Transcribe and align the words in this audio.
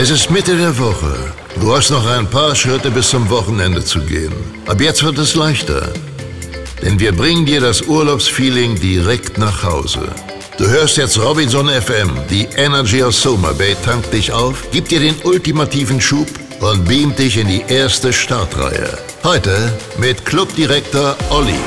Es 0.00 0.10
ist 0.10 0.30
Mitte 0.30 0.56
der 0.56 0.78
Woche. 0.78 1.12
Du 1.60 1.74
hast 1.74 1.90
noch 1.90 2.06
ein 2.06 2.30
paar 2.30 2.54
Schritte 2.54 2.88
bis 2.88 3.08
zum 3.08 3.28
Wochenende 3.30 3.84
zu 3.84 3.98
gehen. 3.98 4.32
Ab 4.68 4.80
jetzt 4.80 5.02
wird 5.02 5.18
es 5.18 5.34
leichter. 5.34 5.88
Denn 6.80 7.00
wir 7.00 7.10
bringen 7.10 7.44
dir 7.44 7.60
das 7.60 7.82
Urlaubsfeeling 7.82 8.76
direkt 8.78 9.38
nach 9.38 9.64
Hause. 9.64 10.02
Du 10.56 10.68
hörst 10.68 10.98
jetzt 10.98 11.18
Robinson 11.18 11.68
FM. 11.68 12.10
Die 12.30 12.46
Energy 12.54 13.02
aus 13.02 13.20
Soma 13.20 13.50
Bay 13.50 13.74
tankt 13.84 14.12
dich 14.12 14.30
auf, 14.30 14.70
gibt 14.70 14.92
dir 14.92 15.00
den 15.00 15.16
ultimativen 15.24 16.00
Schub 16.00 16.28
und 16.60 16.84
beamt 16.84 17.18
dich 17.18 17.36
in 17.36 17.48
die 17.48 17.64
erste 17.66 18.12
Startreihe. 18.12 18.96
Heute 19.24 19.72
mit 19.98 20.24
Clubdirektor 20.24 21.16
Olli. 21.30 21.58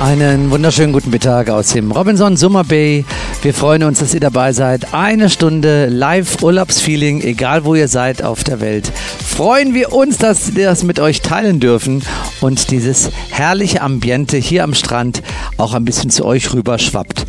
Einen 0.00 0.50
wunderschönen 0.50 0.94
guten 0.94 1.10
Mittag 1.10 1.50
aus 1.50 1.74
dem 1.74 1.92
Robinson 1.92 2.34
Summer 2.38 2.64
Bay. 2.64 3.04
Wir 3.42 3.54
freuen 3.54 3.84
uns, 3.84 4.00
dass 4.00 4.12
ihr 4.12 4.20
dabei 4.20 4.52
seid. 4.52 4.92
Eine 4.92 5.30
Stunde 5.30 5.86
Live-Urlaubsfeeling, 5.86 7.22
egal 7.22 7.64
wo 7.64 7.74
ihr 7.74 7.88
seid 7.88 8.22
auf 8.22 8.44
der 8.44 8.60
Welt. 8.60 8.92
Freuen 9.24 9.72
wir 9.72 9.94
uns, 9.94 10.18
dass 10.18 10.54
wir 10.56 10.66
das 10.66 10.82
mit 10.82 11.00
euch 11.00 11.22
teilen 11.22 11.58
dürfen 11.58 12.02
und 12.42 12.70
dieses 12.70 13.10
herrliche 13.30 13.80
Ambiente 13.80 14.36
hier 14.36 14.62
am 14.62 14.74
Strand 14.74 15.22
auch 15.56 15.72
ein 15.72 15.86
bisschen 15.86 16.10
zu 16.10 16.26
euch 16.26 16.52
rüberschwappt. 16.52 17.24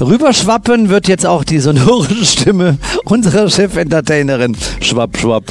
Rüberschwappen 0.00 0.88
wird 0.88 1.06
jetzt 1.06 1.26
auch 1.26 1.44
die 1.44 1.60
sonorische 1.60 2.26
Stimme 2.26 2.78
unserer 3.04 3.48
Chef-Entertainerin. 3.48 4.56
Schwapp, 4.80 5.16
schwapp. 5.16 5.44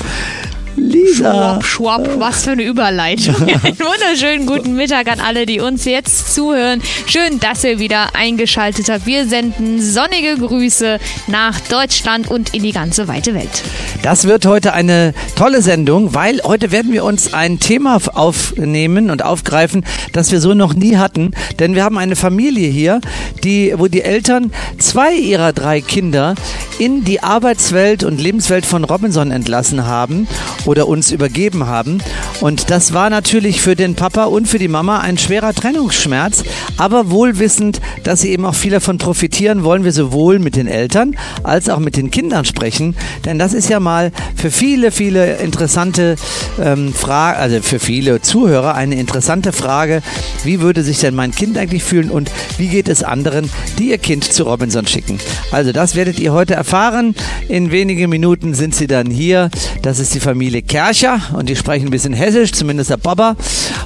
Lisa. 0.76 1.60
Schwapp, 1.62 1.66
schwapp, 1.66 2.20
was 2.20 2.44
für 2.44 2.52
eine 2.52 2.64
Überleitung. 2.64 3.36
Einen 3.36 3.62
wunderschönen 3.80 4.46
guten 4.46 4.76
Mittag 4.76 5.12
an 5.12 5.20
alle, 5.20 5.46
die 5.46 5.60
uns 5.60 5.86
jetzt 5.86 6.34
zuhören. 6.34 6.82
Schön, 7.06 7.40
dass 7.40 7.64
ihr 7.64 7.80
wieder 7.80 8.16
eingeschaltet 8.16 8.90
habt. 8.90 9.06
Wir 9.06 9.28
senden 9.28 9.82
sonnige 9.82 10.38
Grüße 10.38 11.00
nach 11.28 11.60
Deutschland 11.62 12.30
und 12.30 12.54
in 12.54 12.64
die 12.64 12.72
ganze 12.72 13.08
weite 13.08 13.34
Welt. 13.34 13.64
Das 14.02 14.26
wird 14.26 14.46
heute 14.46 14.74
eine 14.74 15.14
tolle 15.36 15.62
Sendung, 15.62 16.14
weil 16.16 16.42
heute 16.44 16.72
werden 16.72 16.94
wir 16.94 17.04
uns 17.04 17.34
ein 17.34 17.60
Thema 17.60 18.00
aufnehmen 18.14 19.10
und 19.10 19.24
aufgreifen, 19.24 19.86
das 20.14 20.32
wir 20.32 20.40
so 20.40 20.54
noch 20.54 20.74
nie 20.74 20.98
hatten. 20.98 21.32
Denn 21.60 21.76
wir 21.76 21.84
haben 21.84 21.98
eine 21.98 22.16
Familie 22.16 22.70
hier, 22.70 23.02
die, 23.44 23.74
wo 23.78 23.88
die 23.88 24.02
Eltern 24.02 24.52
zwei 24.80 25.14
ihrer 25.14 25.54
drei 25.54 25.82
Kinder 25.82 26.36
in 26.80 27.04
die 27.04 27.22
Arbeitswelt 27.22 28.04
und 28.04 28.20
Lebenswelt 28.20 28.66
von 28.66 28.84
Robinson 28.84 29.32
entlassen 29.32 29.86
haben 29.86 30.28
oder 30.72 30.88
uns 30.88 31.12
übergeben 31.12 31.68
haben. 31.68 32.02
Und 32.40 32.72
das 32.72 32.94
war 32.94 33.10
natürlich 33.10 33.60
für 33.62 33.76
den 33.76 33.96
Papa 33.96 34.24
und 34.24 34.48
für 34.48 34.58
die 34.58 34.70
Mama 34.70 35.00
ein 35.00 35.18
schwerer 35.18 35.54
Trennungsschmerz. 35.54 36.46
Aber 36.78 37.12
wohlwissend, 37.12 37.82
dass 38.06 38.22
sie 38.22 38.30
eben 38.30 38.46
auch 38.46 38.56
viel 38.56 38.72
davon 38.72 38.98
profitieren, 38.98 39.66
wollen 39.66 39.84
wir 39.84 39.92
sowohl 39.92 40.40
mit 40.40 40.56
den 40.56 40.68
Eltern 40.68 41.18
als 41.44 41.68
auch 41.68 41.80
mit 41.80 41.98
den 41.98 42.10
Kindern 42.10 42.46
sprechen. 42.46 42.96
Denn 43.26 43.38
das 43.38 43.54
ist 43.54 43.70
ja 43.70 43.82
mal 43.82 44.14
für 44.36 44.50
viele, 44.50 44.92
viele 44.92 45.36
interessante 45.38 46.16
ähm, 46.60 46.94
Fragen, 46.94 47.38
also 47.38 47.62
für 47.62 47.80
viele 47.80 48.22
Zuhörer 48.22 48.74
eine 48.74 48.96
interessante 48.96 49.52
Frage. 49.52 50.02
Wie 50.46 50.62
würde 50.62 50.84
sich 50.84 51.00
denn 51.00 51.16
mein 51.16 51.32
Kind 51.32 51.58
eigentlich 51.58 51.84
fühlen 51.84 52.10
und 52.10 52.32
wie 52.58 52.70
geht 52.70 52.88
es 52.88 53.04
anderen, 53.04 53.50
die 53.78 53.90
ihr 53.90 53.98
Kind 53.98 54.24
zu 54.24 54.44
Robinson 54.44 54.88
schicken? 54.88 55.20
Also 55.52 55.74
das 55.74 55.96
werdet 55.96 56.18
ihr 56.18 56.32
heute 56.32 56.54
erfahren. 56.54 57.14
In 57.50 57.72
wenigen 57.72 58.10
Minuten 58.10 58.54
sind 58.54 58.74
sie 58.74 58.88
dann 58.88 59.12
hier. 59.12 59.52
Das 59.82 60.00
ist 60.00 60.16
die 60.16 60.22
Familie 60.22 60.51
Kercher 60.60 61.22
und 61.34 61.48
die 61.48 61.56
sprechen 61.56 61.88
ein 61.88 61.92
bisschen 61.92 62.14
hessisch, 62.14 62.52
zumindest 62.52 62.90
der 62.90 62.98
Papa. 62.98 63.38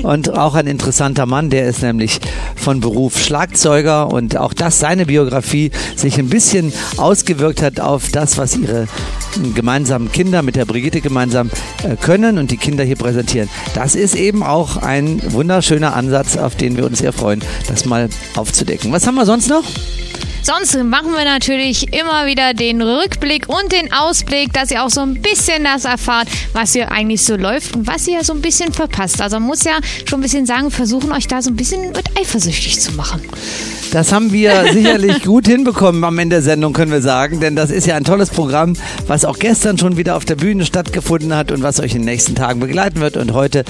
Und 0.01 0.35
auch 0.35 0.55
ein 0.55 0.65
interessanter 0.65 1.27
Mann, 1.27 1.51
der 1.51 1.67
ist 1.67 1.83
nämlich 1.83 2.19
von 2.55 2.79
Beruf 2.79 3.19
Schlagzeuger 3.19 4.11
und 4.11 4.37
auch 4.37 4.53
das, 4.53 4.79
seine 4.79 5.05
Biografie, 5.05 5.71
sich 5.95 6.17
ein 6.17 6.29
bisschen 6.29 6.73
ausgewirkt 6.97 7.61
hat 7.61 7.79
auf 7.79 8.09
das, 8.11 8.37
was 8.39 8.57
ihre 8.57 8.87
gemeinsamen 9.53 10.11
Kinder 10.11 10.41
mit 10.41 10.55
der 10.55 10.65
Brigitte 10.65 11.01
gemeinsam 11.01 11.51
äh, 11.83 11.95
können 11.95 12.39
und 12.39 12.49
die 12.49 12.57
Kinder 12.57 12.83
hier 12.83 12.95
präsentieren. 12.95 13.49
Das 13.75 13.95
ist 13.95 14.15
eben 14.15 14.41
auch 14.41 14.77
ein 14.77 15.21
wunderschöner 15.31 15.95
Ansatz, 15.95 16.37
auf 16.37 16.55
den 16.55 16.77
wir 16.77 16.85
uns 16.85 16.99
sehr 16.99 17.13
freuen, 17.13 17.43
das 17.67 17.85
mal 17.85 18.09
aufzudecken. 18.35 18.91
Was 18.91 19.05
haben 19.05 19.15
wir 19.15 19.25
sonst 19.25 19.49
noch? 19.49 19.63
Sonst 20.45 20.75
machen 20.75 21.11
wir 21.13 21.25
natürlich 21.25 21.91
immer 21.91 22.27
wieder 22.27 22.53
den 22.53 22.79
Rückblick 22.79 23.49
und 23.49 23.71
den 23.71 23.91
Ausblick, 23.91 24.53
dass 24.53 24.69
ihr 24.69 24.83
auch 24.83 24.91
so 24.91 25.01
ein 25.01 25.19
bisschen 25.19 25.63
das 25.63 25.85
erfahrt, 25.85 26.27
was 26.53 26.73
hier 26.73 26.91
eigentlich 26.91 27.23
so 27.23 27.35
läuft 27.35 27.75
und 27.75 27.87
was 27.87 28.07
ihr 28.07 28.23
so 28.23 28.33
ein 28.33 28.41
bisschen 28.41 28.71
verpasst. 28.71 29.23
Also 29.23 29.37
man 29.37 29.47
muss 29.47 29.63
ja 29.63 29.79
schon 30.07 30.19
ein 30.19 30.21
bisschen 30.21 30.45
sagen, 30.45 30.69
versuchen 30.69 31.11
euch 31.13 31.27
da 31.27 31.41
so 31.41 31.49
ein 31.49 31.55
bisschen 31.55 31.93
mit 31.93 32.15
eifersüchtig 32.15 32.79
zu 32.79 32.91
machen. 32.91 33.21
Das 33.91 34.11
haben 34.11 34.31
wir 34.31 34.65
sicherlich 34.71 35.23
gut 35.23 35.47
hinbekommen 35.47 36.03
am 36.03 36.19
Ende 36.19 36.35
der 36.35 36.43
Sendung, 36.43 36.73
können 36.73 36.91
wir 36.91 37.01
sagen, 37.01 37.39
denn 37.39 37.55
das 37.55 37.71
ist 37.71 37.87
ja 37.87 37.95
ein 37.95 38.03
tolles 38.03 38.29
Programm, 38.29 38.75
was 39.07 39.25
auch 39.25 39.39
gestern 39.39 39.79
schon 39.79 39.97
wieder 39.97 40.15
auf 40.15 40.25
der 40.25 40.35
Bühne 40.35 40.63
stattgefunden 40.65 41.33
hat 41.35 41.51
und 41.51 41.63
was 41.63 41.79
euch 41.79 41.95
in 41.95 42.01
den 42.01 42.05
nächsten 42.05 42.35
Tagen 42.35 42.59
begleiten 42.59 42.99
wird 42.99 43.17
und 43.17 43.33
heute. 43.33 43.65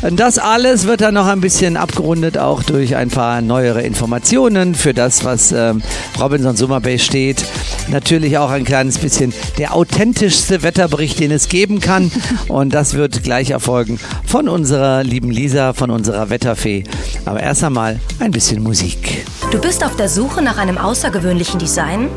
Und 0.00 0.18
das 0.20 0.38
alles 0.38 0.86
wird 0.86 1.02
dann 1.02 1.14
noch 1.14 1.26
ein 1.26 1.42
bisschen 1.42 1.76
abgerundet, 1.76 2.38
auch 2.38 2.62
durch 2.62 2.96
ein 2.96 3.10
paar 3.10 3.42
neuere 3.42 3.82
Informationen 3.82 4.74
für 4.74 4.94
das, 4.94 5.24
was 5.24 5.52
ähm, 5.52 5.82
Robinson 6.20 6.56
Summer 6.56 6.80
Bay 6.80 6.98
steht. 6.98 7.44
Natürlich 7.88 8.38
auch 8.38 8.50
ein 8.50 8.64
kleines 8.64 8.98
bisschen 8.98 9.32
der 9.58 9.74
authentischste 9.74 10.62
Wetterbericht, 10.62 11.18
den 11.18 11.30
es 11.30 11.48
geben 11.48 11.80
kann. 11.80 12.10
Und 12.48 12.74
das 12.74 12.94
wird 12.94 13.22
gleich 13.22 13.50
erfolgen 13.50 13.98
von 14.24 14.48
unserer 14.48 15.02
lieben 15.02 15.30
Lisa, 15.30 15.72
von 15.72 15.90
unserer 15.90 16.30
Wetterfee. 16.30 16.84
Aber 17.24 17.40
erst 17.40 17.64
einmal 17.64 18.00
ein 18.20 18.30
bisschen 18.30 18.62
Musik. 18.62 19.24
Du 19.50 19.60
bist 19.60 19.84
auf 19.84 19.96
der 19.96 20.08
Suche 20.08 20.42
nach 20.42 20.58
einem 20.58 20.78
außergewöhnlichen 20.78 21.58
Design? 21.58 22.08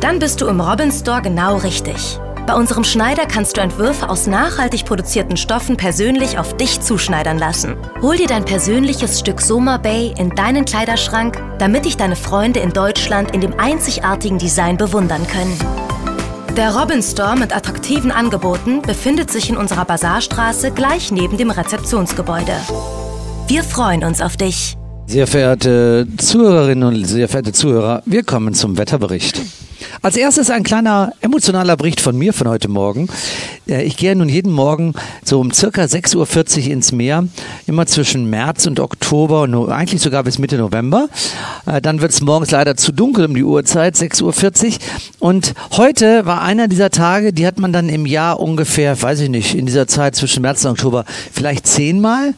Dann 0.00 0.18
bist 0.18 0.40
du 0.40 0.46
im 0.46 0.60
Robin 0.60 0.90
Store 0.90 1.20
genau 1.20 1.56
richtig. 1.58 2.18
Bei 2.50 2.56
unserem 2.56 2.82
Schneider 2.82 3.26
kannst 3.26 3.56
du 3.56 3.60
Entwürfe 3.60 4.08
aus 4.08 4.26
nachhaltig 4.26 4.84
produzierten 4.84 5.36
Stoffen 5.36 5.76
persönlich 5.76 6.36
auf 6.36 6.56
dich 6.56 6.80
zuschneidern 6.80 7.38
lassen. 7.38 7.76
Hol 8.02 8.16
dir 8.16 8.26
dein 8.26 8.44
persönliches 8.44 9.20
Stück 9.20 9.40
Soma 9.40 9.76
Bay 9.76 10.12
in 10.18 10.30
deinen 10.30 10.64
Kleiderschrank, 10.64 11.40
damit 11.60 11.84
dich 11.84 11.96
deine 11.96 12.16
Freunde 12.16 12.58
in 12.58 12.72
Deutschland 12.72 13.30
in 13.30 13.40
dem 13.40 13.56
einzigartigen 13.56 14.38
Design 14.38 14.76
bewundern 14.76 15.24
können. 15.28 15.56
Der 16.56 16.74
Robin 16.76 17.04
Store 17.04 17.36
mit 17.36 17.54
attraktiven 17.54 18.10
Angeboten 18.10 18.82
befindet 18.82 19.30
sich 19.30 19.48
in 19.48 19.56
unserer 19.56 19.84
Bazarstraße 19.84 20.72
gleich 20.72 21.12
neben 21.12 21.36
dem 21.36 21.52
Rezeptionsgebäude. 21.52 22.56
Wir 23.46 23.62
freuen 23.62 24.02
uns 24.02 24.20
auf 24.20 24.36
dich. 24.36 24.76
Sehr 25.10 25.26
verehrte 25.26 26.06
Zuhörerinnen 26.18 26.86
und 26.86 27.04
sehr 27.04 27.28
verehrte 27.28 27.52
Zuhörer, 27.52 28.00
wir 28.06 28.22
kommen 28.22 28.54
zum 28.54 28.78
Wetterbericht. 28.78 29.40
Als 30.02 30.16
erstes 30.16 30.50
ein 30.50 30.62
kleiner 30.62 31.12
emotionaler 31.20 31.76
Bericht 31.76 32.00
von 32.00 32.16
mir 32.16 32.32
von 32.32 32.46
heute 32.46 32.68
Morgen. 32.68 33.08
Äh, 33.68 33.82
ich 33.82 33.96
gehe 33.96 34.14
nun 34.14 34.28
jeden 34.28 34.52
Morgen 34.52 34.94
so 35.24 35.40
um 35.40 35.50
circa 35.50 35.82
6.40 35.82 36.66
Uhr 36.66 36.70
ins 36.70 36.92
Meer, 36.92 37.26
immer 37.66 37.86
zwischen 37.86 38.30
März 38.30 38.68
und 38.68 38.78
Oktober 38.78 39.42
und 39.42 39.68
eigentlich 39.68 40.00
sogar 40.00 40.22
bis 40.22 40.38
Mitte 40.38 40.58
November. 40.58 41.08
Äh, 41.66 41.80
dann 41.80 42.00
wird 42.00 42.12
es 42.12 42.20
morgens 42.20 42.52
leider 42.52 42.76
zu 42.76 42.92
dunkel 42.92 43.24
um 43.24 43.34
die 43.34 43.42
Uhrzeit, 43.42 43.96
6.40 43.96 44.68
Uhr. 44.68 44.74
Und 45.18 45.54
heute 45.72 46.24
war 46.24 46.40
einer 46.40 46.68
dieser 46.68 46.90
Tage, 46.90 47.32
die 47.32 47.48
hat 47.48 47.58
man 47.58 47.72
dann 47.72 47.88
im 47.88 48.06
Jahr 48.06 48.38
ungefähr, 48.38 49.02
weiß 49.02 49.22
ich 49.22 49.28
nicht, 49.28 49.56
in 49.56 49.66
dieser 49.66 49.88
Zeit 49.88 50.14
zwischen 50.14 50.42
März 50.42 50.64
und 50.64 50.70
Oktober 50.70 51.04
vielleicht 51.32 51.66
zehnmal 51.66 52.34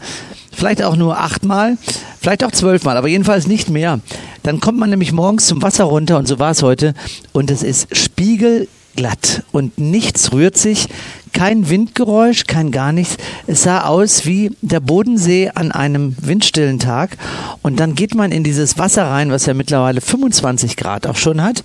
vielleicht 0.53 0.83
auch 0.83 0.97
nur 0.97 1.19
achtmal, 1.19 1.77
vielleicht 2.21 2.45
auch 2.45 2.53
zwölfmal, 2.53 2.97
aber 2.97 3.09
jedenfalls 3.09 3.47
nicht 3.47 3.71
mehr. 3.71 4.01
Dann 4.43 4.61
kommt 4.61 4.79
man 4.79 4.91
nämlich 4.91 5.13
morgens 5.13 5.47
zum 5.47 5.63
Wasser 5.63 5.85
runter 5.85 6.19
und 6.19 6.29
so 6.29 6.39
war 6.39 6.51
es 6.51 6.63
heute 6.63 6.95
und 7.33 7.51
es 7.51 7.63
ist 7.63 7.95
spiegelglatt 7.97 9.45
und 9.53 9.79
nichts 9.79 10.33
rührt 10.33 10.57
sich, 10.57 10.89
kein 11.33 11.69
Windgeräusch, 11.69 12.45
kein 12.45 12.71
gar 12.71 12.93
nichts. 12.93 13.17
Es 13.47 13.63
sah 13.63 13.85
aus 13.85 14.27
wie 14.27 14.57
der 14.61 14.81
Bodensee 14.81 15.51
an 15.55 15.73
einem 15.73 16.15
windstillen 16.21 16.79
Tag 16.79 17.17
und 17.63 17.81
dann 17.81 17.95
geht 17.95 18.15
man 18.15 18.33
in 18.33 18.45
dieses 18.45 18.79
Wasser 18.79 19.07
rein, 19.07 19.31
was 19.31 19.47
ja 19.47 19.55
mittlerweile 19.55 20.01
25 20.01 20.77
Grad 20.77 21.07
auch 21.07 21.17
schon 21.17 21.43
hat 21.43 21.65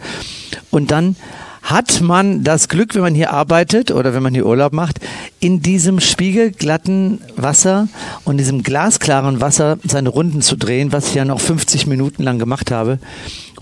und 0.71 0.91
dann 0.91 1.15
hat 1.67 1.99
man 1.99 2.45
das 2.45 2.69
Glück, 2.69 2.95
wenn 2.95 3.01
man 3.01 3.13
hier 3.13 3.31
arbeitet 3.31 3.91
oder 3.91 4.13
wenn 4.13 4.23
man 4.23 4.33
hier 4.33 4.45
Urlaub 4.45 4.71
macht, 4.71 4.99
in 5.41 5.61
diesem 5.61 5.99
spiegelglatten 5.99 7.19
Wasser 7.35 7.89
und 8.23 8.37
diesem 8.37 8.63
glasklaren 8.63 9.41
Wasser 9.41 9.77
seine 9.83 10.09
Runden 10.09 10.41
zu 10.41 10.55
drehen, 10.55 10.93
was 10.93 11.09
ich 11.09 11.15
ja 11.15 11.25
noch 11.25 11.41
50 11.41 11.85
Minuten 11.85 12.23
lang 12.23 12.39
gemacht 12.39 12.71
habe 12.71 12.99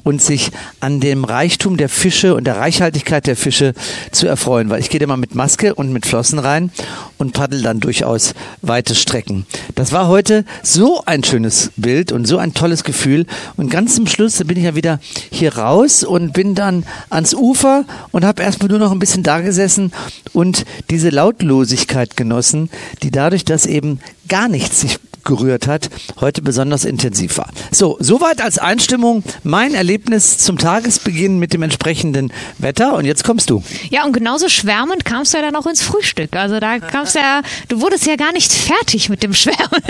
und 0.06 0.22
sich 0.22 0.52
an 0.80 1.02
dem 1.02 1.26
Reichtum 1.26 1.76
der 1.76 1.90
Fische 1.90 2.36
und 2.36 2.46
der 2.46 2.58
Reichhaltigkeit 2.58 3.28
der 3.28 3.36
Fische 3.36 3.74
zu 4.12 4.28
erfreuen, 4.28 4.70
weil 4.70 4.80
ich 4.80 4.90
gehe 4.90 5.02
immer 5.02 5.18
mit 5.18 5.36
Maske 5.36 5.76
und 5.76 5.92
mit 5.92 6.06
Flossen 6.06 6.40
rein 6.40 6.72
und 7.18 7.34
paddel 7.34 7.62
dann 7.62 7.82
durchaus 7.82 8.34
weite 8.62 8.96
Strecken. 8.96 9.46
Das 9.74 9.92
war 9.92 10.08
heute 10.08 10.46
so 10.64 11.02
ein 11.06 11.24
schönes 11.24 11.72
Bild 11.76 12.12
und 12.12 12.26
so 12.26 12.38
ein 12.38 12.54
tolles 12.54 12.84
Gefühl 12.84 13.26
und 13.58 13.72
ganz 13.72 13.96
zum 13.96 14.06
Schluss 14.08 14.38
bin 14.46 14.58
ich 14.58 14.64
ja 14.64 14.76
wieder 14.76 15.00
hier 15.32 15.58
raus 15.58 16.04
und 16.04 16.34
bin 16.34 16.54
dann 16.54 16.86
ans 17.10 17.34
Ufer 17.34 17.84
und 18.12 18.24
habe 18.24 18.44
erstmal 18.44 18.70
nur 18.70 18.80
noch 18.80 18.92
ein 18.92 19.00
bisschen 19.00 19.24
da 19.24 19.42
gesessen 19.42 19.92
und 20.34 20.66
diese 20.92 21.10
Lautlosigkeit 21.10 22.16
genossen, 22.16 22.70
die 23.02 23.10
dadurch, 23.10 23.44
dass 23.44 23.66
eben 23.66 24.00
gar 24.28 24.50
nichts 24.50 24.82
sich 24.82 25.00
gerührt 25.26 25.68
hat, 25.68 25.90
heute 26.22 26.42
besonders 26.42 26.86
intensiv 26.86 27.38
war. 27.38 27.50
So, 27.72 27.98
soweit 28.00 28.42
als 28.42 28.58
Einstimmung 28.58 29.24
mein 29.44 29.74
Erlebnis 29.74 30.38
zum 30.38 30.58
Tagesbeginn 30.58 31.38
mit 31.40 31.54
dem 31.54 31.64
entsprechenden 31.64 32.32
Wetter. 32.58 32.94
Und 32.94 33.06
jetzt 33.06 33.24
kommst 33.24 33.50
du. 33.50 33.64
Ja, 33.90 34.06
und 34.06 34.14
genauso 34.14 34.48
schwärmend 34.48 35.04
kamst 35.04 35.34
du 35.34 35.38
ja 35.38 35.44
dann 35.44 35.56
auch 35.56 35.66
ins 35.66 35.82
Frühstück. 35.82 36.36
Also 36.36 36.60
da 36.60 36.80
kamst 36.80 37.16
du 37.16 37.20
ja, 37.20 37.42
du 37.68 37.82
wurdest 37.82 38.06
ja 38.06 38.16
gar 38.16 38.32
nicht 38.32 38.54
fertig 38.54 39.10
mit 39.10 39.24
dem 39.24 39.34
Schwärmen. 39.36 39.82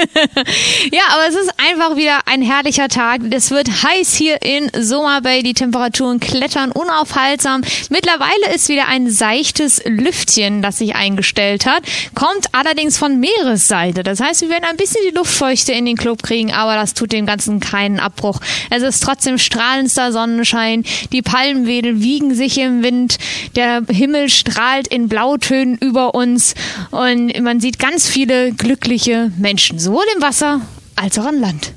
ja, 0.92 1.04
aber 1.14 1.28
es 1.30 1.36
ist 1.36 1.52
einfach 1.58 1.96
wieder 1.98 2.20
ein 2.26 2.42
herrlicher 2.42 2.88
Tag. 2.88 3.22
Es 3.32 3.52
wird 3.52 3.70
heiß 3.84 4.14
hier 4.16 4.42
in 4.42 4.72
Soma 4.80 5.20
Bay. 5.20 5.44
Die 5.44 5.54
Temperaturen 5.54 6.20
klettern 6.20 6.72
unaufhaltsam. 6.72 7.62
Mittlerweile 7.90 8.56
ist 8.56 8.70
wieder 8.70 8.88
ein 8.88 9.10
seichtes 9.10 9.82
Lüftchen, 9.86 10.62
das 10.62 10.78
sich 10.78 10.96
eingestellt 10.96 11.66
hat. 11.66 11.84
Kommt 12.14 12.48
allerdings 12.54 12.98
von 12.98 13.20
Meeresseite. 13.20 14.04
Das 14.04 14.20
heißt, 14.20 14.42
wir 14.42 14.50
werden 14.50 14.66
ein 14.70 14.78
bisschen 14.78 15.02
die 15.08 15.14
Luftfeuchte 15.26 15.74
in 15.74 15.86
den 15.86 15.98
Club 15.98 16.22
kriegen, 16.22 16.54
aber 16.54 16.76
das 16.76 16.94
tut 16.94 17.12
dem 17.12 17.26
Ganzen 17.26 17.60
keinen 17.60 18.00
Abbruch. 18.00 18.40
Es 18.70 18.84
ist 18.84 19.02
trotzdem 19.02 19.40
strahlendster 19.40 20.12
Sonnenschein. 20.12 20.84
Die 21.12 21.24
Palmwedel 21.24 22.00
wiegen 22.00 22.36
sich 22.36 22.60
im 22.60 22.84
Wind. 22.84 23.18
Der 23.56 23.82
Himmel 23.90 24.30
strahlt 24.30 24.88
in 24.88 25.10
Blautönen 25.10 25.80
über 25.80 26.14
uns 26.14 26.54
und 26.92 27.38
man 27.42 27.60
sieht 27.60 27.80
ganz 27.80 28.08
viele 28.08 28.52
glückliche 28.54 29.32
Menschen, 29.38 29.80
sowohl 29.80 30.06
im 30.16 30.22
Wasser 30.22 30.62
als 30.96 31.18
auch 31.18 31.26
an 31.26 31.40
Land. 31.40 31.74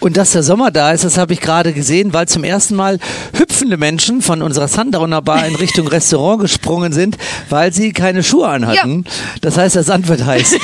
Und 0.00 0.16
dass 0.16 0.32
der 0.32 0.42
Sommer 0.42 0.70
da 0.70 0.92
ist, 0.92 1.04
das 1.04 1.18
habe 1.18 1.32
ich 1.32 1.40
gerade 1.40 1.72
gesehen, 1.72 2.12
weil 2.12 2.28
zum 2.28 2.44
ersten 2.44 2.76
Mal 2.76 2.98
hüpfende 3.36 3.76
Menschen 3.76 4.22
von 4.22 4.42
unserer 4.42 4.68
Sundowner 4.68 5.22
Bar 5.22 5.46
in 5.46 5.54
Richtung 5.56 5.88
Restaurant 5.88 6.40
gesprungen 6.40 6.92
sind, 6.92 7.16
weil 7.48 7.72
sie 7.72 7.92
keine 7.92 8.22
Schuhe 8.22 8.48
anhatten. 8.48 9.04
Ja. 9.06 9.12
Das 9.40 9.56
heißt, 9.56 9.76
der 9.76 9.82
Sand 9.82 10.08
wird 10.08 10.24
heiß. 10.24 10.56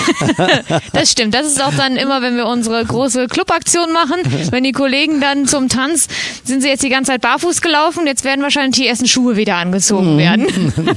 das 0.93 1.11
stimmt. 1.11 1.35
Das 1.35 1.47
ist 1.47 1.63
auch 1.63 1.75
dann 1.77 1.97
immer, 1.97 2.23
wenn 2.23 2.37
wir 2.37 2.47
unsere 2.47 2.85
große 2.85 3.27
Clubaktion 3.29 3.93
machen, 3.93 4.21
wenn 4.51 4.65
die 4.65 4.73
Kollegen 4.73 5.21
dann 5.21 5.47
zum 5.47 5.69
Tanz, 5.69 6.09
sind 6.45 6.63
sie 6.63 6.69
jetzt 6.69 6.83
die 6.83 6.89
ganze 6.89 7.13
Zeit 7.13 7.21
barfuß 7.21 7.61
gelaufen, 7.61 8.07
jetzt 8.07 8.25
werden 8.25 8.43
wahrscheinlich 8.43 8.77
die 8.77 8.87
ersten 8.87 9.07
Schuhe 9.07 9.37
wieder 9.37 9.57
angezogen 9.57 10.15
mhm. 10.15 10.19
werden. 10.19 10.73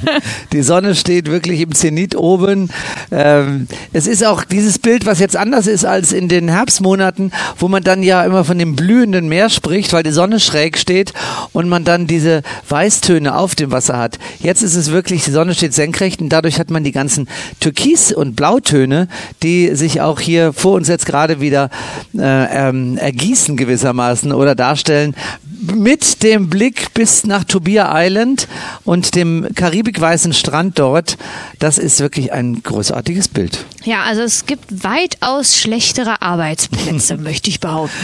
Die 0.51 0.61
Sonne 0.61 0.95
steht 0.95 1.29
wirklich 1.29 1.59
im 1.61 1.73
Zenit 1.73 2.15
oben. 2.15 2.69
Ähm, 3.11 3.67
es 3.93 4.07
ist 4.07 4.25
auch 4.25 4.43
dieses 4.43 4.79
Bild, 4.79 5.05
was 5.05 5.19
jetzt 5.19 5.35
anders 5.35 5.67
ist 5.67 5.85
als 5.85 6.11
in 6.11 6.27
den 6.27 6.47
Herbstmonaten, 6.49 7.31
wo 7.57 7.67
man 7.67 7.83
dann 7.83 8.03
ja 8.03 8.14
immer 8.23 8.45
von 8.45 8.57
dem 8.57 8.75
blühenden 8.75 9.27
Meer 9.27 9.49
spricht, 9.49 9.93
weil 9.93 10.03
die 10.03 10.11
Sonne 10.11 10.39
schräg 10.39 10.77
steht 10.77 11.13
und 11.53 11.67
man 11.67 11.83
dann 11.83 12.07
diese 12.07 12.43
Weißtöne 12.69 13.35
auf 13.35 13.55
dem 13.55 13.71
Wasser 13.71 13.97
hat. 13.97 14.19
Jetzt 14.39 14.61
ist 14.61 14.75
es 14.75 14.91
wirklich, 14.91 15.23
die 15.23 15.31
Sonne 15.31 15.53
steht 15.53 15.73
senkrecht 15.73 16.21
und 16.21 16.29
dadurch 16.29 16.59
hat 16.59 16.69
man 16.69 16.83
die 16.83 16.91
ganzen 16.91 17.27
Türkis- 17.59 18.13
und 18.13 18.35
Blautöne, 18.35 19.07
die 19.43 19.75
sich 19.75 20.01
auch 20.01 20.19
hier 20.19 20.53
vor 20.53 20.73
uns 20.73 20.87
jetzt 20.87 21.05
gerade 21.05 21.41
wieder 21.41 21.69
äh, 22.17 22.69
ähm, 22.69 22.97
ergießen 22.97 23.57
gewissermaßen 23.57 24.31
oder 24.31 24.55
darstellen, 24.55 25.15
mit 25.61 26.23
dem 26.23 26.49
Blick 26.49 26.93
bis 26.93 27.25
nach 27.25 27.43
Tobia 27.43 27.91
Island 27.93 28.47
und 28.83 29.15
dem 29.15 29.47
karibikweißen 29.55 30.33
Strand 30.33 30.79
dort. 30.79 31.17
Das 31.59 31.77
ist 31.77 31.99
wirklich 31.99 32.33
ein 32.33 32.61
großartiges 32.61 33.29
Bild. 33.29 33.65
Ja, 33.83 34.01
also 34.03 34.21
es 34.23 34.45
gibt 34.45 34.83
weitaus 34.83 35.57
schlechtere 35.57 36.21
Arbeitsplätze, 36.21 37.17
möchte 37.19 37.49
ich 37.49 37.59
behaupten. 37.59 37.95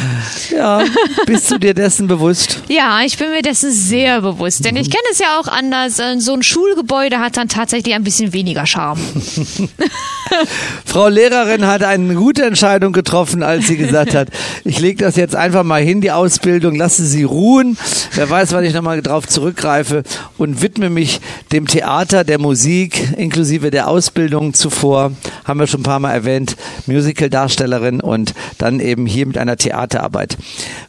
Ja, 0.51 0.83
bist 1.25 1.49
du 1.49 1.57
dir 1.57 1.73
dessen 1.73 2.07
bewusst? 2.07 2.59
Ja, 2.71 3.01
ich 3.05 3.17
bin 3.17 3.31
mir 3.31 3.41
dessen 3.41 3.71
sehr 3.71 4.21
bewusst, 4.21 4.63
denn 4.63 4.77
ich 4.77 4.89
kenne 4.89 5.03
es 5.11 5.19
ja 5.19 5.39
auch 5.39 5.47
anders. 5.47 5.99
Äh, 5.99 6.19
so 6.19 6.33
ein 6.33 6.41
Schulgebäude 6.41 7.19
hat 7.19 7.35
dann 7.35 7.49
tatsächlich 7.49 7.93
ein 7.93 8.03
bisschen 8.03 8.31
weniger 8.31 8.65
Charme. 8.65 9.01
Frau 10.85 11.09
Lehrerin 11.09 11.67
hat 11.67 11.83
eine 11.83 12.13
gute 12.15 12.45
Entscheidung 12.45 12.93
getroffen, 12.93 13.43
als 13.43 13.67
sie 13.67 13.75
gesagt 13.75 14.15
hat, 14.15 14.29
ich 14.63 14.79
lege 14.79 15.03
das 15.03 15.17
jetzt 15.17 15.35
einfach 15.35 15.63
mal 15.63 15.81
hin, 15.81 15.99
die 15.99 16.11
Ausbildung, 16.11 16.75
lasse 16.75 17.05
sie 17.05 17.23
ruhen. 17.23 17.40
Wer 18.13 18.29
weiß, 18.29 18.51
wann 18.51 18.63
ich 18.63 18.73
nochmal 18.75 19.01
drauf 19.01 19.27
zurückgreife 19.27 20.03
und 20.37 20.61
widme 20.61 20.91
mich 20.91 21.21
dem 21.51 21.65
Theater, 21.65 22.23
der 22.23 22.37
Musik, 22.37 23.17
inklusive 23.17 23.71
der 23.71 23.87
Ausbildung 23.87 24.53
zuvor. 24.53 25.13
Haben 25.45 25.59
wir 25.59 25.67
schon 25.67 25.81
ein 25.81 25.83
paar 25.83 25.99
Mal 25.99 26.11
erwähnt, 26.11 26.55
Musical-Darstellerin 26.87 28.01
und 28.01 28.33
dann 28.57 28.79
eben 28.79 29.05
hier 29.05 29.25
mit 29.25 29.37
einer 29.37 29.57
Theaterarbeit. 29.57 30.37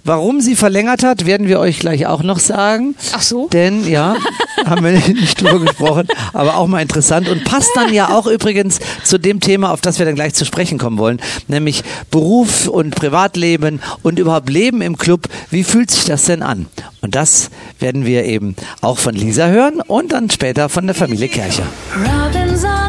Warum 0.05 0.41
sie 0.41 0.57
verlängert 0.57 1.03
hat, 1.03 1.27
werden 1.27 1.49
wir 1.49 1.61
euch 1.61 1.79
gleich 1.79 2.07
auch 2.07 2.23
noch 2.23 2.39
sagen. 2.39 2.95
Ach 3.13 3.23
so? 3.23 3.49
Denn, 3.49 3.89
ja, 3.89 4.17
haben 4.67 4.85
wir 4.85 4.93
nicht 4.93 5.41
drüber 5.41 5.61
gesprochen, 5.61 6.09
aber 6.33 6.57
auch 6.57 6.67
mal 6.67 6.83
interessant 6.83 7.29
und 7.29 7.45
passt 7.45 7.71
dann 7.75 7.93
ja 7.93 8.11
auch 8.11 8.27
übrigens 8.27 8.79
zu 9.05 9.19
dem 9.19 9.41
Thema, 9.41 9.73
auf 9.73 9.81
das 9.81 9.99
wir 9.99 10.07
dann 10.07 10.15
gleich 10.15 10.35
zu 10.35 10.45
sprechen 10.45 10.79
kommen 10.79 10.99
wollen, 10.99 11.21
nämlich 11.49 11.83
Beruf 12.11 12.69
und 12.69 12.95
Privatleben 12.95 13.81
und 14.03 14.19
überhaupt 14.19 14.51
Leben 14.51 14.83
im 14.83 14.99
Club. 14.99 15.29
Wie 15.51 15.65
fühlt 15.65 15.91
sich 15.91 16.05
das 16.05 16.25
denn 16.25 16.43
an? 16.43 16.67
Und 17.01 17.15
das 17.15 17.51
werden 17.79 18.05
wir 18.05 18.25
eben 18.25 18.55
auch 18.81 18.99
von 18.99 19.15
Lisa 19.15 19.47
hören 19.49 19.81
und 19.81 20.13
dann 20.13 20.31
später 20.31 20.69
von 20.69 20.87
der 20.87 20.95
Familie 20.95 21.29
Kercher. 21.29 21.65
Robinson 21.97 22.81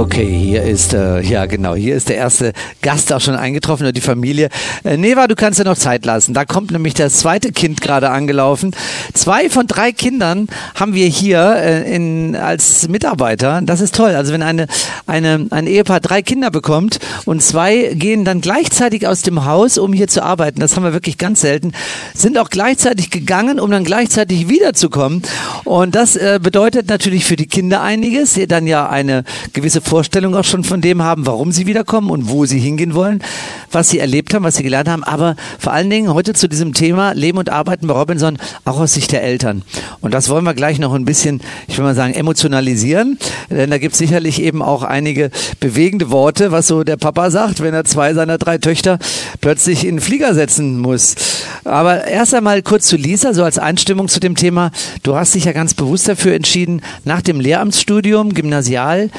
Okay, 0.00 0.24
hier 0.24 0.62
ist, 0.62 0.94
äh, 0.94 1.20
ja 1.20 1.44
genau, 1.44 1.74
hier 1.74 1.94
ist 1.94 2.08
der 2.08 2.16
erste 2.16 2.54
Gast 2.80 3.12
auch 3.12 3.20
schon 3.20 3.34
eingetroffen 3.34 3.86
und 3.86 3.94
die 3.94 4.00
Familie. 4.00 4.48
Äh, 4.82 4.96
Neva, 4.96 5.26
du 5.26 5.34
kannst 5.34 5.58
ja 5.58 5.66
noch 5.66 5.76
Zeit 5.76 6.06
lassen. 6.06 6.32
Da 6.32 6.46
kommt 6.46 6.70
nämlich 6.70 6.94
das 6.94 7.18
zweite 7.18 7.52
Kind 7.52 7.82
gerade 7.82 8.08
angelaufen. 8.08 8.74
Zwei 9.12 9.50
von 9.50 9.66
drei 9.66 9.92
Kindern 9.92 10.48
haben 10.74 10.94
wir 10.94 11.06
hier 11.06 11.54
äh, 11.54 11.94
in, 11.94 12.34
als 12.34 12.88
Mitarbeiter. 12.88 13.60
Das 13.62 13.82
ist 13.82 13.94
toll. 13.94 14.14
Also 14.14 14.32
wenn 14.32 14.42
eine, 14.42 14.68
eine, 15.06 15.46
ein 15.50 15.66
Ehepaar 15.66 16.00
drei 16.00 16.22
Kinder 16.22 16.50
bekommt 16.50 16.98
und 17.26 17.42
zwei 17.42 17.92
gehen 17.92 18.24
dann 18.24 18.40
gleichzeitig 18.40 19.06
aus 19.06 19.20
dem 19.20 19.44
Haus, 19.44 19.76
um 19.76 19.92
hier 19.92 20.08
zu 20.08 20.22
arbeiten, 20.22 20.60
das 20.60 20.76
haben 20.76 20.84
wir 20.84 20.94
wirklich 20.94 21.18
ganz 21.18 21.42
selten, 21.42 21.72
sind 22.14 22.38
auch 22.38 22.48
gleichzeitig 22.48 23.10
gegangen, 23.10 23.60
um 23.60 23.70
dann 23.70 23.84
gleichzeitig 23.84 24.48
wiederzukommen. 24.48 25.20
Und 25.64 25.94
das 25.94 26.16
äh, 26.16 26.40
bedeutet 26.42 26.88
natürlich 26.88 27.26
für 27.26 27.36
die 27.36 27.46
Kinder 27.46 27.82
einiges, 27.82 28.40
dann 28.48 28.66
ja 28.66 28.88
eine 28.88 29.24
gewisse 29.52 29.82
Vorstellung 29.90 30.36
auch 30.36 30.44
schon 30.44 30.62
von 30.62 30.80
dem 30.80 31.02
haben, 31.02 31.26
warum 31.26 31.50
sie 31.50 31.66
wiederkommen 31.66 32.10
und 32.10 32.28
wo 32.28 32.46
sie 32.46 32.60
hingehen 32.60 32.94
wollen, 32.94 33.24
was 33.72 33.88
sie 33.88 33.98
erlebt 33.98 34.32
haben, 34.32 34.44
was 34.44 34.54
sie 34.54 34.62
gelernt 34.62 34.88
haben, 34.88 35.02
aber 35.02 35.34
vor 35.58 35.72
allen 35.72 35.90
Dingen 35.90 36.14
heute 36.14 36.32
zu 36.32 36.48
diesem 36.48 36.74
Thema 36.74 37.10
Leben 37.12 37.38
und 37.38 37.50
Arbeiten 37.50 37.88
bei 37.88 37.94
Robinson 37.94 38.38
auch 38.64 38.78
aus 38.78 38.94
Sicht 38.94 39.10
der 39.10 39.24
Eltern. 39.24 39.62
Und 40.00 40.14
das 40.14 40.28
wollen 40.28 40.44
wir 40.44 40.54
gleich 40.54 40.78
noch 40.78 40.94
ein 40.94 41.04
bisschen, 41.04 41.40
ich 41.66 41.76
will 41.76 41.84
mal 41.84 41.96
sagen, 41.96 42.14
emotionalisieren, 42.14 43.18
denn 43.50 43.68
da 43.68 43.78
gibt 43.78 43.94
es 43.94 43.98
sicherlich 43.98 44.40
eben 44.40 44.62
auch 44.62 44.84
einige 44.84 45.32
bewegende 45.58 46.10
Worte, 46.12 46.52
was 46.52 46.68
so 46.68 46.84
der 46.84 46.96
Papa 46.96 47.32
sagt, 47.32 47.60
wenn 47.60 47.74
er 47.74 47.84
zwei 47.84 48.14
seiner 48.14 48.38
drei 48.38 48.58
Töchter 48.58 49.00
plötzlich 49.40 49.84
in 49.84 49.96
den 49.96 50.00
Flieger 50.00 50.34
setzen 50.34 50.78
muss. 50.78 51.16
Aber 51.64 52.04
erst 52.04 52.32
einmal 52.32 52.62
kurz 52.62 52.86
zu 52.86 52.96
Lisa, 52.96 53.34
so 53.34 53.42
als 53.42 53.58
Einstimmung 53.58 54.06
zu 54.06 54.20
dem 54.20 54.36
Thema. 54.36 54.70
Du 55.02 55.16
hast 55.16 55.34
dich 55.34 55.46
ja 55.46 55.52
ganz 55.52 55.74
bewusst 55.74 56.06
dafür 56.06 56.34
entschieden, 56.34 56.80
nach 57.04 57.22
dem 57.22 57.40
Lehramtsstudium, 57.40 58.34
Gymnasial, 58.34 59.10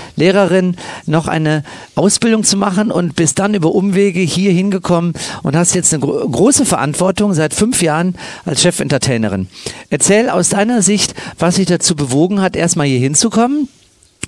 Lehrerin 0.61 0.75
noch 1.05 1.27
eine 1.27 1.63
Ausbildung 1.95 2.43
zu 2.43 2.57
machen 2.57 2.91
und 2.91 3.15
bist 3.15 3.39
dann 3.39 3.53
über 3.53 3.73
Umwege 3.73 4.19
hier 4.19 4.51
hingekommen 4.51 5.13
und 5.43 5.55
hast 5.55 5.73
jetzt 5.73 5.93
eine 5.93 6.01
gro 6.01 6.27
große 6.29 6.65
Verantwortung 6.65 7.33
seit 7.33 7.53
fünf 7.53 7.81
Jahren 7.81 8.15
als 8.45 8.61
Chef-Entertainerin. 8.61 9.47
Erzähl 9.89 10.29
aus 10.29 10.49
deiner 10.49 10.81
Sicht, 10.81 11.13
was 11.39 11.55
dich 11.55 11.67
dazu 11.67 11.95
bewogen 11.95 12.41
hat, 12.41 12.55
erstmal 12.55 12.87
hier 12.87 12.99
hinzukommen. 12.99 13.67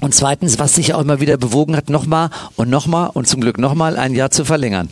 Und 0.02 0.14
zweitens, 0.14 0.60
was 0.60 0.74
dich 0.74 0.94
auch 0.94 1.02
immer 1.02 1.22
wieder 1.22 1.38
bewogen 1.38 1.78
hat, 1.78 1.90
nochmal 1.90 2.30
und 2.58 2.70
nochmal 2.70 3.12
und 3.14 3.28
zum 3.28 3.40
Glück 3.40 3.58
nochmal 3.58 3.96
ein 3.96 4.16
Jahr 4.16 4.32
zu 4.32 4.44
verlängern. 4.44 4.90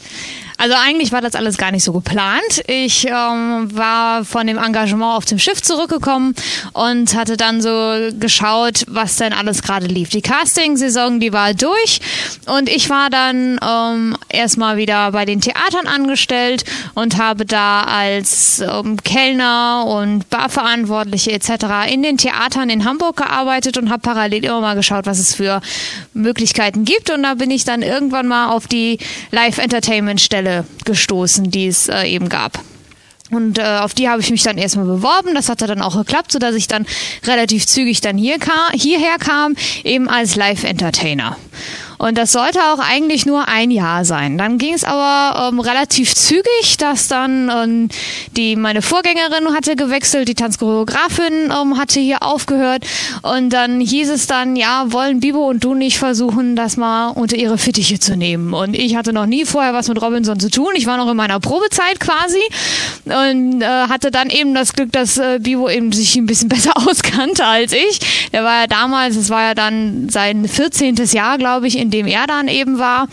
Also 0.61 0.75
eigentlich 0.79 1.11
war 1.11 1.21
das 1.21 1.33
alles 1.33 1.57
gar 1.57 1.71
nicht 1.71 1.83
so 1.83 1.91
geplant. 1.91 2.63
Ich 2.67 3.07
ähm, 3.07 3.75
war 3.75 4.23
von 4.23 4.45
dem 4.45 4.59
Engagement 4.59 5.17
auf 5.17 5.25
dem 5.25 5.39
Schiff 5.39 5.59
zurückgekommen 5.59 6.35
und 6.73 7.15
hatte 7.15 7.35
dann 7.35 7.63
so 7.63 8.11
geschaut, 8.19 8.83
was 8.87 9.15
denn 9.15 9.33
alles 9.33 9.63
gerade 9.63 9.87
lief. 9.87 10.09
Die 10.09 10.21
Casting-Saison, 10.21 11.19
die 11.19 11.33
war 11.33 11.55
durch 11.55 11.99
und 12.45 12.69
ich 12.69 12.91
war 12.91 13.09
dann 13.09 13.59
ähm, 13.67 14.15
erstmal 14.29 14.77
wieder 14.77 15.11
bei 15.13 15.25
den 15.25 15.41
Theatern 15.41 15.87
angestellt 15.87 16.63
und 16.93 17.17
habe 17.17 17.47
da 17.47 17.81
als 17.81 18.59
ähm, 18.59 18.97
Kellner 19.03 19.87
und 19.87 20.29
Barverantwortliche 20.29 21.31
etc. 21.31 21.89
in 21.91 22.03
den 22.03 22.17
Theatern 22.17 22.69
in 22.69 22.85
Hamburg 22.85 23.17
gearbeitet 23.17 23.79
und 23.79 23.89
habe 23.89 24.03
parallel 24.03 24.45
immer 24.45 24.61
mal 24.61 24.75
geschaut, 24.75 25.07
was 25.07 25.17
es 25.17 25.33
für 25.33 25.59
Möglichkeiten 26.13 26.85
gibt. 26.85 27.09
Und 27.09 27.23
da 27.23 27.33
bin 27.33 27.49
ich 27.49 27.63
dann 27.63 27.81
irgendwann 27.81 28.27
mal 28.27 28.49
auf 28.49 28.67
die 28.67 28.99
Live-Entertainment-Stelle 29.31 30.50
Stelle 30.51 30.65
gestoßen, 30.85 31.49
die 31.49 31.67
es 31.67 31.87
äh, 31.87 32.03
eben 32.03 32.29
gab. 32.29 32.59
Und 33.29 33.59
äh, 33.59 33.61
auf 33.63 33.93
die 33.93 34.09
habe 34.09 34.19
ich 34.21 34.29
mich 34.29 34.43
dann 34.43 34.57
erstmal 34.57 34.85
beworben. 34.85 35.33
Das 35.35 35.47
hatte 35.47 35.65
dann 35.65 35.81
auch 35.81 35.95
geklappt, 35.95 36.33
sodass 36.33 36.53
ich 36.53 36.67
dann 36.67 36.85
relativ 37.25 37.65
zügig 37.65 38.01
dann 38.01 38.17
hier 38.17 38.39
kam, 38.39 38.73
hierher 38.73 39.17
kam, 39.19 39.55
eben 39.85 40.09
als 40.09 40.35
Live-Entertainer. 40.35 41.37
Und 42.01 42.17
das 42.17 42.31
sollte 42.31 42.57
auch 42.73 42.79
eigentlich 42.79 43.27
nur 43.27 43.47
ein 43.47 43.69
Jahr 43.69 44.05
sein. 44.05 44.35
Dann 44.35 44.57
ging 44.57 44.73
es 44.73 44.83
aber 44.83 45.49
ähm, 45.49 45.59
relativ 45.59 46.15
zügig, 46.15 46.77
dass 46.79 47.07
dann 47.07 47.51
ähm, 47.55 47.89
die 48.35 48.55
meine 48.55 48.81
Vorgängerin 48.81 49.53
hatte 49.53 49.75
gewechselt, 49.75 50.27
die 50.27 50.33
Tanzchoreografin 50.33 51.51
ähm, 51.51 51.77
hatte 51.77 51.99
hier 51.99 52.23
aufgehört 52.23 52.87
und 53.21 53.51
dann 53.51 53.79
hieß 53.79 54.09
es 54.09 54.25
dann, 54.25 54.55
ja, 54.55 54.85
wollen 54.87 55.19
Bibo 55.19 55.47
und 55.47 55.63
du 55.63 55.75
nicht 55.75 55.99
versuchen, 55.99 56.55
das 56.55 56.75
mal 56.75 57.09
unter 57.09 57.35
ihre 57.35 57.59
Fittiche 57.59 57.99
zu 57.99 58.17
nehmen. 58.17 58.55
Und 58.55 58.75
ich 58.75 58.95
hatte 58.95 59.13
noch 59.13 59.27
nie 59.27 59.45
vorher 59.45 59.75
was 59.75 59.87
mit 59.87 60.01
Robinson 60.01 60.39
zu 60.39 60.49
tun. 60.49 60.71
Ich 60.73 60.87
war 60.87 60.97
noch 60.97 61.07
in 61.07 61.15
meiner 61.15 61.39
Probezeit 61.39 61.99
quasi 61.99 62.41
und 63.05 63.61
äh, 63.61 63.65
hatte 63.65 64.09
dann 64.09 64.31
eben 64.31 64.55
das 64.55 64.73
Glück, 64.73 64.91
dass 64.91 65.19
äh, 65.19 65.37
Bibo 65.39 65.69
eben 65.69 65.91
sich 65.91 66.15
ein 66.15 66.25
bisschen 66.25 66.49
besser 66.49 66.75
auskannte 66.77 67.45
als 67.45 67.73
ich. 67.73 68.29
Der 68.33 68.43
war 68.43 68.61
ja 68.61 68.67
damals, 68.67 69.17
es 69.17 69.29
war 69.29 69.43
ja 69.43 69.53
dann 69.53 70.09
sein 70.09 70.47
14. 70.47 70.95
Jahr, 70.95 71.37
glaube 71.37 71.67
ich, 71.67 71.77
in 71.77 71.90
dem 71.91 72.07
er 72.07 72.27
dann 72.27 72.47
eben 72.47 72.79
war. 72.79 73.07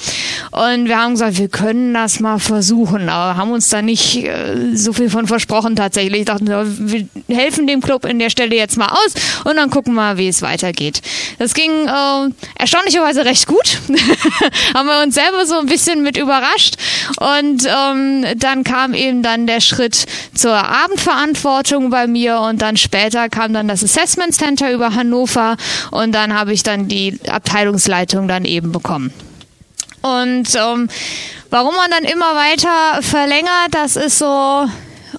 Und 0.51 0.87
wir 0.87 0.99
haben 0.99 1.13
gesagt, 1.13 1.39
wir 1.39 1.49
können 1.49 1.95
das 1.95 2.21
mal 2.21 2.39
versuchen, 2.39 3.09
aber 3.09 3.37
haben 3.37 3.51
uns 3.51 3.69
da 3.69 3.83
nicht 3.83 4.25
äh, 4.25 4.75
so 4.75 4.93
viel 4.93 5.11
von 5.11 5.27
versprochen 5.27 5.77
tatsächlich. 5.77 6.21
Ich 6.21 6.27
dachte, 6.27 6.67
wir 6.79 7.07
helfen 7.29 7.67
dem 7.67 7.81
Club 7.81 8.05
in 8.05 8.19
der 8.19 8.31
Stelle 8.31 8.57
jetzt 8.57 8.77
mal 8.77 8.89
aus 8.89 9.15
und 9.45 9.57
dann 9.57 9.71
gucken 9.71 9.95
wir 9.95 9.99
mal, 9.99 10.19
wie 10.19 10.29
es 10.29 10.43
weitergeht. 10.43 11.03
Das 11.39 11.55
ging 11.55 11.71
äh, 11.71 12.31
erstaunlicherweise 12.59 13.25
recht 13.25 13.47
gut. 13.47 13.79
haben 14.75 14.87
wir 14.87 15.03
uns 15.03 15.15
selber 15.15 15.47
so 15.47 15.59
ein 15.59 15.67
bisschen 15.67 16.03
mit 16.03 16.17
überrascht. 16.17 16.77
Und 17.19 17.67
ähm, 17.67 18.25
dann 18.37 18.65
kam 18.65 18.95
eben 18.95 19.23
dann 19.23 19.47
der 19.47 19.61
Schritt 19.61 20.07
zur 20.35 20.55
Abendverantwortung 20.55 21.91
bei 21.91 22.07
mir 22.07 22.41
und 22.41 22.63
dann 22.63 22.77
später 22.77 23.29
kam 23.29 23.53
dann 23.53 23.69
das 23.69 23.83
Assessment 23.83 24.35
Center 24.35 24.73
über 24.73 24.95
Hannover 24.95 25.57
und 25.91 26.13
dann 26.15 26.35
habe 26.35 26.53
ich 26.53 26.63
dann 26.63 26.89
die 26.89 27.19
Abteilungsleitung 27.29 28.29
dann 28.29 28.45
eben 28.45 28.68
bekommen. 28.73 29.13
Und 30.03 30.55
ähm, 30.55 30.89
warum 31.51 31.75
man 31.75 31.91
dann 31.91 32.05
immer 32.05 32.35
weiter 32.35 33.03
verlängert, 33.03 33.73
das 33.73 33.97
ist 33.97 34.19
so 34.19 34.69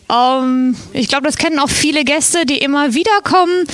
ähm, 0.10 0.76
ich 0.94 1.08
glaube, 1.08 1.26
das 1.26 1.38
kennen 1.38 1.60
auch 1.60 1.70
viele 1.70 2.04
Gäste, 2.04 2.46
die 2.46 2.58
immer 2.58 2.94
wieder 2.94 3.22
kommen. 3.24 3.66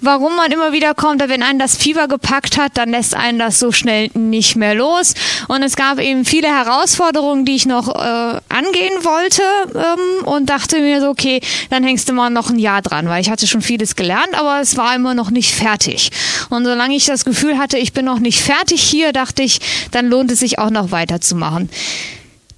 Warum 0.00 0.36
man 0.36 0.52
immer 0.52 0.72
wieder 0.72 0.94
kommt, 0.94 1.20
wenn 1.20 1.42
einen 1.42 1.58
das 1.58 1.76
Fieber 1.76 2.08
gepackt 2.08 2.56
hat, 2.58 2.76
dann 2.76 2.90
lässt 2.90 3.14
einen 3.14 3.38
das 3.38 3.58
so 3.58 3.72
schnell 3.72 4.10
nicht 4.14 4.56
mehr 4.56 4.74
los. 4.74 5.14
Und 5.48 5.62
es 5.62 5.76
gab 5.76 5.98
eben 5.98 6.24
viele 6.24 6.48
Herausforderungen, 6.48 7.44
die 7.44 7.56
ich 7.56 7.66
noch 7.66 7.88
äh, 7.88 8.40
angehen 8.48 9.04
wollte 9.04 9.42
ähm, 9.74 10.26
und 10.26 10.50
dachte 10.50 10.80
mir 10.80 11.00
so, 11.00 11.08
okay, 11.08 11.40
dann 11.70 11.84
hängst 11.84 12.08
du 12.08 12.12
mal 12.12 12.30
noch 12.30 12.50
ein 12.50 12.58
Jahr 12.58 12.82
dran, 12.82 13.08
weil 13.08 13.20
ich 13.20 13.30
hatte 13.30 13.46
schon 13.46 13.62
vieles 13.62 13.96
gelernt, 13.96 14.34
aber 14.34 14.60
es 14.60 14.76
war 14.76 14.94
immer 14.94 15.14
noch 15.14 15.30
nicht 15.30 15.54
fertig. 15.54 16.10
Und 16.50 16.64
solange 16.64 16.94
ich 16.94 17.06
das 17.06 17.24
Gefühl 17.24 17.58
hatte, 17.58 17.78
ich 17.78 17.92
bin 17.92 18.04
noch 18.04 18.20
nicht 18.20 18.40
fertig 18.40 18.82
hier, 18.82 19.12
dachte 19.12 19.42
ich, 19.42 19.60
dann 19.90 20.06
lohnt 20.06 20.30
es 20.30 20.40
sich 20.40 20.58
auch 20.58 20.70
noch 20.70 20.90
weiterzumachen. 20.90 21.68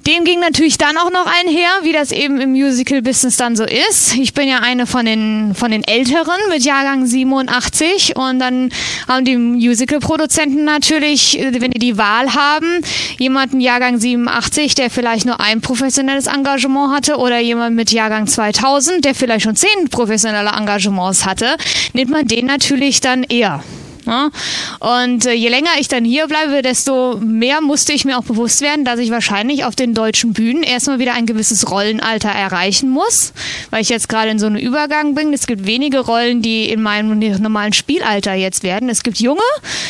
Dem 0.06 0.24
ging 0.24 0.40
natürlich 0.40 0.78
dann 0.78 0.96
auch 0.96 1.12
noch 1.12 1.26
einher, 1.26 1.68
wie 1.82 1.92
das 1.92 2.10
eben 2.10 2.40
im 2.40 2.50
Musical-Business 2.50 3.36
dann 3.36 3.54
so 3.54 3.64
ist. 3.64 4.16
Ich 4.16 4.34
bin 4.34 4.48
ja 4.48 4.58
eine 4.58 4.86
von 4.86 5.06
den, 5.06 5.54
von 5.54 5.70
den 5.70 5.84
Älteren 5.84 6.38
mit 6.48 6.64
Jahrgang 6.64 7.06
87 7.06 8.16
und 8.16 8.40
dann 8.40 8.70
haben 9.06 9.24
die 9.24 9.36
Musical-Produzenten 9.36 10.64
natürlich, 10.64 11.38
wenn 11.40 11.70
die 11.70 11.78
die 11.78 11.98
Wahl 11.98 12.34
haben, 12.34 12.80
jemanden 13.18 13.60
Jahrgang 13.60 14.00
87, 14.00 14.74
der 14.74 14.90
vielleicht 14.90 15.24
nur 15.24 15.38
ein 15.38 15.60
professionelles 15.60 16.26
Engagement 16.26 16.92
hatte 16.92 17.16
oder 17.16 17.38
jemand 17.38 17.76
mit 17.76 17.92
Jahrgang 17.92 18.26
2000, 18.26 19.04
der 19.04 19.14
vielleicht 19.14 19.44
schon 19.44 19.54
zehn 19.54 19.88
professionelle 19.88 20.50
Engagements 20.50 21.26
hatte, 21.26 21.56
nimmt 21.92 22.10
man 22.10 22.26
den 22.26 22.46
natürlich 22.46 23.00
dann 23.00 23.22
eher. 23.22 23.62
Ne? 24.04 24.30
Und 24.80 25.26
äh, 25.26 25.32
je 25.32 25.48
länger 25.48 25.70
ich 25.78 25.88
dann 25.88 26.04
hier 26.04 26.26
bleibe, 26.26 26.62
desto 26.62 27.18
mehr 27.18 27.60
musste 27.60 27.92
ich 27.92 28.04
mir 28.04 28.18
auch 28.18 28.24
bewusst 28.24 28.60
werden, 28.60 28.84
dass 28.84 28.98
ich 28.98 29.10
wahrscheinlich 29.10 29.64
auf 29.64 29.76
den 29.76 29.94
deutschen 29.94 30.32
Bühnen 30.32 30.62
erstmal 30.62 30.98
wieder 30.98 31.14
ein 31.14 31.26
gewisses 31.26 31.70
Rollenalter 31.70 32.30
erreichen 32.30 32.90
muss, 32.90 33.32
weil 33.70 33.82
ich 33.82 33.88
jetzt 33.88 34.08
gerade 34.08 34.30
in 34.30 34.38
so 34.38 34.46
einem 34.46 34.56
Übergang 34.56 35.14
bin. 35.14 35.32
Es 35.32 35.46
gibt 35.46 35.66
wenige 35.66 36.00
Rollen, 36.00 36.42
die 36.42 36.68
in 36.68 36.82
meinem 36.82 37.18
normalen 37.40 37.72
Spielalter 37.72 38.34
jetzt 38.34 38.62
werden. 38.62 38.88
Es 38.88 39.02
gibt 39.02 39.18
junge, 39.18 39.40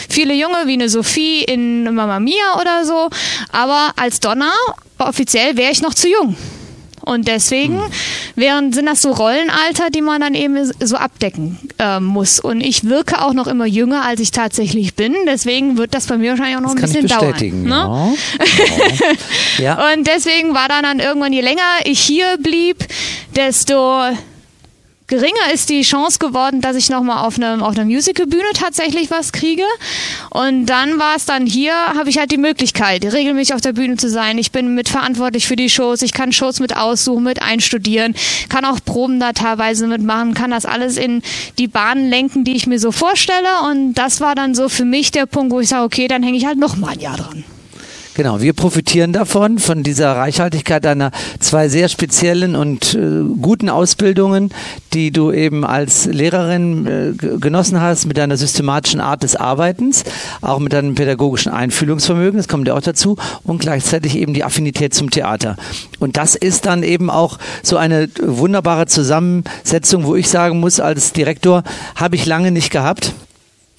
viele 0.09 0.35
junge, 0.35 0.67
wie 0.67 0.75
eine 0.75 0.89
Sophie 0.89 1.43
in 1.43 1.85
Mamma 1.95 2.21
Mia 2.21 2.61
oder 2.61 2.85
so, 2.85 3.09
aber 3.51 3.93
als 3.97 4.21
Donner 4.21 4.53
offiziell 4.99 5.57
wäre 5.57 5.73
ich 5.73 5.83
noch 5.83 5.95
zu 5.95 6.09
jung. 6.09 6.37
Und 7.03 7.29
deswegen 7.29 7.81
wären, 8.37 8.73
sind 8.73 8.87
das 8.87 9.03
so 9.03 9.11
Rollenalter, 9.11 9.91
die 9.91 10.03
man 10.03 10.21
dann 10.21 10.35
eben 10.35 10.71
so 10.81 10.97
abdecken 10.97 11.59
äh, 11.79 12.01
muss. 12.01 12.41
Und 12.41 12.61
ich 12.61 12.85
wirke 12.85 13.21
auch 13.21 13.33
noch 13.33 13.47
immer 13.47 13.67
jünger, 13.67 14.05
als 14.05 14.21
ich 14.21 14.31
tatsächlich 14.31 14.95
bin. 14.95 15.15
Deswegen 15.27 15.77
wird 15.77 15.95
das 15.95 16.07
bei 16.07 16.17
mir 16.17 16.31
wahrscheinlich 16.31 16.57
auch 16.57 16.61
noch 16.61 16.75
das 16.75 16.95
ein 16.95 17.03
bisschen 17.03 17.07
dauern. 17.09 17.63
Ne? 17.63 18.15
Ja. 19.59 19.65
ja. 19.77 19.93
Und 19.93 20.07
deswegen 20.07 20.55
war 20.55 20.69
dann, 20.69 20.83
dann 20.83 21.01
irgendwann, 21.01 21.33
je 21.33 21.41
länger 21.41 21.63
ich 21.85 22.01
hier 22.01 22.39
blieb, 22.39 22.77
desto 23.35 24.03
geringer 25.13 25.53
ist 25.53 25.69
die 25.69 25.83
Chance 25.83 26.19
geworden, 26.19 26.63
dass 26.63 26.75
ich 26.75 26.89
nochmal 26.89 27.27
auf 27.27 27.37
einer 27.37 27.63
auf 27.63 27.77
einer 27.77 27.85
Musicalbühne 27.85 28.55
tatsächlich 28.55 29.11
was 29.11 29.31
kriege. 29.33 29.65
Und 30.31 30.65
dann 30.65 30.99
war 30.99 31.17
es 31.17 31.27
dann 31.27 31.45
hier, 31.45 31.75
habe 31.75 32.09
ich 32.09 32.17
halt 32.17 32.31
die 32.31 32.39
Möglichkeit, 32.39 33.05
regelmäßig 33.05 33.55
auf 33.55 33.61
der 33.61 33.75
Bühne 33.75 33.99
zu 33.99 34.09
sein. 34.09 34.39
Ich 34.39 34.53
bin 34.53 34.75
mitverantwortlich 34.75 35.47
für 35.47 35.55
die 35.55 35.69
Shows. 35.69 36.01
Ich 36.01 36.15
kann 36.15 36.33
Shows 36.33 36.61
mit 36.61 36.75
aussuchen, 36.75 37.25
mit 37.25 37.43
einstudieren, 37.43 38.15
kann 38.49 38.65
auch 38.65 38.79
Proben 38.83 39.21
da 39.21 39.35
teilweise 39.35 39.87
mitmachen, 39.87 40.33
kann 40.33 40.51
das 40.51 40.65
alles 40.65 40.97
in 40.97 41.21
die 41.59 41.69
Bahnen 41.69 42.09
lenken, 42.09 42.45
die 42.45 42.57
ich 42.57 42.67
mir 42.67 42.79
so 42.79 42.91
vorstelle. 42.91 43.69
Und 43.71 43.93
das 43.93 44.23
war 44.23 44.35
dann 44.35 44.55
so 44.55 44.71
für 44.71 44.87
mich 44.87 45.11
der 45.11 45.27
Punkt, 45.27 45.53
wo 45.53 45.61
ich 45.61 45.69
sage, 45.69 45.85
okay, 45.85 46.09
dann 46.09 46.23
hänge 46.23 46.39
ich 46.39 46.47
halt 46.47 46.59
nochmal 46.59 46.95
ein 46.95 47.01
Jahr 47.01 47.19
dran. 47.19 47.45
Genau, 48.15 48.43
wir 48.43 48.53
profitieren 48.53 49.15
davon, 49.15 49.59
von 49.59 49.83
dieser 49.83 50.15
Reichhaltigkeit 50.15 50.85
deiner 50.85 51.13
zwei 51.41 51.71
sehr 51.71 51.89
speziellen 51.89 52.55
und 52.57 52.93
äh, 52.93 53.23
guten 53.41 53.71
Ausbildungen, 53.71 54.51
die 54.93 55.13
du 55.13 55.33
eben 55.33 55.65
als 55.65 56.05
Lehrerin 56.05 56.87
äh, 56.87 57.13
genossen 57.17 57.81
hast, 57.81 58.05
mit 58.05 58.19
deiner 58.19 58.37
systematischen 58.37 59.01
Art 59.01 59.23
des 59.23 59.35
Arbeitens, 59.35 60.05
auch 60.43 60.59
mit 60.59 60.75
deinem 60.75 60.95
pädagogischen 60.95 61.53
Einfühlungsvermögen, 61.53 62.37
das 62.37 62.49
kommt 62.49 62.69
ja 62.69 62.75
auch 62.75 62.83
dazu, 62.83 63.17
und 63.45 63.61
gleichzeitig 63.61 64.15
eben 64.17 64.35
die 64.35 64.45
Affinität 64.45 64.93
zum 64.93 65.09
Theater. 65.09 65.57
Und 65.99 66.19
das 66.19 66.35
ist 66.35 66.67
dann 66.67 66.83
eben 66.83 67.09
auch 67.09 67.39
so 67.63 67.79
eine 67.79 68.11
wunderbare 68.21 68.85
Zusammensetzung, 68.89 70.05
wo 70.05 70.17
ich 70.17 70.29
sagen 70.29 70.61
muss, 70.61 70.81
als 70.81 71.15
Direktor 71.15 71.63
habe 71.95 72.17
ich 72.17 72.27
lange 72.27 72.51
nicht 72.51 72.71
gehabt. 72.71 73.15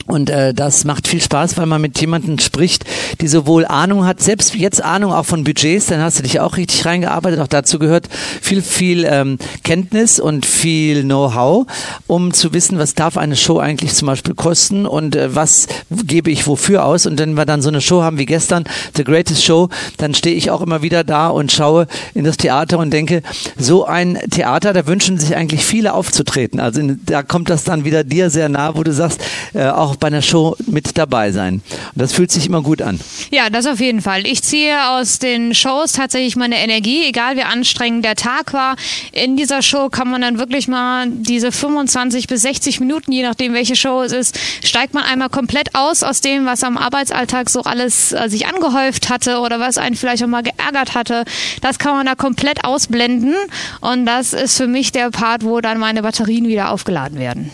Und 0.05 0.29
äh, 0.29 0.53
das 0.53 0.83
macht 0.83 1.07
viel 1.07 1.21
Spaß, 1.21 1.57
weil 1.57 1.65
man 1.65 1.81
mit 1.81 1.99
jemandem 1.99 2.37
spricht, 2.39 2.83
die 3.21 3.27
sowohl 3.27 3.65
Ahnung 3.65 4.05
hat, 4.05 4.21
selbst 4.21 4.53
jetzt 4.53 4.83
Ahnung 4.83 5.13
auch 5.13 5.25
von 5.25 5.43
Budgets, 5.43 5.87
dann 5.87 6.01
hast 6.01 6.19
du 6.19 6.23
dich 6.23 6.39
auch 6.39 6.57
richtig 6.57 6.85
reingearbeitet. 6.85 7.39
Auch 7.39 7.47
dazu 7.47 7.79
gehört 7.79 8.09
viel, 8.41 8.61
viel 8.61 9.05
ähm, 9.05 9.37
Kenntnis 9.63 10.19
und 10.19 10.45
viel 10.45 11.03
Know-how, 11.03 11.65
um 12.07 12.33
zu 12.33 12.53
wissen, 12.53 12.77
was 12.77 12.95
darf 12.95 13.17
eine 13.17 13.37
Show 13.37 13.59
eigentlich 13.59 13.93
zum 13.93 14.07
Beispiel 14.07 14.35
kosten 14.35 14.85
und 14.85 15.15
äh, 15.15 15.33
was 15.35 15.67
gebe 15.89 16.31
ich 16.31 16.47
wofür 16.47 16.85
aus. 16.85 17.05
Und 17.05 17.19
wenn 17.19 17.35
wir 17.35 17.45
dann 17.45 17.61
so 17.61 17.69
eine 17.69 17.81
Show 17.81 18.01
haben 18.01 18.17
wie 18.17 18.25
gestern, 18.25 18.65
The 18.95 19.05
Greatest 19.05 19.43
Show, 19.43 19.69
dann 19.97 20.13
stehe 20.13 20.35
ich 20.35 20.51
auch 20.51 20.61
immer 20.61 20.81
wieder 20.81 21.03
da 21.03 21.29
und 21.29 21.51
schaue 21.51 21.87
in 22.13 22.25
das 22.25 22.37
Theater 22.37 22.77
und 22.77 22.91
denke, 22.91 23.21
so 23.57 23.85
ein 23.85 24.19
Theater, 24.29 24.73
da 24.73 24.85
wünschen 24.85 25.17
sich 25.17 25.35
eigentlich 25.35 25.63
viele 25.65 25.93
aufzutreten. 25.93 26.59
Also 26.59 26.81
in, 26.81 26.99
da 27.05 27.23
kommt 27.23 27.49
das 27.49 27.63
dann 27.63 27.85
wieder 27.85 28.03
dir 28.03 28.29
sehr 28.29 28.49
nah, 28.49 28.75
wo 28.75 28.83
du 28.83 28.91
sagst, 28.91 29.21
äh, 29.53 29.67
auch 29.67 29.92
auch 29.93 29.97
bei 29.97 30.07
einer 30.07 30.21
Show 30.21 30.55
mit 30.65 30.97
dabei 30.97 31.31
sein. 31.31 31.55
Und 31.55 32.01
das 32.01 32.13
fühlt 32.13 32.31
sich 32.31 32.47
immer 32.47 32.61
gut 32.61 32.81
an. 32.81 32.99
Ja, 33.31 33.49
das 33.49 33.65
auf 33.65 33.79
jeden 33.79 34.01
Fall. 34.01 34.25
Ich 34.25 34.41
ziehe 34.41 34.89
aus 34.89 35.19
den 35.19 35.53
Shows 35.53 35.93
tatsächlich 35.93 36.35
meine 36.35 36.57
Energie, 36.57 37.05
egal 37.05 37.37
wie 37.37 37.43
anstrengend 37.43 38.03
der 38.03 38.15
Tag 38.15 38.53
war. 38.53 38.75
In 39.11 39.37
dieser 39.37 39.61
Show 39.61 39.89
kann 39.89 40.09
man 40.09 40.21
dann 40.21 40.39
wirklich 40.39 40.67
mal 40.67 41.07
diese 41.09 41.51
25 41.51 42.27
bis 42.27 42.41
60 42.41 42.79
Minuten, 42.79 43.11
je 43.11 43.23
nachdem 43.23 43.53
welche 43.53 43.75
Show 43.75 44.01
es 44.01 44.11
ist, 44.11 44.39
steigt 44.63 44.93
man 44.93 45.03
einmal 45.03 45.29
komplett 45.29 45.75
aus 45.75 46.03
aus 46.03 46.21
dem, 46.21 46.45
was 46.45 46.63
am 46.63 46.77
Arbeitsalltag 46.77 47.49
so 47.49 47.61
alles 47.61 48.11
äh, 48.11 48.29
sich 48.29 48.47
angehäuft 48.47 49.09
hatte 49.09 49.39
oder 49.39 49.59
was 49.59 49.77
einen 49.77 49.95
vielleicht 49.95 50.23
auch 50.23 50.27
mal 50.27 50.43
geärgert 50.43 50.95
hatte. 50.95 51.23
Das 51.61 51.77
kann 51.77 51.95
man 51.95 52.05
da 52.05 52.15
komplett 52.15 52.65
ausblenden 52.65 53.35
und 53.81 54.05
das 54.05 54.33
ist 54.33 54.57
für 54.57 54.67
mich 54.67 54.91
der 54.91 55.11
Part, 55.11 55.43
wo 55.43 55.61
dann 55.61 55.79
meine 55.79 56.01
Batterien 56.01 56.47
wieder 56.47 56.71
aufgeladen 56.71 57.19
werden. 57.19 57.51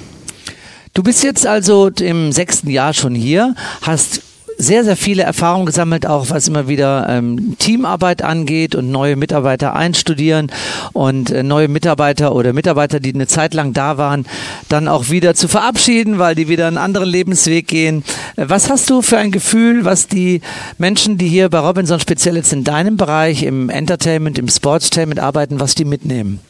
Du 0.99 1.03
bist 1.03 1.23
jetzt 1.23 1.47
also 1.47 1.87
im 1.87 2.33
sechsten 2.33 2.69
Jahr 2.69 2.93
schon 2.93 3.15
hier, 3.15 3.55
hast 3.83 4.21
sehr, 4.57 4.83
sehr 4.83 4.97
viele 4.97 5.23
Erfahrungen 5.23 5.65
gesammelt, 5.65 6.05
auch 6.05 6.29
was 6.29 6.49
immer 6.49 6.67
wieder 6.67 7.07
ähm, 7.07 7.55
Teamarbeit 7.57 8.21
angeht 8.21 8.75
und 8.75 8.91
neue 8.91 9.15
Mitarbeiter 9.15 9.77
einstudieren 9.77 10.51
und 10.91 11.31
äh, 11.31 11.41
neue 11.41 11.69
Mitarbeiter 11.69 12.35
oder 12.35 12.51
Mitarbeiter, 12.51 12.99
die 12.99 13.13
eine 13.13 13.27
Zeit 13.27 13.53
lang 13.53 13.71
da 13.71 13.97
waren, 13.97 14.25
dann 14.67 14.89
auch 14.89 15.09
wieder 15.09 15.35
zu 15.35 15.47
verabschieden, 15.47 16.19
weil 16.19 16.35
die 16.35 16.49
wieder 16.49 16.67
einen 16.67 16.77
anderen 16.77 17.07
Lebensweg 17.07 17.69
gehen. 17.69 18.03
Äh, 18.35 18.49
was 18.49 18.69
hast 18.69 18.89
du 18.89 19.01
für 19.01 19.19
ein 19.19 19.31
Gefühl, 19.31 19.85
was 19.85 20.07
die 20.07 20.41
Menschen, 20.77 21.17
die 21.17 21.29
hier 21.29 21.47
bei 21.47 21.59
Robinson 21.59 22.01
speziell 22.01 22.35
jetzt 22.35 22.51
in 22.51 22.65
deinem 22.65 22.97
Bereich, 22.97 23.43
im 23.43 23.69
Entertainment, 23.69 24.37
im 24.37 24.49
Sportstainment 24.49 25.21
arbeiten, 25.21 25.61
was 25.61 25.75
die 25.75 25.85
mitnehmen? 25.85 26.41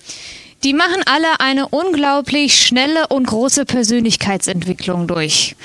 Die 0.64 0.74
machen 0.74 1.02
alle 1.06 1.40
eine 1.40 1.70
unglaublich 1.70 2.66
schnelle 2.66 3.08
und 3.08 3.28
große 3.28 3.64
Persönlichkeitsentwicklung 3.64 5.08
durch. 5.08 5.56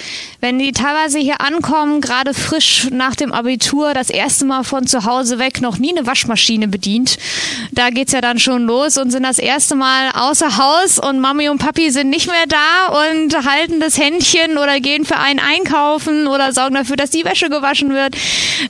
Wenn 0.41 0.61
die 0.61 0.71
teilweise 0.71 1.19
hier 1.19 1.41
ankommen, 1.41 2.01
gerade 2.01 2.33
frisch 2.33 2.87
nach 2.93 3.17
dem 3.17 3.33
Abitur, 3.33 3.93
das 3.93 4.09
erste 4.09 4.45
Mal 4.45 4.63
von 4.63 4.87
zu 4.87 5.05
Hause 5.05 5.41
weg, 5.41 5.61
noch 5.61 5.79
nie 5.79 5.97
eine 5.97 6.07
Waschmaschine 6.07 6.69
bedient, 6.69 7.19
da 7.73 7.91
geht's 7.91 8.13
ja 8.13 8.21
dann 8.21 8.39
schon 8.39 8.67
los 8.67 8.97
und 8.97 9.11
sind 9.11 9.25
das 9.25 9.41
erste 9.41 9.75
Mal 9.75 10.11
außer 10.15 10.59
Haus 10.59 11.01
und 11.01 11.19
Mami 11.19 11.49
und 11.49 11.59
Papi 11.59 11.91
sind 11.91 12.11
nicht 12.11 12.29
mehr 12.29 12.47
da 12.47 13.09
und 13.09 13.35
halten 13.45 13.81
das 13.81 13.99
Händchen 13.99 14.59
oder 14.59 14.79
gehen 14.79 15.05
für 15.05 15.17
einen 15.17 15.41
einkaufen 15.41 16.29
oder 16.29 16.53
sorgen 16.53 16.77
dafür, 16.77 16.97
dass 16.97 17.11
die 17.11 17.25
Wäsche 17.25 17.49
gewaschen 17.49 17.91
wird. 17.91 18.15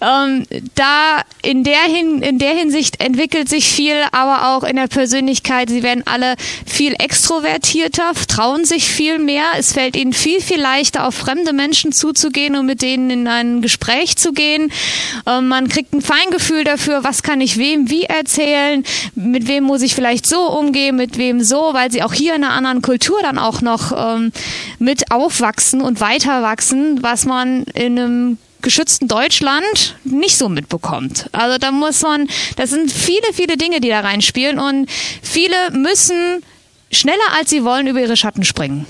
Ähm, 0.01 0.47
da 0.75 1.21
in 1.43 1.65
der, 1.65 1.83
Hin 1.83 2.23
in 2.23 2.39
der 2.39 2.53
Hinsicht 2.53 3.03
entwickelt 3.03 3.51
sich 3.51 3.69
viel, 3.69 3.97
aber 4.13 4.55
auch 4.55 4.65
in 4.65 4.77
der 4.77 4.87
Persönlichkeit. 4.87 5.69
Sie 5.69 5.83
werden 5.83 6.07
alle 6.15 6.37
viel 6.65 6.95
extrovertierter, 6.99 8.13
trauen 8.29 8.65
sich 8.65 8.89
viel 8.89 9.19
mehr. 9.19 9.45
Es 9.59 9.73
fällt 9.73 9.97
ihnen 9.97 10.13
viel, 10.13 10.41
viel 10.41 10.61
leichter, 10.61 11.07
auf 11.07 11.15
fremde 11.15 11.53
Menschen 11.53 11.91
zuzugehen 11.93 12.55
und 12.57 12.67
mit 12.67 12.83
denen 12.83 13.11
in 13.11 13.27
ein 13.27 13.63
Gespräch 13.63 14.17
zu 14.17 14.33
gehen. 14.33 14.71
Ähm, 15.27 15.49
man 15.49 15.69
kriegt 15.69 15.93
ein 15.93 16.03
Feingefühl 16.03 16.63
dafür, 16.63 17.03
was 17.03 17.23
kann 17.23 17.41
ich 17.41 17.59
wem 17.59 17.91
wie 17.91 18.05
erzählen, 18.05 18.85
mit 19.15 19.49
wem 19.49 19.65
muss 19.65 19.83
ich 19.83 19.95
vielleicht 19.95 20.27
so 20.27 20.49
umgehen, 20.51 20.97
mit 20.97 21.19
wem 21.19 21.43
so, 21.43 21.71
weil 21.73 21.91
sie 21.91 22.03
auch 22.03 22.15
hier 22.15 22.35
in 22.35 22.45
einer 22.45 22.55
anderen 22.55 22.81
Kultur 22.81 23.19
dann 23.23 23.39
auch 23.39 23.61
noch 23.61 23.93
ähm, 23.97 24.31
mit 24.79 25.11
aufwachsen 25.11 25.81
und 25.81 26.01
weiter 26.01 26.43
wachsen, 26.43 27.03
was 27.03 27.25
man 27.25 27.65
in 27.75 27.99
einem 27.99 28.39
geschützten 28.65 29.07
Deutschland 29.07 29.97
nicht 30.03 30.37
so 30.37 30.49
mitbekommt. 30.49 31.29
Also 31.31 31.59
da 31.59 31.71
muss 31.71 32.03
man, 32.03 32.29
das 32.57 32.71
sind 32.71 32.91
viele, 32.91 33.33
viele 33.33 33.57
Dinge, 33.57 33.81
die 33.81 33.89
da 33.89 34.01
reinspielen 34.01 34.59
und 34.59 34.91
viele 35.23 35.71
müssen 35.71 36.43
schneller 36.91 37.33
als 37.39 37.51
sie 37.51 37.65
wollen 37.65 37.87
über 37.87 38.01
ihre 38.01 38.17
Schatten 38.17 38.45
springen. 38.45 38.87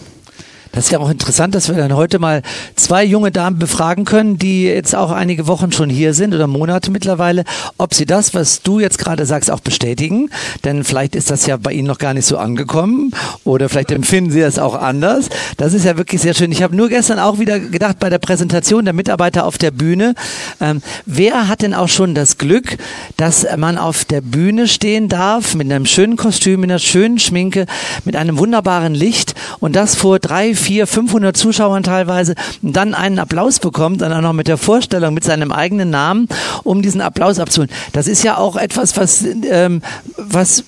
Das 0.74 0.86
ist 0.86 0.90
ja 0.90 0.98
auch 0.98 1.10
interessant, 1.10 1.54
dass 1.54 1.68
wir 1.68 1.76
dann 1.76 1.94
heute 1.94 2.18
mal 2.18 2.42
zwei 2.74 3.04
junge 3.04 3.30
Damen 3.30 3.58
befragen 3.58 4.04
können, 4.04 4.38
die 4.38 4.64
jetzt 4.64 4.94
auch 4.94 5.12
einige 5.12 5.46
Wochen 5.46 5.70
schon 5.70 5.88
hier 5.88 6.14
sind 6.14 6.34
oder 6.34 6.48
Monate 6.48 6.90
mittlerweile, 6.90 7.44
ob 7.78 7.94
sie 7.94 8.06
das, 8.06 8.34
was 8.34 8.62
du 8.62 8.80
jetzt 8.80 8.98
gerade 8.98 9.24
sagst, 9.24 9.52
auch 9.52 9.60
bestätigen. 9.60 10.30
Denn 10.64 10.82
vielleicht 10.82 11.14
ist 11.14 11.30
das 11.30 11.46
ja 11.46 11.56
bei 11.56 11.72
ihnen 11.72 11.86
noch 11.86 11.98
gar 11.98 12.12
nicht 12.12 12.26
so 12.26 12.38
angekommen 12.38 13.12
oder 13.44 13.68
vielleicht 13.68 13.92
empfinden 13.92 14.32
sie 14.32 14.40
das 14.40 14.58
auch 14.58 14.74
anders. 14.74 15.28
Das 15.58 15.74
ist 15.74 15.84
ja 15.84 15.96
wirklich 15.96 16.20
sehr 16.20 16.34
schön. 16.34 16.50
Ich 16.50 16.62
habe 16.62 16.74
nur 16.74 16.88
gestern 16.88 17.20
auch 17.20 17.38
wieder 17.38 17.60
gedacht 17.60 18.00
bei 18.00 18.10
der 18.10 18.18
Präsentation 18.18 18.84
der 18.84 18.94
Mitarbeiter 18.94 19.46
auf 19.46 19.58
der 19.58 19.70
Bühne, 19.70 20.14
ähm, 20.60 20.82
wer 21.06 21.46
hat 21.46 21.62
denn 21.62 21.74
auch 21.74 21.88
schon 21.88 22.14
das 22.16 22.38
Glück, 22.38 22.78
dass 23.16 23.46
man 23.56 23.78
auf 23.78 24.04
der 24.04 24.20
Bühne 24.20 24.66
stehen 24.66 25.08
darf 25.08 25.54
mit 25.54 25.70
einem 25.70 25.86
schönen 25.86 26.16
Kostüm, 26.16 26.60
mit 26.60 26.70
einer 26.70 26.80
schönen 26.80 27.18
Schminke, 27.20 27.66
mit 28.04 28.16
einem 28.16 28.38
wunderbaren 28.38 28.94
Licht 28.94 29.34
und 29.60 29.76
das 29.76 29.94
vor 29.94 30.18
drei, 30.18 30.54
vier, 30.64 30.86
500 30.86 31.36
Zuschauern 31.36 31.82
teilweise 31.82 32.34
dann 32.62 32.94
einen 32.94 33.18
Applaus 33.18 33.60
bekommt, 33.60 34.00
dann 34.00 34.12
auch 34.12 34.22
noch 34.22 34.32
mit 34.32 34.48
der 34.48 34.56
Vorstellung, 34.56 35.14
mit 35.14 35.24
seinem 35.24 35.52
eigenen 35.52 35.90
Namen, 35.90 36.28
um 36.62 36.80
diesen 36.80 37.00
Applaus 37.00 37.38
abzuholen. 37.38 37.70
Das 37.92 38.08
ist 38.08 38.24
ja 38.24 38.38
auch 38.38 38.56
etwas, 38.56 38.96
was, 38.96 39.24
ähm, 39.24 39.82
was 40.16 40.64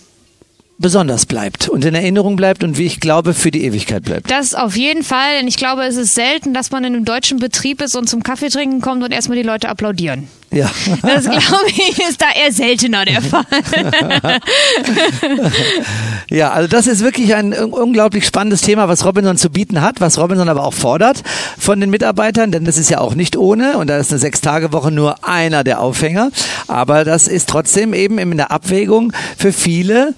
besonders 0.79 1.25
bleibt 1.25 1.69
und 1.71 1.85
in 1.85 1.95
Erinnerung 1.95 2.37
bleibt 2.37 2.63
und 2.63 2.77
wie 2.77 2.85
ich 2.85 3.01
glaube, 3.01 3.33
für 3.33 3.51
die 3.51 3.65
Ewigkeit 3.65 4.05
bleibt. 4.05 4.31
Das 4.31 4.55
auf 4.55 4.77
jeden 4.77 5.03
Fall, 5.03 5.39
denn 5.39 5.49
ich 5.49 5.57
glaube, 5.57 5.85
es 5.85 5.97
ist 5.97 6.15
selten, 6.15 6.53
dass 6.53 6.71
man 6.71 6.85
in 6.85 6.95
einem 6.95 7.05
deutschen 7.07 7.39
Betrieb 7.39 7.81
ist 7.81 7.97
und 7.97 8.09
zum 8.09 8.23
Kaffee 8.23 8.51
trinken 8.51 8.83
kommt 8.83 9.03
und 9.03 9.13
erstmal 9.13 9.39
die 9.39 9.43
Leute 9.43 9.69
applaudieren. 9.71 10.29
Ja. 10.57 10.71
Das 11.03 11.25
glaube 11.25 11.69
ich 11.69 11.99
ist 11.99 12.21
da 12.21 12.27
eher 12.35 12.51
seltener 12.51 13.05
der 13.05 13.21
Fall. 13.21 13.45
ja, 16.31 16.51
also 16.51 16.69
das 16.69 16.87
ist 16.87 17.03
wirklich 17.03 17.35
ein 17.35 17.53
unglaublich 17.53 18.27
spannendes 18.27 18.63
Thema, 18.63 18.89
was 18.89 19.05
Robinson 19.05 19.37
zu 19.37 19.51
bieten 19.51 19.83
hat, 19.83 20.01
was 20.01 20.19
Robinson 20.19 20.49
aber 20.49 20.65
auch 20.65 20.73
fordert 20.73 21.23
von 21.59 21.79
den 21.81 21.91
Mitarbeitern, 21.91 22.53
denn 22.53 22.65
das 22.65 22.79
ist 22.79 22.89
ja 22.89 23.01
auch 23.01 23.15
nicht 23.15 23.37
ohne 23.37 23.77
und 23.77 23.89
da 23.89 23.99
ist 23.99 24.11
eine 24.11 24.19
Sechs-Tage-Woche 24.19 24.91
nur 24.91 25.29
einer 25.29 25.63
der 25.63 25.81
Aufhänger, 25.81 26.31
aber 26.69 27.05
das 27.05 27.29
ist 27.29 27.49
trotzdem 27.49 27.93
eben 27.93 28.19
in 28.19 28.37
der 28.37 28.51
Abwägung 28.51 29.13
für 29.37 29.53
viele 29.53 30.15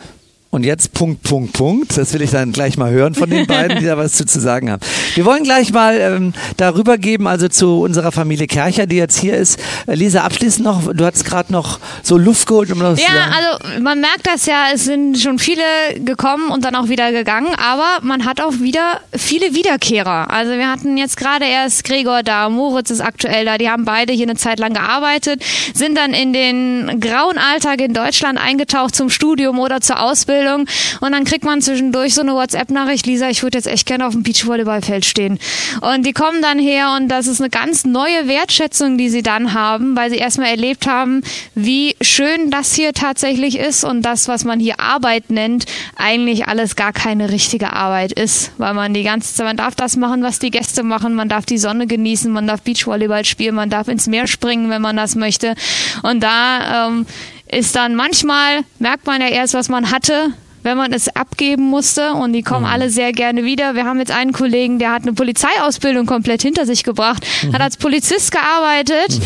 und 0.50 0.64
jetzt 0.64 0.94
Punkt, 0.94 1.22
Punkt, 1.24 1.52
Punkt. 1.52 1.98
Das 1.98 2.14
will 2.14 2.22
ich 2.22 2.30
dann 2.30 2.52
gleich 2.52 2.78
mal 2.78 2.90
hören 2.90 3.14
von 3.14 3.28
den 3.28 3.46
beiden, 3.46 3.80
die 3.80 3.84
da 3.84 3.98
was 3.98 4.12
zu, 4.12 4.24
zu 4.24 4.40
sagen 4.40 4.70
haben. 4.70 4.80
Wir 5.14 5.26
wollen 5.26 5.42
gleich 5.42 5.72
mal 5.72 5.98
ähm, 6.00 6.32
darüber 6.56 6.96
geben, 6.96 7.26
also 7.26 7.48
zu 7.48 7.80
unserer 7.80 8.12
Familie 8.12 8.46
Kercher, 8.46 8.86
die 8.86 8.96
jetzt 8.96 9.18
hier 9.18 9.36
ist. 9.36 9.60
Äh, 9.86 9.94
Lisa, 9.94 10.22
abschließend 10.22 10.64
noch, 10.64 10.94
du 10.94 11.04
hattest 11.04 11.26
gerade 11.26 11.52
noch 11.52 11.78
so 12.02 12.16
Luft 12.16 12.46
geholt. 12.46 12.72
Um 12.72 12.80
das 12.80 12.98
ja, 12.98 13.08
also 13.30 13.82
man 13.82 14.00
merkt 14.00 14.26
das 14.26 14.46
ja, 14.46 14.68
es 14.72 14.84
sind 14.84 15.18
schon 15.18 15.38
viele 15.38 15.62
gekommen 15.96 16.50
und 16.50 16.64
dann 16.64 16.74
auch 16.76 16.88
wieder 16.88 17.12
gegangen, 17.12 17.54
aber 17.56 17.98
man 18.02 18.24
hat 18.24 18.40
auch 18.40 18.54
wieder 18.60 19.00
viele 19.14 19.54
Wiederkehrer. 19.54 20.30
Also 20.30 20.52
wir 20.52 20.70
hatten 20.70 20.96
jetzt 20.96 21.18
gerade 21.18 21.44
erst 21.44 21.84
Gregor 21.84 22.22
da, 22.22 22.48
Moritz 22.48 22.90
ist 22.90 23.02
aktuell 23.02 23.44
da, 23.44 23.58
die 23.58 23.68
haben 23.68 23.84
beide 23.84 24.14
hier 24.14 24.26
eine 24.26 24.36
Zeit 24.36 24.58
lang 24.58 24.72
gearbeitet, 24.72 25.42
sind 25.74 25.98
dann 25.98 26.14
in 26.14 26.32
den 26.32 27.00
grauen 27.00 27.36
Alltag 27.36 27.82
in 27.82 27.92
Deutschland 27.92 28.38
eingetaucht 28.38 28.94
zum 28.94 29.10
Studium 29.10 29.58
oder 29.58 29.82
zur 29.82 30.00
Ausbildung 30.00 30.37
Ausbildung 30.38 30.66
und 31.00 31.12
dann 31.12 31.24
kriegt 31.24 31.44
man 31.44 31.60
zwischendurch 31.60 32.14
so 32.14 32.22
eine 32.22 32.34
WhatsApp-Nachricht, 32.34 33.06
Lisa, 33.06 33.28
ich 33.28 33.42
würde 33.42 33.58
jetzt 33.58 33.66
echt 33.66 33.86
gerne 33.86 34.06
auf 34.06 34.12
dem 34.12 34.22
Beachvolleyballfeld 34.22 35.04
stehen. 35.04 35.38
Und 35.80 36.06
die 36.06 36.12
kommen 36.12 36.42
dann 36.42 36.58
her 36.58 36.94
und 36.96 37.08
das 37.08 37.26
ist 37.26 37.40
eine 37.40 37.50
ganz 37.50 37.84
neue 37.84 38.28
Wertschätzung, 38.28 38.98
die 38.98 39.08
sie 39.08 39.22
dann 39.22 39.54
haben, 39.54 39.96
weil 39.96 40.10
sie 40.10 40.16
erstmal 40.16 40.48
erlebt 40.48 40.86
haben, 40.86 41.22
wie 41.54 41.96
schön 42.00 42.50
das 42.50 42.74
hier 42.74 42.92
tatsächlich 42.92 43.58
ist 43.58 43.84
und 43.84 44.02
das, 44.02 44.28
was 44.28 44.44
man 44.44 44.60
hier 44.60 44.80
Arbeit 44.80 45.30
nennt, 45.30 45.66
eigentlich 45.96 46.46
alles 46.46 46.76
gar 46.76 46.92
keine 46.92 47.30
richtige 47.30 47.72
Arbeit 47.72 48.12
ist, 48.12 48.52
weil 48.58 48.74
man 48.74 48.94
die 48.94 49.02
ganze 49.02 49.34
Zeit, 49.34 49.46
man 49.46 49.56
darf 49.56 49.74
das 49.74 49.96
machen, 49.96 50.22
was 50.22 50.38
die 50.38 50.50
Gäste 50.50 50.82
machen, 50.82 51.14
man 51.14 51.28
darf 51.28 51.46
die 51.46 51.58
Sonne 51.58 51.86
genießen, 51.86 52.30
man 52.30 52.46
darf 52.46 52.62
Beachvolleyball 52.62 53.24
spielen, 53.24 53.54
man 53.54 53.70
darf 53.70 53.88
ins 53.88 54.06
Meer 54.06 54.26
springen, 54.26 54.70
wenn 54.70 54.82
man 54.82 54.96
das 54.96 55.14
möchte. 55.14 55.54
Und 56.02 56.22
da 56.22 56.88
ähm, 56.88 57.06
ist 57.50 57.74
dann 57.76 57.94
manchmal, 57.94 58.64
merkt 58.78 59.06
man 59.06 59.20
ja 59.20 59.28
erst, 59.28 59.54
was 59.54 59.68
man 59.68 59.90
hatte, 59.90 60.32
wenn 60.62 60.76
man 60.76 60.92
es 60.92 61.08
abgeben 61.14 61.64
musste 61.64 62.12
und 62.12 62.32
die 62.32 62.42
kommen 62.42 62.66
mhm. 62.66 62.72
alle 62.72 62.90
sehr 62.90 63.12
gerne 63.12 63.44
wieder. 63.44 63.74
Wir 63.74 63.84
haben 63.84 63.98
jetzt 63.98 64.12
einen 64.12 64.32
Kollegen, 64.32 64.78
der 64.78 64.92
hat 64.92 65.02
eine 65.02 65.12
Polizeiausbildung 65.12 66.06
komplett 66.06 66.42
hinter 66.42 66.66
sich 66.66 66.84
gebracht, 66.84 67.26
mhm. 67.42 67.52
hat 67.54 67.60
als 67.60 67.76
Polizist 67.76 68.32
gearbeitet, 68.32 69.20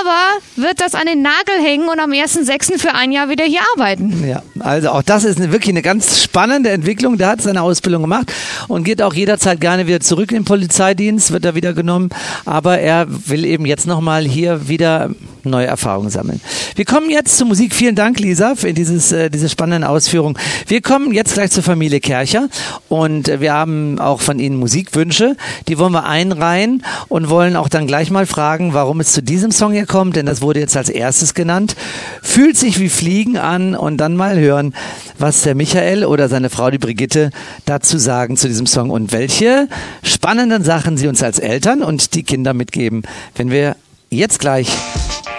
aber 0.00 0.44
wird 0.56 0.80
das 0.80 0.94
an 0.94 1.06
den 1.06 1.22
Nagel 1.22 1.62
hängen 1.62 1.88
und 1.88 2.00
am 2.00 2.10
1.6. 2.10 2.78
für 2.78 2.94
ein 2.94 3.12
Jahr 3.12 3.28
wieder 3.28 3.44
hier 3.44 3.60
arbeiten. 3.76 4.26
Ja, 4.28 4.42
also 4.60 4.90
auch 4.90 5.02
das 5.02 5.24
ist 5.24 5.38
eine, 5.38 5.52
wirklich 5.52 5.70
eine 5.70 5.82
ganz 5.82 6.22
spannende 6.22 6.70
Entwicklung. 6.70 7.18
Der 7.18 7.28
hat 7.28 7.42
seine 7.42 7.62
Ausbildung 7.62 8.02
gemacht 8.02 8.32
und 8.68 8.84
geht 8.84 9.02
auch 9.02 9.14
jederzeit 9.14 9.60
gerne 9.60 9.86
wieder 9.86 10.00
zurück 10.00 10.30
in 10.30 10.38
den 10.38 10.44
Polizeidienst, 10.44 11.32
wird 11.32 11.44
er 11.44 11.54
wieder 11.54 11.72
genommen, 11.72 12.10
aber 12.44 12.78
er 12.78 13.06
will 13.08 13.44
eben 13.44 13.66
jetzt 13.66 13.86
nochmal 13.86 14.24
hier 14.24 14.68
wieder 14.68 15.10
neue 15.44 15.66
Erfahrungen 15.66 16.10
sammeln. 16.10 16.40
Wir 16.74 16.84
kommen 16.84 17.10
jetzt 17.10 17.36
zur 17.36 17.46
Musik. 17.46 17.74
Vielen 17.74 17.94
Dank, 17.94 18.20
Lisa, 18.20 18.54
für 18.54 18.72
dieses, 18.72 19.12
äh, 19.12 19.30
diese 19.30 19.48
spannenden 19.48 19.84
Ausführungen. 19.84 20.36
Wir 20.68 20.82
kommen 20.82 21.14
jetzt 21.14 21.32
gleich 21.32 21.50
zur 21.50 21.62
Familie 21.62 21.98
Kercher 21.98 22.50
und 22.90 23.40
wir 23.40 23.54
haben 23.54 23.98
auch 23.98 24.20
von 24.20 24.38
Ihnen 24.38 24.56
Musikwünsche. 24.56 25.34
Die 25.66 25.78
wollen 25.78 25.92
wir 25.92 26.04
einreihen 26.04 26.84
und 27.08 27.30
wollen 27.30 27.56
auch 27.56 27.70
dann 27.70 27.86
gleich 27.86 28.10
mal 28.10 28.26
fragen, 28.26 28.74
warum 28.74 29.00
es 29.00 29.14
zu 29.14 29.22
diesem 29.22 29.50
Song 29.50 29.72
hier 29.72 29.86
kommt, 29.86 30.16
denn 30.16 30.26
das 30.26 30.42
wurde 30.42 30.60
jetzt 30.60 30.76
als 30.76 30.90
erstes 30.90 31.32
genannt. 31.32 31.74
Fühlt 32.22 32.58
sich 32.58 32.78
wie 32.80 32.90
Fliegen 32.90 33.38
an 33.38 33.74
und 33.74 33.96
dann 33.96 34.14
mal 34.14 34.38
hören, 34.38 34.74
was 35.18 35.40
der 35.40 35.54
Michael 35.54 36.04
oder 36.04 36.28
seine 36.28 36.50
Frau, 36.50 36.70
die 36.70 36.76
Brigitte, 36.76 37.30
dazu 37.64 37.96
sagen 37.96 38.36
zu 38.36 38.46
diesem 38.46 38.66
Song 38.66 38.90
und 38.90 39.10
welche 39.10 39.68
spannenden 40.02 40.64
Sachen 40.64 40.98
sie 40.98 41.08
uns 41.08 41.22
als 41.22 41.38
Eltern 41.38 41.82
und 41.82 42.14
die 42.14 42.24
Kinder 42.24 42.52
mitgeben, 42.52 43.04
wenn 43.36 43.50
wir 43.50 43.74
jetzt 44.10 44.38
gleich 44.38 44.68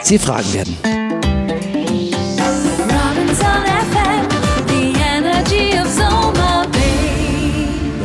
Sie 0.02 0.18
fragen 0.18 0.54
werden. 0.54 1.19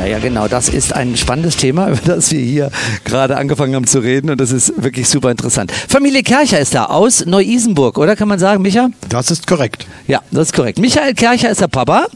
Ja, 0.05 0.11
ja, 0.11 0.19
genau. 0.19 0.49
Das 0.49 0.69
ist 0.69 0.93
ein 0.93 1.17
spannendes 1.17 1.57
Thema, 1.57 1.89
über 1.91 2.01
das 2.05 2.31
wir 2.31 2.41
hier 2.41 2.71
gerade 3.05 3.39
angefangen 3.39 3.75
haben 3.75 3.87
zu 3.87 4.01
reden 4.01 4.29
und 4.29 4.39
das 4.39 4.53
ist 4.53 4.83
wirklich 4.83 5.09
super 5.09 5.31
interessant. 5.31 5.73
Familie 5.73 6.23
Kercher 6.23 6.61
ist 6.61 6.75
da 6.75 6.87
aus 6.87 7.25
Neu-Isenburg, 7.25 7.97
oder 7.97 8.15
kann 8.15 8.29
man 8.29 8.39
sagen, 8.39 8.61
Micha? 8.61 8.91
Das 9.09 9.31
ist 9.31 9.47
korrekt. 9.47 9.87
Ja, 10.07 10.21
das 10.31 10.49
ist 10.49 10.53
korrekt. 10.53 10.79
Michael 10.79 11.15
Kercher 11.15 11.49
ist 11.49 11.63
der 11.63 11.69
Papa. 11.69 12.07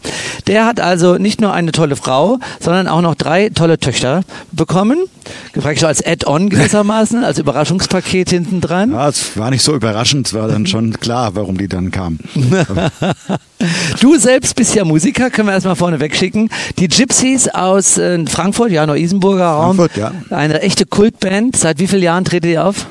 Der 0.47 0.67
hat 0.67 0.81
also 0.81 1.17
nicht 1.17 1.41
nur 1.41 1.55
eine 1.55 1.73
tolle 1.73 1.97
Frau, 1.97 2.39
sondern 2.61 2.89
auch 2.89 3.01
noch 3.01 3.15
drei 3.15 3.49
tolle 3.49 3.79
Töchter 3.79 4.23
bekommen. 4.53 4.99
Gefragt 5.53 5.83
als 5.85 6.05
Add-on 6.05 6.49
gewissermaßen, 6.49 7.25
als 7.25 7.39
Überraschungspaket 7.39 8.31
hinten 8.31 8.61
dran. 8.61 8.93
Ja, 8.93 9.09
es 9.09 9.37
war 9.37 9.51
nicht 9.51 9.63
so 9.63 9.75
überraschend, 9.75 10.27
es 10.27 10.35
war 10.35 10.49
dann 10.49 10.67
schon 10.67 10.93
klar, 11.01 11.35
warum 11.35 11.59
die 11.59 11.69
dann 11.69 11.91
kamen. 11.91 12.19
du 14.01 14.19
selbst 14.19 14.55
bist 14.57 14.75
ja 14.75 14.85
Musiker, 14.85 15.31
können 15.31 15.49
wir 15.49 15.53
erstmal 15.53 15.77
vorne 15.77 16.01
wegschicken. 16.01 16.51
Die 16.79 16.89
Gypsies 16.89 17.49
aus 17.49 17.78
äh, 17.99 18.25
Frankfurt, 18.27 18.71
ja, 18.71 18.87
Neu-Isenburger 18.87 19.47
Raum. 19.47 19.77
Frankfurt, 19.77 19.97
ja. 19.97 20.13
Eine 20.31 20.61
echte 20.63 20.87
Kultband. 20.87 21.57
Seit 21.57 21.79
wie 21.79 21.87
vielen 21.87 22.03
Jahren 22.03 22.25
tretet 22.25 22.51
ihr 22.51 22.65
auf? 22.65 22.87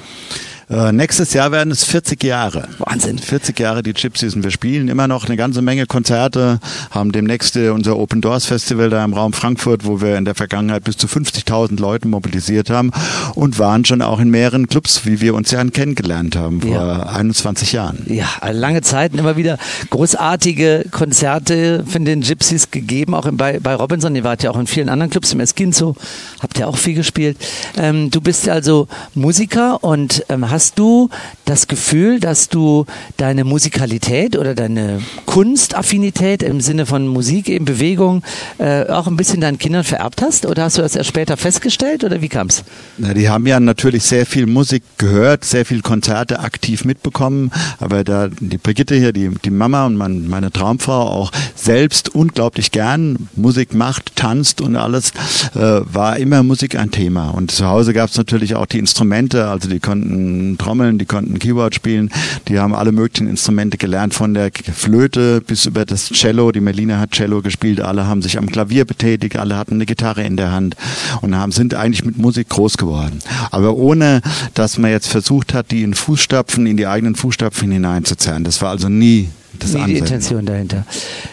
Äh, 0.69 0.91
nächstes 0.91 1.33
Jahr 1.33 1.51
werden 1.53 1.71
es 1.71 1.85
40 1.85 2.21
Jahre. 2.23 2.67
Wahnsinn. 2.79 3.19
40 3.19 3.57
Jahre 3.57 3.83
die 3.83 3.93
Gypsies 3.93 4.35
und 4.35 4.43
wir 4.43 4.51
spielen 4.51 4.89
immer 4.89 5.07
noch 5.07 5.25
eine 5.25 5.37
ganze 5.37 5.61
Menge 5.61 5.85
Konzerte, 5.85 6.59
haben 6.91 7.13
demnächst 7.13 7.55
unser 7.55 7.97
Open 7.97 8.19
Doors 8.19 8.45
Festival 8.45 8.89
da 8.89 9.03
im 9.05 9.13
Raum 9.13 9.31
Frankfurt, 9.31 9.85
wo 9.85 10.01
wir 10.01 10.17
in 10.17 10.25
der 10.25 10.35
Vergangenheit 10.35 10.83
bis 10.83 10.97
zu 10.97 11.07
50.000 11.07 11.79
Leute 11.79 12.09
mobilisiert 12.09 12.69
haben 12.69 12.91
und 13.35 13.59
waren 13.59 13.85
schon 13.85 14.01
auch 14.01 14.19
in 14.19 14.29
mehreren 14.29 14.67
Clubs, 14.67 15.05
wie 15.05 15.21
wir 15.21 15.35
uns 15.35 15.51
ja 15.51 15.63
kennengelernt 15.63 16.35
haben 16.35 16.61
vor 16.61 16.71
Ja. 16.71 17.03
21 17.03 17.71
Jahren. 17.71 18.03
Ja, 18.07 18.27
lange 18.51 18.81
Zeiten 18.81 19.17
immer 19.19 19.37
wieder 19.37 19.57
großartige 19.89 20.85
Konzerte 20.91 21.85
von 21.87 22.03
den 22.03 22.21
Gypsies 22.21 22.71
gegeben, 22.71 23.13
auch 23.13 23.25
in, 23.25 23.37
bei, 23.37 23.59
bei 23.61 23.73
Robinson. 23.73 24.15
Ihr 24.15 24.23
wart 24.25 24.43
ja 24.43 24.51
auch 24.51 24.59
in 24.59 24.67
vielen 24.67 24.89
anderen 24.89 25.09
Clubs, 25.11 25.31
im 25.31 25.39
Eskinzo 25.39 25.95
habt 26.41 26.59
ihr 26.59 26.67
auch 26.67 26.77
viel 26.77 26.95
gespielt. 26.95 27.37
Ähm, 27.77 28.11
du 28.11 28.19
bist 28.19 28.49
also 28.49 28.87
Musiker 29.13 29.83
und 29.83 30.23
ähm, 30.29 30.49
hast 30.49 30.56
du 30.57 31.09
das 31.45 31.67
Gefühl, 31.67 32.19
dass 32.19 32.49
du 32.49 32.85
deine 33.17 33.43
Musikalität 33.43 34.37
oder 34.37 34.55
deine 34.55 35.01
Kunstaffinität 35.25 36.43
im 36.43 36.61
Sinne 36.61 36.85
von 36.85 37.07
Musik, 37.07 37.49
eben 37.49 37.65
Bewegung, 37.65 38.23
äh, 38.57 38.85
auch 38.87 39.07
ein 39.07 39.17
bisschen 39.17 39.41
deinen 39.41 39.57
Kindern 39.57 39.83
vererbt 39.83 40.21
hast? 40.21 40.45
Oder 40.45 40.63
hast 40.63 40.77
du 40.77 40.81
das 40.81 40.95
erst 40.95 41.09
später 41.09 41.37
festgestellt 41.37 42.03
oder 42.03 42.21
wie 42.21 42.29
kam's? 42.29 42.63
Na, 42.97 43.13
die 43.13 43.29
haben 43.29 43.45
ja 43.47 43.59
natürlich 43.59 44.03
sehr 44.03 44.25
viel 44.25 44.45
Musik 44.45 44.83
gehört, 44.97 45.45
sehr 45.45 45.65
viel 45.65 45.81
Konzerte 45.81 46.39
aktiv 46.39 46.85
mitbekommen, 46.85 47.51
aber 47.79 48.03
da 48.03 48.29
die 48.39 48.57
Brigitte 48.57 48.95
hier, 48.95 49.13
die, 49.13 49.31
die 49.43 49.51
Mama 49.51 49.85
und 49.85 49.95
mein, 49.95 50.27
meine 50.27 50.51
Traumfrau 50.51 51.01
auch 51.01 51.31
selbst 51.55 52.13
unglaublich 52.13 52.71
gern 52.71 53.29
Musik 53.35 53.73
macht, 53.73 54.15
tanzt 54.15 54.61
und 54.61 54.75
alles, 54.75 55.11
äh, 55.55 55.59
war 55.59 56.17
immer 56.17 56.43
Musik 56.43 56.77
ein 56.77 56.91
Thema. 56.91 57.29
Und 57.29 57.51
zu 57.51 57.67
Hause 57.67 57.93
gab 57.93 58.09
es 58.09 58.17
natürlich 58.17 58.55
auch 58.55 58.65
die 58.65 58.79
Instrumente, 58.79 59.47
also 59.47 59.69
die 59.69 59.79
konnten 59.79 60.46
trommeln, 60.55 60.99
die 60.99 61.05
konnten 61.05 61.39
Keyboard 61.39 61.73
spielen, 61.73 62.11
die 62.47 62.59
haben 62.59 62.75
alle 62.75 62.91
möglichen 62.91 63.27
Instrumente 63.27 63.77
gelernt, 63.77 64.13
von 64.13 64.35
der 64.35 64.51
Flöte 64.73 65.41
bis 65.41 65.65
über 65.65 65.85
das 65.85 66.09
Cello. 66.09 66.51
Die 66.51 66.61
Melina 66.61 66.99
hat 66.99 67.11
Cello 67.11 67.41
gespielt, 67.41 67.81
alle 67.81 68.05
haben 68.05 68.21
sich 68.21 68.37
am 68.37 68.45
Klavier 68.45 68.85
betätigt, 68.85 69.37
alle 69.37 69.57
hatten 69.57 69.73
eine 69.73 69.85
Gitarre 69.87 70.23
in 70.23 70.37
der 70.37 70.51
Hand 70.51 70.75
und 71.21 71.35
haben, 71.35 71.51
sind 71.51 71.73
eigentlich 71.73 72.05
mit 72.05 72.17
Musik 72.17 72.49
groß 72.49 72.77
geworden. 72.77 73.19
Aber 73.51 73.75
ohne, 73.75 74.21
dass 74.53 74.77
man 74.77 74.91
jetzt 74.91 75.07
versucht 75.07 75.53
hat, 75.53 75.71
die 75.71 75.81
in 75.81 75.95
Fußstapfen, 75.95 76.67
in 76.67 76.77
die 76.77 76.87
eigenen 76.87 77.15
Fußstapfen 77.15 77.71
hineinzuzerren. 77.71 78.43
Das 78.43 78.61
war 78.61 78.69
also 78.69 78.89
nie 78.89 79.29
das 79.63 79.73
Nie 79.73 79.85
die. 79.85 79.97
Intention 79.97 80.45
dahinter. 80.45 80.85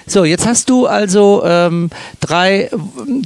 So, 0.07 0.25
jetzt 0.25 0.47
hast 0.47 0.71
du 0.71 0.87
also 0.87 1.43
ähm, 1.45 1.91
drei 2.21 2.71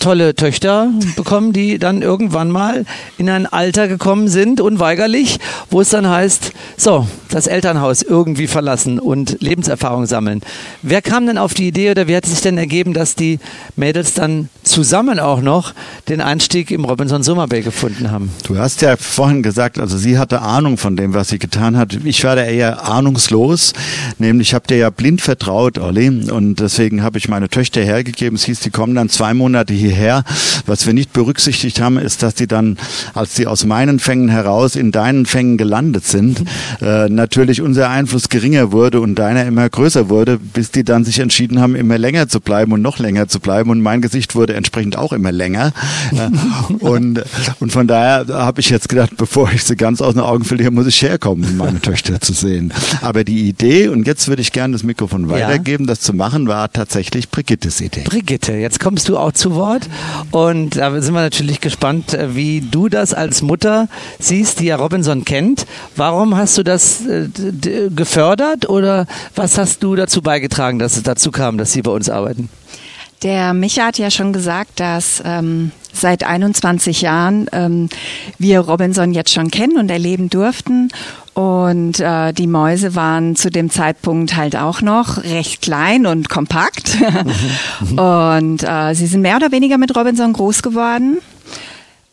tolle 0.00 0.34
Töchter 0.34 0.90
bekommen, 1.16 1.52
die 1.52 1.78
dann 1.78 2.02
irgendwann 2.02 2.50
mal 2.50 2.84
in 3.16 3.28
ein 3.28 3.46
Alter 3.46 3.88
gekommen 3.88 4.28
sind, 4.28 4.60
unweigerlich, 4.60 5.38
wo 5.70 5.80
es 5.80 5.90
dann 5.90 6.08
heißt, 6.08 6.52
so, 6.76 7.06
das 7.30 7.46
Elternhaus 7.46 8.02
irgendwie 8.02 8.46
verlassen 8.46 8.98
und 8.98 9.36
Lebenserfahrung 9.40 10.06
sammeln. 10.06 10.40
Wer 10.82 11.02
kam 11.02 11.26
denn 11.26 11.38
auf 11.38 11.54
die 11.54 11.68
Idee 11.68 11.90
oder 11.90 12.08
wie 12.08 12.16
hat 12.16 12.24
es 12.24 12.30
sich 12.30 12.40
denn 12.40 12.58
ergeben, 12.58 12.94
dass 12.94 13.14
die 13.14 13.38
Mädels 13.76 14.14
dann 14.14 14.48
zusammen 14.62 15.20
auch 15.20 15.40
noch 15.40 15.74
den 16.08 16.20
Einstieg 16.20 16.70
im 16.70 16.84
Robinson 16.84 17.22
Summer 17.22 17.46
Bay 17.46 17.62
gefunden 17.62 18.10
haben? 18.10 18.30
Du 18.44 18.58
hast 18.58 18.82
ja 18.82 18.96
vorhin 18.96 19.42
gesagt, 19.42 19.78
also 19.78 19.96
sie 19.96 20.18
hatte 20.18 20.42
Ahnung 20.42 20.78
von 20.78 20.96
dem, 20.96 21.14
was 21.14 21.28
sie 21.28 21.38
getan 21.38 21.76
hat. 21.76 21.98
Ich 22.04 22.24
war 22.24 22.36
da 22.36 22.44
eher 22.44 22.84
ahnungslos, 22.86 23.72
nämlich 24.18 24.48
ich 24.48 24.54
habe 24.54 24.66
dir 24.66 24.78
ja 24.78 24.87
blind 24.90 25.20
vertraut, 25.20 25.78
Olli, 25.78 26.08
und 26.08 26.60
deswegen 26.60 27.02
habe 27.02 27.18
ich 27.18 27.28
meine 27.28 27.48
Töchter 27.48 27.82
hergegeben. 27.82 28.36
Es 28.36 28.44
hieß, 28.44 28.60
die 28.60 28.70
kommen 28.70 28.94
dann 28.94 29.08
zwei 29.08 29.34
Monate 29.34 29.74
hierher. 29.74 30.24
Was 30.66 30.86
wir 30.86 30.94
nicht 30.94 31.12
berücksichtigt 31.12 31.80
haben, 31.80 31.98
ist, 31.98 32.22
dass 32.22 32.34
die 32.34 32.46
dann, 32.46 32.78
als 33.14 33.34
sie 33.34 33.46
aus 33.46 33.64
meinen 33.64 33.98
Fängen 33.98 34.28
heraus 34.28 34.76
in 34.76 34.92
deinen 34.92 35.26
Fängen 35.26 35.56
gelandet 35.56 36.04
sind, 36.04 36.42
äh, 36.80 37.08
natürlich 37.08 37.60
unser 37.62 37.90
Einfluss 37.90 38.28
geringer 38.28 38.72
wurde 38.72 39.00
und 39.00 39.14
deiner 39.16 39.44
immer 39.46 39.68
größer 39.68 40.08
wurde, 40.08 40.38
bis 40.38 40.70
die 40.70 40.84
dann 40.84 41.04
sich 41.04 41.18
entschieden 41.18 41.60
haben, 41.60 41.74
immer 41.74 41.98
länger 41.98 42.28
zu 42.28 42.40
bleiben 42.40 42.72
und 42.72 42.82
noch 42.82 42.98
länger 42.98 43.28
zu 43.28 43.40
bleiben. 43.40 43.70
Und 43.70 43.80
mein 43.80 44.00
Gesicht 44.00 44.34
wurde 44.34 44.54
entsprechend 44.54 44.96
auch 44.96 45.12
immer 45.12 45.32
länger. 45.32 45.72
Äh, 46.12 46.30
und, 46.84 47.22
und 47.60 47.72
von 47.72 47.86
daher 47.86 48.26
habe 48.28 48.60
ich 48.60 48.70
jetzt 48.70 48.88
gedacht, 48.88 49.16
bevor 49.16 49.50
ich 49.52 49.64
sie 49.64 49.76
ganz 49.76 50.00
aus 50.00 50.14
den 50.14 50.22
Augen 50.22 50.44
verliere, 50.44 50.70
muss 50.70 50.86
ich 50.86 51.00
herkommen, 51.02 51.44
um 51.44 51.56
meine 51.56 51.80
Töchter 51.80 52.20
zu 52.20 52.32
sehen. 52.32 52.72
Aber 53.00 53.24
die 53.24 53.48
Idee, 53.48 53.88
und 53.88 54.06
jetzt 54.06 54.28
würde 54.28 54.42
ich 54.42 54.52
gerne 54.52 54.67
das 54.72 54.82
Mikrofon 54.82 55.28
weitergeben, 55.28 55.86
das 55.86 56.00
zu 56.00 56.12
machen, 56.12 56.48
war 56.48 56.72
tatsächlich 56.72 57.30
Brigittes 57.30 57.80
Idee. 57.80 58.02
Brigitte, 58.04 58.54
jetzt 58.54 58.80
kommst 58.80 59.08
du 59.08 59.18
auch 59.18 59.32
zu 59.32 59.54
Wort 59.54 59.88
und 60.30 60.76
da 60.76 61.00
sind 61.00 61.14
wir 61.14 61.20
natürlich 61.20 61.60
gespannt, 61.60 62.14
äh, 62.14 62.34
wie 62.34 62.60
du 62.60 62.88
das 62.88 63.14
als 63.14 63.42
Mutter 63.42 63.88
siehst, 64.18 64.60
die 64.60 64.66
ja 64.66 64.76
Robinson 64.76 65.24
kennt. 65.24 65.66
Warum 65.96 66.36
hast 66.36 66.58
du 66.58 66.62
das 66.62 67.04
äh, 67.06 67.28
gefördert 67.90 68.68
oder 68.68 69.06
was 69.34 69.58
hast 69.58 69.82
du 69.82 69.96
dazu 69.96 70.22
beigetragen, 70.22 70.78
dass 70.78 70.96
es 70.96 71.02
dazu 71.02 71.30
kam, 71.30 71.58
dass 71.58 71.72
sie 71.72 71.82
bei 71.82 71.90
uns 71.90 72.08
arbeiten? 72.10 72.48
Der 73.22 73.52
Micha 73.52 73.86
hat 73.86 73.98
ja 73.98 74.10
schon 74.10 74.32
gesagt, 74.32 74.78
dass 74.78 75.22
ähm, 75.24 75.72
seit 75.92 76.24
21 76.24 77.02
Jahren 77.02 77.46
ähm, 77.52 77.88
wir 78.38 78.60
Robinson 78.60 79.12
jetzt 79.12 79.32
schon 79.32 79.50
kennen 79.50 79.78
und 79.78 79.90
erleben 79.90 80.30
durften. 80.30 80.90
Und 81.34 82.00
äh, 82.00 82.32
die 82.32 82.48
Mäuse 82.48 82.94
waren 82.96 83.36
zu 83.36 83.50
dem 83.50 83.70
Zeitpunkt 83.70 84.34
halt 84.34 84.56
auch 84.56 84.82
noch 84.82 85.22
recht 85.22 85.62
klein 85.62 86.06
und 86.06 86.28
kompakt. 86.28 86.98
und 87.96 88.64
äh, 88.64 88.94
sie 88.94 89.06
sind 89.06 89.22
mehr 89.22 89.36
oder 89.36 89.52
weniger 89.52 89.78
mit 89.78 89.94
Robinson 89.96 90.32
groß 90.32 90.62
geworden. 90.62 91.18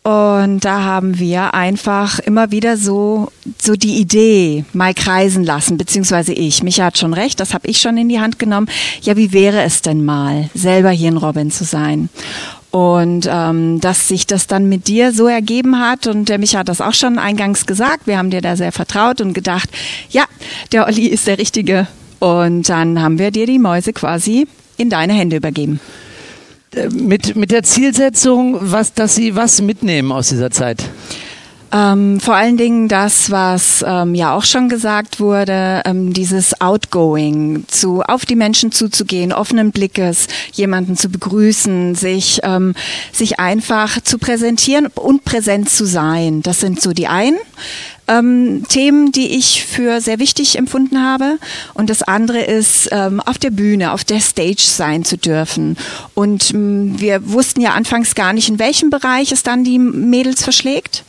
Und 0.05 0.59
da 0.63 0.83
haben 0.83 1.17
wir 1.17 1.55
einfach 1.55 2.19
immer 2.19 2.51
wieder 2.51 2.77
so, 2.77 3.29
so 3.59 3.73
die 3.73 3.95
Idee 3.95 4.63
mal 4.71 4.93
kreisen 4.93 5.43
lassen, 5.43 5.77
beziehungsweise 5.77 6.31
ich. 6.31 6.61
Micha 6.61 6.85
hat 6.85 6.99
schon 6.99 7.15
recht, 7.15 7.39
das 7.39 7.55
habe 7.55 7.67
ich 7.67 7.81
schon 7.81 7.97
in 7.97 8.07
die 8.07 8.19
Hand 8.19 8.37
genommen. 8.37 8.67
Ja, 9.01 9.17
wie 9.17 9.33
wäre 9.33 9.63
es 9.63 9.81
denn 9.81 10.05
mal, 10.05 10.51
selber 10.53 10.91
hier 10.91 11.09
in 11.09 11.17
Robin 11.17 11.49
zu 11.49 11.63
sein? 11.63 12.09
Und 12.75 13.25
ähm, 13.31 13.79
dass 13.79 14.09
sich 14.09 14.27
das 14.27 14.47
dann 14.47 14.67
mit 14.67 14.89
dir 14.89 15.13
so 15.13 15.27
ergeben 15.27 15.79
hat, 15.79 16.07
und 16.07 16.27
der 16.27 16.37
Micha 16.39 16.59
hat 16.59 16.67
das 16.67 16.81
auch 16.81 16.93
schon 16.93 17.17
eingangs 17.17 17.67
gesagt, 17.67 18.05
wir 18.05 18.17
haben 18.17 18.31
dir 18.31 18.41
da 18.41 18.57
sehr 18.57 18.73
vertraut 18.73 19.21
und 19.21 19.31
gedacht, 19.31 19.69
ja, 20.09 20.25
der 20.73 20.85
Olli 20.85 21.07
ist 21.07 21.25
der 21.25 21.37
Richtige. 21.37 21.87
Und 22.19 22.67
dann 22.67 23.01
haben 23.01 23.17
wir 23.17 23.31
dir 23.31 23.45
die 23.45 23.59
Mäuse 23.59 23.93
quasi 23.93 24.49
in 24.75 24.89
deine 24.89 25.13
Hände 25.13 25.37
übergeben. 25.37 25.79
Äh, 26.75 26.89
Mit, 26.89 27.37
mit 27.37 27.51
der 27.51 27.63
Zielsetzung, 27.63 28.57
was, 28.59 28.93
dass 28.93 29.15
sie 29.15 29.37
was 29.37 29.61
mitnehmen 29.61 30.11
aus 30.11 30.27
dieser 30.27 30.51
Zeit. 30.51 30.83
Ähm, 31.75 32.21
vor 32.21 32.35
allen 32.35 32.55
Dingen 32.55 32.87
das, 32.87 33.31
was 33.31 33.83
ähm, 33.85 34.15
ja 34.15 34.33
auch 34.33 34.45
schon 34.45 34.69
gesagt 34.69 35.19
wurde, 35.19 35.81
ähm, 35.83 36.13
dieses 36.13 36.61
Outgoing, 36.61 37.65
zu, 37.67 38.01
auf 38.01 38.25
die 38.25 38.37
Menschen 38.37 38.71
zuzugehen, 38.71 39.33
offenen 39.33 39.71
Blickes, 39.71 40.27
jemanden 40.53 40.95
zu 40.95 41.09
begrüßen, 41.09 41.95
sich, 41.95 42.39
ähm, 42.43 42.75
sich 43.11 43.41
einfach 43.41 43.99
zu 44.01 44.19
präsentieren 44.19 44.87
und 44.87 45.25
präsent 45.25 45.69
zu 45.69 45.85
sein. 45.85 46.41
Das 46.41 46.61
sind 46.61 46.81
so 46.81 46.93
die 46.93 47.07
einen. 47.07 47.39
Ähm, 48.07 48.63
Themen, 48.69 49.11
die 49.11 49.35
ich 49.35 49.65
für 49.65 49.99
sehr 49.99 50.19
wichtig 50.19 50.57
empfunden 50.57 51.03
habe. 51.03 51.39
Und 51.73 51.89
das 51.89 52.03
andere 52.03 52.39
ist, 52.39 52.87
ähm, 52.91 53.19
auf 53.19 53.37
der 53.37 53.49
Bühne, 53.49 53.91
auf 53.91 54.03
der 54.05 54.21
Stage 54.21 54.61
sein 54.61 55.03
zu 55.03 55.17
dürfen. 55.17 55.75
Und 56.13 56.53
ähm, 56.53 57.01
wir 57.01 57.31
wussten 57.33 57.59
ja 57.59 57.71
anfangs 57.71 58.15
gar 58.15 58.31
nicht, 58.31 58.47
in 58.47 58.59
welchem 58.59 58.91
Bereich 58.91 59.33
es 59.33 59.43
dann 59.43 59.65
die 59.65 59.79
Mädels 59.79 60.43
verschlägt. 60.43 61.03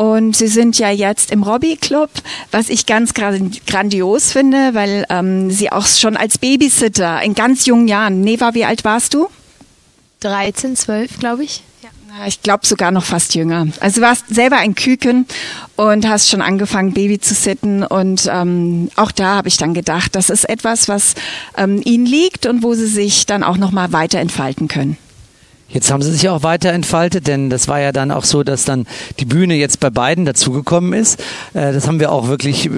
Und 0.00 0.36
sie 0.36 0.46
sind 0.46 0.78
ja 0.78 0.90
jetzt 0.90 1.32
im 1.32 1.42
Robbie 1.42 1.76
Club, 1.76 2.10
was 2.52 2.68
ich 2.68 2.86
ganz 2.86 3.14
gran- 3.14 3.50
grandios 3.66 4.30
finde, 4.30 4.70
weil 4.74 5.04
ähm, 5.10 5.50
sie 5.50 5.72
auch 5.72 5.88
schon 5.88 6.16
als 6.16 6.38
Babysitter 6.38 7.20
in 7.22 7.34
ganz 7.34 7.66
jungen 7.66 7.88
Jahren. 7.88 8.20
Neva, 8.20 8.54
wie 8.54 8.64
alt 8.64 8.84
warst 8.84 9.14
du? 9.14 9.26
13, 10.20 10.76
12, 10.76 11.18
glaube 11.18 11.42
ich. 11.42 11.62
Ja, 11.82 11.88
Ich 12.28 12.42
glaube 12.42 12.64
sogar 12.64 12.92
noch 12.92 13.02
fast 13.04 13.34
jünger. 13.34 13.66
Also 13.80 14.00
du 14.00 14.06
warst 14.06 14.26
selber 14.28 14.58
ein 14.58 14.76
Küken 14.76 15.26
und 15.74 16.08
hast 16.08 16.28
schon 16.28 16.42
angefangen, 16.42 16.92
Baby 16.92 17.18
zu 17.18 17.34
sitten. 17.34 17.82
Und 17.82 18.30
ähm, 18.32 18.90
auch 18.94 19.10
da 19.10 19.34
habe 19.34 19.48
ich 19.48 19.56
dann 19.56 19.74
gedacht, 19.74 20.14
das 20.14 20.30
ist 20.30 20.48
etwas, 20.48 20.86
was 20.88 21.14
ähm, 21.56 21.82
ihnen 21.84 22.06
liegt 22.06 22.46
und 22.46 22.62
wo 22.62 22.74
sie 22.74 22.86
sich 22.86 23.26
dann 23.26 23.42
auch 23.42 23.56
noch 23.56 23.72
mal 23.72 23.92
weiter 23.92 24.20
entfalten 24.20 24.68
können. 24.68 24.96
Jetzt 25.70 25.90
haben 25.90 26.00
sie 26.00 26.10
sich 26.10 26.30
auch 26.30 26.42
weiter 26.42 26.72
entfaltet, 26.72 27.26
denn 27.26 27.50
das 27.50 27.68
war 27.68 27.78
ja 27.78 27.92
dann 27.92 28.10
auch 28.10 28.24
so, 28.24 28.42
dass 28.42 28.64
dann 28.64 28.86
die 29.20 29.26
Bühne 29.26 29.54
jetzt 29.54 29.80
bei 29.80 29.90
beiden 29.90 30.24
dazugekommen 30.24 30.94
ist. 30.94 31.20
Äh, 31.52 31.72
Das 31.72 31.86
haben 31.86 32.00
wir 32.00 32.10
auch 32.10 32.28
wirklich 32.28 32.66
äh, 32.66 32.70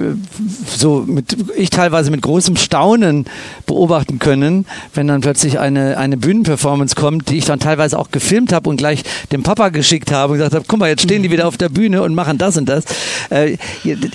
so 0.67 1.05
mit, 1.07 1.37
ich 1.55 1.69
teilweise 1.69 2.11
mit 2.11 2.21
großem 2.21 2.57
Staunen 2.57 3.25
beobachten 3.65 4.19
können, 4.19 4.65
wenn 4.93 5.07
dann 5.07 5.21
plötzlich 5.21 5.57
eine, 5.57 5.97
eine 5.97 6.17
Bühnenperformance 6.17 6.95
kommt, 6.95 7.29
die 7.29 7.37
ich 7.37 7.45
dann 7.45 7.59
teilweise 7.59 7.97
auch 7.97 8.11
gefilmt 8.11 8.51
habe 8.51 8.69
und 8.69 8.75
gleich 8.75 9.03
dem 9.31 9.41
Papa 9.41 9.69
geschickt 9.69 10.11
habe 10.11 10.33
und 10.33 10.39
gesagt 10.39 10.55
habe, 10.55 10.65
guck 10.67 10.79
mal, 10.79 10.89
jetzt 10.89 11.03
stehen 11.03 11.23
die 11.23 11.31
wieder 11.31 11.47
auf 11.47 11.55
der 11.55 11.69
Bühne 11.69 12.01
und 12.03 12.13
machen 12.13 12.37
das 12.37 12.57
und 12.57 12.67
das. 12.67 12.83
Äh, 13.29 13.55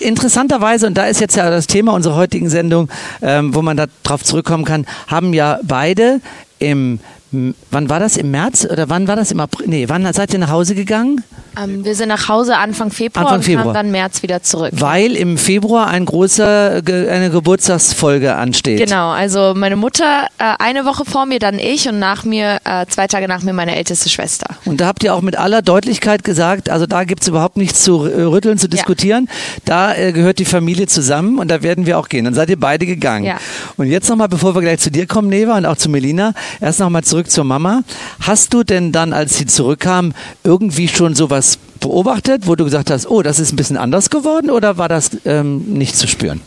Interessanterweise, 0.00 0.86
und 0.86 0.98
da 0.98 1.06
ist 1.06 1.20
jetzt 1.20 1.36
ja 1.36 1.48
das 1.48 1.66
Thema 1.66 1.94
unserer 1.94 2.16
heutigen 2.16 2.50
Sendung, 2.50 2.90
ähm, 3.22 3.54
wo 3.54 3.62
man 3.62 3.78
darauf 4.04 4.22
zurückkommen 4.22 4.66
kann, 4.66 4.84
haben 5.06 5.32
ja 5.32 5.60
beide 5.62 6.20
im 6.58 7.00
wann 7.32 7.88
war 7.88 8.00
das? 8.00 8.16
Im 8.16 8.30
März 8.30 8.66
oder 8.70 8.88
wann 8.88 9.08
war 9.08 9.16
das? 9.16 9.32
Im 9.32 9.40
April? 9.40 9.66
Nee, 9.68 9.88
wann 9.88 10.10
seid 10.12 10.32
ihr 10.32 10.38
nach 10.38 10.50
Hause 10.50 10.74
gegangen? 10.74 11.22
Ähm, 11.58 11.84
wir 11.84 11.94
sind 11.94 12.08
nach 12.08 12.28
Hause 12.28 12.56
Anfang 12.56 12.90
Februar 12.90 13.24
Anfang 13.24 13.38
und 13.38 13.44
Februar. 13.44 13.64
kamen 13.64 13.74
dann 13.74 13.90
März 13.90 14.22
wieder 14.22 14.42
zurück. 14.42 14.70
Weil 14.72 15.16
im 15.16 15.38
Februar 15.38 15.88
ein 15.88 16.04
großer, 16.04 16.82
eine 16.86 17.30
Geburtstagsfolge 17.30 18.34
ansteht. 18.34 18.78
Genau, 18.78 19.10
also 19.10 19.54
meine 19.56 19.76
Mutter 19.76 20.26
äh, 20.38 20.54
eine 20.58 20.84
Woche 20.84 21.04
vor 21.04 21.26
mir, 21.26 21.38
dann 21.38 21.58
ich 21.58 21.88
und 21.88 21.98
nach 21.98 22.24
mir, 22.24 22.58
äh, 22.64 22.86
zwei 22.86 23.06
Tage 23.06 23.26
nach 23.28 23.42
mir 23.42 23.52
meine 23.52 23.76
älteste 23.76 24.08
Schwester. 24.08 24.48
Und 24.64 24.80
da 24.80 24.86
habt 24.86 25.02
ihr 25.02 25.14
auch 25.14 25.22
mit 25.22 25.36
aller 25.36 25.62
Deutlichkeit 25.62 26.24
gesagt, 26.24 26.68
also 26.68 26.86
da 26.86 27.04
gibt's 27.04 27.28
überhaupt 27.28 27.56
nichts 27.56 27.82
zu 27.82 28.04
äh, 28.04 28.22
rütteln, 28.22 28.58
zu 28.58 28.68
diskutieren. 28.68 29.28
Da 29.64 29.94
äh, 29.94 30.12
gehört 30.12 30.38
die 30.38 30.44
Familie 30.44 30.86
zusammen 30.86 31.38
und 31.38 31.48
da 31.48 31.62
werden 31.62 31.86
wir 31.86 31.98
auch 31.98 32.08
gehen. 32.08 32.24
Dann 32.24 32.34
seid 32.34 32.50
ihr 32.50 32.60
beide 32.60 32.86
gegangen. 32.86 33.24
Ja. 33.24 33.38
Und 33.76 33.86
jetzt 33.86 34.08
nochmal, 34.08 34.28
bevor 34.28 34.54
wir 34.54 34.60
gleich 34.60 34.80
zu 34.80 34.90
dir 34.90 35.06
kommen, 35.06 35.28
Neva, 35.28 35.56
und 35.56 35.64
auch 35.66 35.76
zu 35.76 35.88
Melina, 35.88 36.34
erst 36.60 36.80
nochmal 36.80 37.02
zurück 37.02 37.15
zur 37.24 37.44
Mama. 37.44 37.82
Hast 38.20 38.54
du 38.54 38.62
denn 38.62 38.92
dann, 38.92 39.12
als 39.12 39.36
sie 39.36 39.46
zurückkam, 39.46 40.12
irgendwie 40.44 40.88
schon 40.88 41.14
sowas 41.14 41.58
beobachtet, 41.80 42.46
wo 42.46 42.54
du 42.54 42.64
gesagt 42.64 42.90
hast, 42.90 43.08
oh, 43.08 43.22
das 43.22 43.38
ist 43.38 43.52
ein 43.52 43.56
bisschen 43.56 43.76
anders 43.76 44.10
geworden 44.10 44.50
oder 44.50 44.78
war 44.78 44.88
das 44.88 45.10
ähm, 45.24 45.64
nicht 45.64 45.96
zu 45.96 46.06
spüren? 46.06 46.40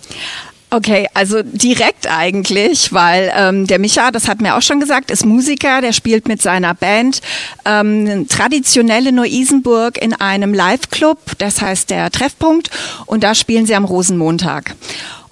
Okay, 0.72 1.08
also 1.16 1.42
direkt 1.42 2.06
eigentlich, 2.08 2.94
weil 2.94 3.32
ähm, 3.36 3.66
der 3.66 3.80
Micha, 3.80 4.12
das 4.12 4.28
hat 4.28 4.40
mir 4.40 4.56
auch 4.56 4.62
schon 4.62 4.80
gesagt, 4.80 5.10
ist 5.10 5.26
Musiker, 5.26 5.82
der 5.82 5.94
spielt 5.94 6.28
mit 6.28 6.44
seiner 6.44 6.76
Band 6.76 7.22
ähm, 7.66 8.28
traditionelle 8.28 9.12
Neu-Isenburg 9.12 9.98
in 10.00 10.14
einem 10.14 10.54
Live-Club, 10.54 11.18
das 11.40 11.60
heißt 11.62 11.90
der 11.90 12.12
Treffpunkt, 12.12 12.70
und 13.08 13.24
da 13.24 13.34
spielen 13.34 13.66
sie 13.66 13.74
am 13.74 13.86
Rosenmontag. 13.86 14.76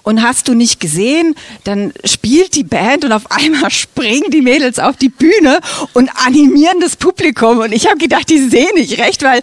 Und 0.08 0.22
hast 0.22 0.48
du 0.48 0.54
nicht 0.54 0.80
gesehen, 0.80 1.34
dann 1.64 1.92
spielt 2.02 2.54
die 2.54 2.64
Band 2.64 3.04
und 3.04 3.12
auf 3.12 3.30
einmal 3.30 3.70
springen 3.84 4.30
die 4.30 4.40
Mädels 4.40 4.78
auf 4.78 4.96
die 4.96 5.10
Bühne 5.10 5.60
und 5.92 6.08
animieren 6.24 6.80
das 6.80 6.96
Publikum. 6.96 7.58
Und 7.58 7.72
ich 7.72 7.86
habe 7.86 7.98
gedacht, 7.98 8.30
die 8.30 8.38
sehen 8.48 8.70
nicht 8.76 8.98
recht, 8.98 9.22
weil 9.22 9.42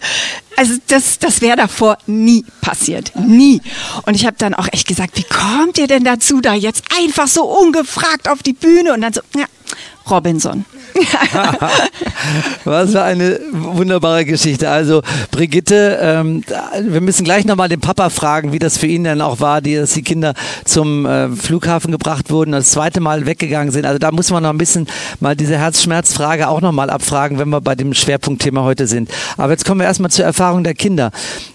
also 0.56 0.74
das, 0.88 1.20
das 1.20 1.40
wäre 1.40 1.56
davor 1.56 1.98
nie 2.08 2.44
passiert. 2.62 3.12
Nie. 3.14 3.60
Und 4.06 4.14
ich 4.14 4.26
habe 4.26 4.38
dann 4.38 4.54
auch 4.54 4.66
echt 4.72 4.88
gesagt, 4.88 5.16
wie 5.16 5.22
kommt 5.22 5.78
ihr 5.78 5.86
denn 5.86 6.02
dazu, 6.02 6.40
da 6.40 6.54
jetzt 6.54 6.82
einfach 6.98 7.28
so 7.28 7.44
ungefragt 7.44 8.28
auf 8.28 8.42
die 8.42 8.52
Bühne? 8.54 8.92
Und 8.92 9.02
dann 9.02 9.12
so, 9.12 9.20
ja, 9.36 9.44
Robinson. 10.10 10.64
Was 12.64 12.92
für 12.92 13.02
eine 13.02 13.40
wunderbare 13.52 14.24
Geschichte. 14.24 14.70
Also 14.70 15.02
Brigitte, 15.30 15.98
ähm, 16.00 16.42
wir 16.82 17.00
müssen 17.00 17.24
gleich 17.24 17.44
nochmal 17.44 17.68
den 17.68 17.80
Papa 17.80 18.10
fragen, 18.10 18.52
wie 18.52 18.58
das 18.58 18.78
für 18.78 18.86
ihn 18.86 19.04
dann 19.04 19.20
auch 19.20 19.40
war, 19.40 19.60
die, 19.60 19.74
dass 19.76 19.92
die 19.92 20.02
Kinder 20.02 20.34
zum 20.64 21.06
äh, 21.06 21.28
Flughafen 21.28 21.92
gebracht 21.92 22.30
wurden, 22.30 22.52
das 22.52 22.70
zweite 22.70 23.00
Mal 23.00 23.26
weggegangen 23.26 23.72
sind. 23.72 23.84
Also 23.84 23.98
da 23.98 24.12
muss 24.12 24.30
man 24.30 24.42
noch 24.42 24.50
ein 24.50 24.58
bisschen 24.58 24.86
mal 25.20 25.36
diese 25.36 25.58
Herzschmerzfrage 25.58 26.48
auch 26.48 26.60
nochmal 26.60 26.90
abfragen, 26.90 27.38
wenn 27.38 27.48
wir 27.48 27.60
bei 27.60 27.74
dem 27.74 27.94
Schwerpunktthema 27.94 28.62
heute 28.62 28.86
sind. 28.86 29.10
Aber 29.36 29.52
jetzt 29.52 29.64
kommen 29.64 29.80
wir 29.80 29.86
erstmal 29.86 30.10
zur 30.10 30.24
Erfahrung 30.24 30.64
der 30.64 30.74
Kinder. 30.74 31.10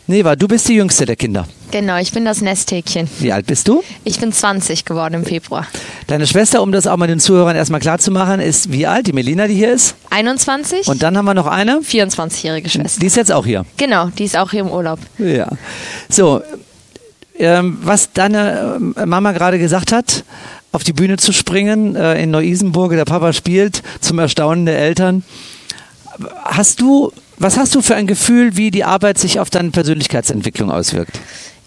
Neva, 0.07 0.35
du 0.35 0.47
bist 0.47 0.67
die 0.67 0.75
jüngste 0.75 1.05
der 1.05 1.15
Kinder. 1.15 1.47
Genau, 1.71 1.97
ich 1.97 2.12
bin 2.12 2.25
das 2.25 2.41
Nesthäkchen. 2.41 3.10
Wie 3.19 3.31
alt 3.31 3.47
bist 3.47 3.67
du? 3.67 3.81
Ich 4.03 4.19
bin 4.19 4.34
20 4.34 4.84
geworden 4.86 5.13
im 5.13 5.25
Februar. 5.25 5.65
Deine 6.07 6.27
Schwester, 6.27 6.62
um 6.62 6.71
das 6.71 6.86
auch 6.86 6.97
mal 6.97 7.07
den 7.07 7.19
Zuhörern 7.19 7.55
erstmal 7.55 7.79
klar 7.79 7.97
zu 7.97 8.12
machen, 8.12 8.41
ist 8.41 8.71
wie 8.71 8.86
alt? 8.86 9.07
Die 9.07 9.13
Melina, 9.13 9.47
die 9.47 9.55
hier 9.55 9.71
ist. 9.71 9.95
21, 10.10 10.88
Und 10.88 11.01
dann 11.01 11.17
haben 11.17 11.25
wir 11.25 11.34
noch 11.34 11.47
eine. 11.47 11.79
24-jährige 11.79 12.69
Schwester. 12.69 12.99
Die 12.99 13.05
ist 13.05 13.15
jetzt 13.15 13.31
auch 13.31 13.45
hier. 13.45 13.65
Genau, 13.77 14.07
die 14.07 14.25
ist 14.25 14.38
auch 14.38 14.51
hier 14.51 14.62
im 14.62 14.69
Urlaub. 14.69 14.99
Ja. 15.17 15.47
So, 16.10 16.41
ähm, 17.38 17.77
was 17.81 18.12
deine 18.13 18.79
äh, 18.97 19.05
Mama 19.05 19.31
gerade 19.31 19.57
gesagt 19.57 19.91
hat, 19.91 20.23
auf 20.73 20.84
die 20.84 20.93
Bühne 20.93 21.17
zu 21.17 21.31
springen 21.34 21.95
äh, 21.95 22.21
in 22.21 22.31
Neu-Isenburg, 22.31 22.91
der 22.91 23.05
Papa 23.05 23.34
spielt, 23.34 23.81
zum 23.99 24.19
Erstaunen 24.19 24.65
der 24.65 24.77
Eltern. 24.77 25.23
Hast 26.43 26.81
du, 26.81 27.12
was 27.38 27.57
hast 27.57 27.73
du 27.75 27.81
für 27.81 27.95
ein 27.95 28.07
Gefühl, 28.07 28.57
wie 28.57 28.71
die 28.71 28.84
Arbeit 28.84 29.17
sich 29.17 29.39
auf 29.39 29.49
deine 29.49 29.71
Persönlichkeitsentwicklung 29.71 30.69
auswirkt? 30.69 31.19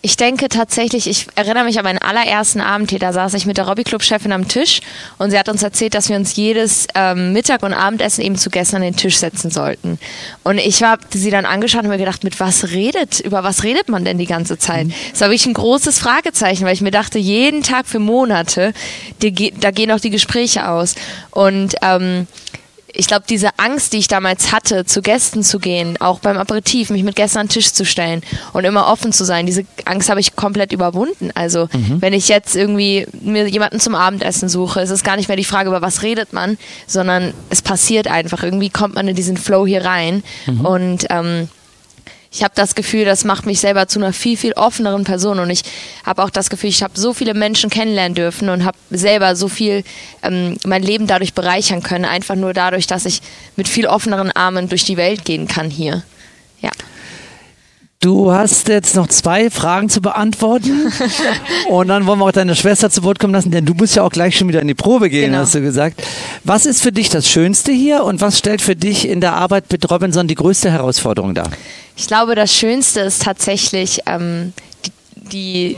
Ich 0.05 0.19
denke 0.19 0.51
tatsächlich, 0.51 1.09
ich 1.09 1.29
erinnere 1.35 1.65
mich 1.65 1.79
an 1.79 1.85
meinen 1.85 1.97
allerersten 1.97 2.61
Abend 2.61 2.91
hier, 2.91 2.99
da 2.99 3.15
saß 3.15 3.33
ich 3.33 3.47
mit 3.47 3.57
der 3.57 3.67
Robby-Club-Chefin 3.67 4.33
am 4.33 4.49
Tisch 4.49 4.83
und 5.17 5.31
sie 5.31 5.39
hat 5.39 5.49
uns 5.49 5.63
erzählt, 5.63 5.95
dass 5.95 6.11
wir 6.11 6.17
uns 6.17 6.37
jedes 6.37 6.87
ähm, 6.95 7.33
Mittag- 7.33 7.63
und 7.63 7.73
Abendessen 7.73 8.23
eben 8.23 8.37
zu 8.37 8.51
gestern 8.51 8.83
an 8.83 8.83
den 8.83 8.97
Tisch 8.97 9.17
setzen 9.17 9.51
sollten. 9.51 9.99
Und 10.43 10.59
ich 10.59 10.83
habe 10.83 11.01
sie 11.11 11.31
dann 11.31 11.47
angeschaut 11.47 11.85
und 11.85 11.89
mir 11.89 11.97
gedacht, 11.97 12.23
mit 12.23 12.39
was 12.39 12.73
redet, 12.73 13.21
über 13.21 13.45
was 13.45 13.63
redet 13.63 13.89
man 13.89 14.05
denn 14.05 14.19
die 14.19 14.27
ganze 14.27 14.59
Zeit? 14.59 14.89
Das 15.13 15.23
war 15.23 15.29
wirklich 15.29 15.47
ein 15.47 15.55
großes 15.55 16.01
Fragezeichen, 16.01 16.67
weil 16.67 16.75
ich 16.75 16.83
mir 16.83 16.91
dachte, 16.91 17.19
jeden 17.19 17.63
Tag 17.63 17.87
für 17.87 17.99
Monate, 17.99 18.75
die, 19.23 19.53
da 19.59 19.71
gehen 19.71 19.91
auch 19.91 20.01
die 20.01 20.11
Gespräche 20.11 20.69
aus. 20.69 20.97
Und 21.31 21.77
ähm, 21.81 22.27
ich 22.95 23.07
glaube, 23.07 23.25
diese 23.29 23.51
Angst, 23.59 23.93
die 23.93 23.99
ich 23.99 24.09
damals 24.09 24.53
hatte, 24.53 24.85
zu 24.85 25.03
Gästen 25.03 25.43
zu 25.43 25.59
gehen, 25.59 26.01
auch 26.01 26.21
beim 26.21 26.39
Aperitif, 26.39 26.91
mich 26.91 27.03
mit 27.03 27.17
Gästen 27.17 27.39
an 27.39 27.47
den 27.47 27.53
Tisch 27.53 27.73
zu 27.73 27.85
stellen 27.85 28.23
und 28.53 28.65
immer 28.65 28.87
offen 28.87 29.13
zu 29.13 29.25
sein, 29.25 29.47
diese 29.47 29.65
Angst 29.85 30.09
habe 30.09 30.21
ich 30.21 30.37
komplett 30.37 30.73
überwunden. 30.73 31.31
Also, 31.35 31.69
wenn 32.01 32.13
ich 32.13 32.29
jetzt 32.29 32.55
irgendwie 32.57 33.07
mir 33.21 33.49
jemanden 33.49 33.81
zum 33.81 33.95
Abendessen 33.95 34.49
suche, 34.49 34.81
ist 34.81 34.91
es 34.91 35.03
gar 35.03 35.17
nicht 35.17 35.29
mehr 35.29 35.37
die 35.37 35.45
Frage, 35.45 35.69
über 35.69 35.83
was 35.83 36.03
redet 36.03 36.33
man, 36.33 36.57
sondern 36.87 37.35
es 37.51 37.63
passiert 37.63 38.09
einfach. 38.09 38.43
Irgendwie 38.43 38.71
kommt 38.71 38.95
man 38.95 39.09
in 39.09 39.17
diesen 39.17 39.37
Flow 39.37 39.67
hier 39.67 39.85
rein 39.85 40.23
und 40.63 41.07
ähm, 41.11 41.49
ich 42.35 42.43
habe 42.43 42.53
das 42.57 42.75
Gefühl, 42.75 43.05
das 43.05 43.25
macht 43.25 43.47
mich 43.47 43.61
selber 43.61 43.87
zu 43.87 44.01
einer 44.01 44.13
viel, 44.13 44.37
viel 44.37 44.55
offeneren 44.55 45.05
Person 45.05 45.39
und 45.39 45.51
ich 45.51 45.63
habe 46.05 46.23
auch 46.25 46.31
das 46.31 46.51
Gefühl, 46.51 46.69
ich 46.69 46.83
habe 46.83 46.99
so 46.99 47.15
viele 47.15 47.33
Menschen 47.33 47.71
kennenlernen 47.71 48.17
dürfen 48.17 48.49
und 48.49 48.65
habe 48.65 48.77
selber 48.91 49.37
so 49.37 49.47
viel 49.47 49.85
ähm, 50.23 50.57
mein 50.67 50.83
Leben 50.83 51.07
dadurch 51.07 51.35
bereichern 51.35 51.85
können, 51.85 52.05
einfach 52.05 52.35
nur 52.35 52.53
dadurch, 52.53 52.89
dass 52.89 53.07
ich 53.07 53.23
mit 53.55 53.69
viel 53.69 53.87
offeneren 53.87 54.33
Armen 54.33 54.69
durch 54.69 54.85
die 54.85 54.97
Welt 54.97 55.25
gehen 55.25 55.47
kann 55.47 55.71
hier. 55.71 56.03
Ja. 56.61 56.71
Du 58.05 58.31
hast 58.31 58.69
jetzt 58.69 58.97
noch 58.97 59.07
zwei 59.07 59.49
Fragen 59.49 59.89
zu 59.89 60.03
beantworten 60.03 60.93
und 61.71 61.89
dann 61.89 62.05
wollen 62.05 62.19
wir 62.19 62.27
auch 62.27 62.33
deine 62.33 62.55
Schwester 62.55 62.91
zu 62.91 63.03
Wort 63.03 63.19
kommen 63.19 63.33
lassen, 63.33 63.51
denn 63.51 63.65
du 63.65 63.73
musst 63.73 63.97
ja 63.97 64.03
auch 64.03 64.11
gleich 64.11 64.37
schon 64.37 64.47
wieder 64.47 64.61
in 64.61 64.69
die 64.69 64.75
Probe 64.75 65.09
gehen, 65.09 65.31
Genau. 65.31 65.39
hast 65.39 65.55
du 65.55 65.63
gesagt. 65.63 66.03
Was 66.45 66.67
ist 66.67 66.83
für 66.83 66.93
dich 66.93 67.09
das 67.09 67.27
Schönste 67.27 67.73
hier 67.73 68.05
und 68.05 68.21
was 68.21 68.37
stellt 68.37 68.61
für 68.61 68.77
dich 68.77 69.09
in 69.09 69.23
der 69.23 69.33
Arbeit 69.33 69.73
mit 69.73 69.91
Robinson 69.91 70.29
die 70.29 70.35
größte 70.35 70.71
Herausforderung 70.71 71.35
dar? 71.35 71.49
Ich 71.97 72.07
glaube, 72.07 72.35
das 72.35 72.55
Schönste 72.55 73.01
ist 73.01 73.23
tatsächlich 73.23 74.01
ähm, 74.05 74.53
die, 74.85 74.93
die 75.31 75.77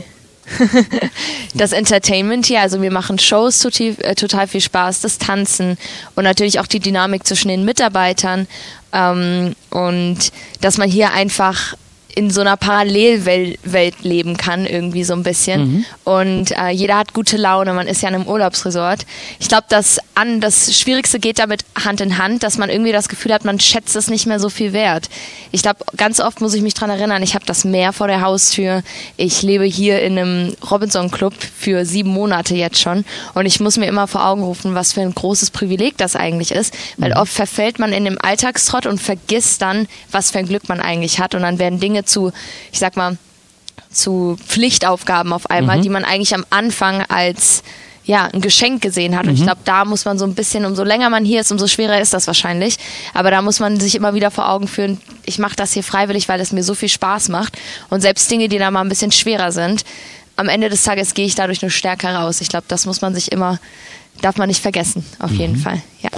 das 1.54 1.70
Entertainment 1.70 2.46
hier. 2.46 2.60
Also 2.60 2.82
wir 2.82 2.90
machen 2.90 3.20
Shows 3.20 3.60
total, 3.60 3.94
äh, 4.00 4.16
total 4.16 4.48
viel 4.48 4.60
Spaß, 4.60 5.00
das 5.00 5.18
Tanzen 5.18 5.78
und 6.16 6.24
natürlich 6.24 6.58
auch 6.58 6.66
die 6.66 6.80
Dynamik 6.80 7.24
zwischen 7.24 7.50
den 7.50 7.64
Mitarbeitern 7.64 8.48
ähm, 8.92 9.54
und 9.70 10.32
dass 10.60 10.76
man 10.76 10.90
hier 10.90 11.12
einfach 11.12 11.76
in 12.16 12.30
so 12.30 12.40
einer 12.40 12.56
Parallelwelt 12.56 13.58
Welt 13.62 14.02
leben 14.02 14.38
kann, 14.38 14.64
irgendwie 14.64 15.04
so 15.04 15.12
ein 15.12 15.22
bisschen. 15.22 15.84
Und 16.02 16.50
äh, 16.56 16.70
jeder 16.70 16.96
hat 16.96 17.12
gute 17.12 17.36
Laune, 17.36 17.74
man 17.74 17.86
ist 17.86 18.02
ja 18.02 18.08
in 18.08 18.14
einem 18.14 18.26
Urlaubsresort. 18.26 19.04
Ich 19.38 19.48
glaube, 19.48 19.66
das 19.68 19.98
an 20.14 20.40
das 20.40 20.78
Schwierigste 20.78 21.20
geht 21.20 21.38
damit 21.38 21.66
Hand 21.84 22.00
in 22.00 22.16
Hand, 22.16 22.42
dass 22.42 22.56
man 22.56 22.70
irgendwie 22.70 22.90
das 22.90 23.10
Gefühl 23.10 23.34
hat, 23.34 23.44
man 23.44 23.60
schätzt 23.60 23.94
es 23.96 24.08
nicht 24.08 24.26
mehr 24.26 24.40
so 24.40 24.48
viel 24.48 24.72
wert. 24.72 25.10
Ich 25.52 25.60
glaube, 25.60 25.84
ganz 25.94 26.18
oft 26.18 26.40
muss 26.40 26.54
ich 26.54 26.62
mich 26.62 26.72
dran 26.72 26.88
erinnern, 26.88 27.22
ich 27.22 27.34
habe 27.34 27.44
das 27.44 27.64
Meer 27.64 27.92
vor 27.92 28.06
der 28.08 28.22
Haustür. 28.22 28.82
Ich 29.18 29.42
lebe 29.42 29.64
hier 29.64 30.00
in 30.00 30.18
einem 30.18 30.56
Robinson 30.70 31.10
Club 31.10 31.34
für 31.34 31.84
sieben 31.84 32.08
Monate 32.08 32.54
jetzt 32.54 32.80
schon. 32.80 33.04
Und 33.34 33.44
ich 33.44 33.60
muss 33.60 33.76
mir 33.76 33.86
immer 33.86 34.06
vor 34.06 34.26
Augen 34.26 34.42
rufen, 34.42 34.74
was 34.74 34.94
für 34.94 35.02
ein 35.02 35.14
großes 35.14 35.50
Privileg 35.50 35.98
das 35.98 36.16
eigentlich 36.16 36.50
ist. 36.50 36.72
Weil 36.96 37.12
oft 37.12 37.32
verfällt 37.32 37.78
man 37.78 37.92
in 37.92 38.06
dem 38.06 38.16
Alltagstrott 38.18 38.86
und 38.86 39.02
vergisst 39.02 39.60
dann, 39.60 39.86
was 40.12 40.30
für 40.30 40.38
ein 40.38 40.46
Glück 40.46 40.70
man 40.70 40.80
eigentlich 40.80 41.20
hat. 41.20 41.34
Und 41.34 41.42
dann 41.42 41.58
werden 41.58 41.78
Dinge 41.78 42.05
zu, 42.06 42.32
ich 42.72 42.78
sag 42.78 42.96
mal, 42.96 43.16
zu 43.90 44.36
Pflichtaufgaben 44.46 45.32
auf 45.32 45.50
einmal, 45.50 45.80
die 45.80 45.88
man 45.88 46.04
eigentlich 46.04 46.34
am 46.34 46.44
Anfang 46.50 47.02
als 47.08 47.62
ja, 48.06 48.26
ein 48.32 48.40
Geschenk 48.40 48.82
gesehen 48.82 49.16
hat. 49.16 49.26
Und 49.26 49.34
ich 49.34 49.42
glaube, 49.42 49.60
da 49.64 49.84
muss 49.84 50.04
man 50.04 50.16
so 50.16 50.24
ein 50.24 50.34
bisschen, 50.34 50.64
umso 50.64 50.84
länger 50.84 51.10
man 51.10 51.24
hier 51.24 51.40
ist, 51.40 51.50
umso 51.50 51.66
schwerer 51.66 52.00
ist 52.00 52.14
das 52.14 52.28
wahrscheinlich. 52.28 52.76
Aber 53.14 53.32
da 53.32 53.42
muss 53.42 53.58
man 53.58 53.80
sich 53.80 53.96
immer 53.96 54.14
wieder 54.14 54.30
vor 54.30 54.48
Augen 54.48 54.68
führen, 54.68 55.00
ich 55.24 55.38
mache 55.38 55.56
das 55.56 55.72
hier 55.72 55.82
freiwillig, 55.82 56.28
weil 56.28 56.40
es 56.40 56.52
mir 56.52 56.62
so 56.62 56.74
viel 56.74 56.88
Spaß 56.88 57.28
macht. 57.30 57.58
Und 57.90 58.02
selbst 58.02 58.30
Dinge, 58.30 58.48
die 58.48 58.58
da 58.58 58.70
mal 58.70 58.82
ein 58.82 58.88
bisschen 58.88 59.10
schwerer 59.10 59.50
sind, 59.50 59.84
am 60.36 60.48
Ende 60.48 60.68
des 60.68 60.84
Tages 60.84 61.14
gehe 61.14 61.26
ich 61.26 61.34
dadurch 61.34 61.62
nur 61.62 61.70
stärker 61.70 62.14
raus. 62.14 62.40
Ich 62.40 62.48
glaube, 62.48 62.66
das 62.68 62.86
muss 62.86 63.00
man 63.00 63.12
sich 63.12 63.32
immer, 63.32 63.58
darf 64.20 64.36
man 64.36 64.48
nicht 64.48 64.62
vergessen, 64.62 65.04
auf 65.18 65.32
jeden 65.32 65.56
Fall. 65.56 65.82
Ja, 66.00 66.10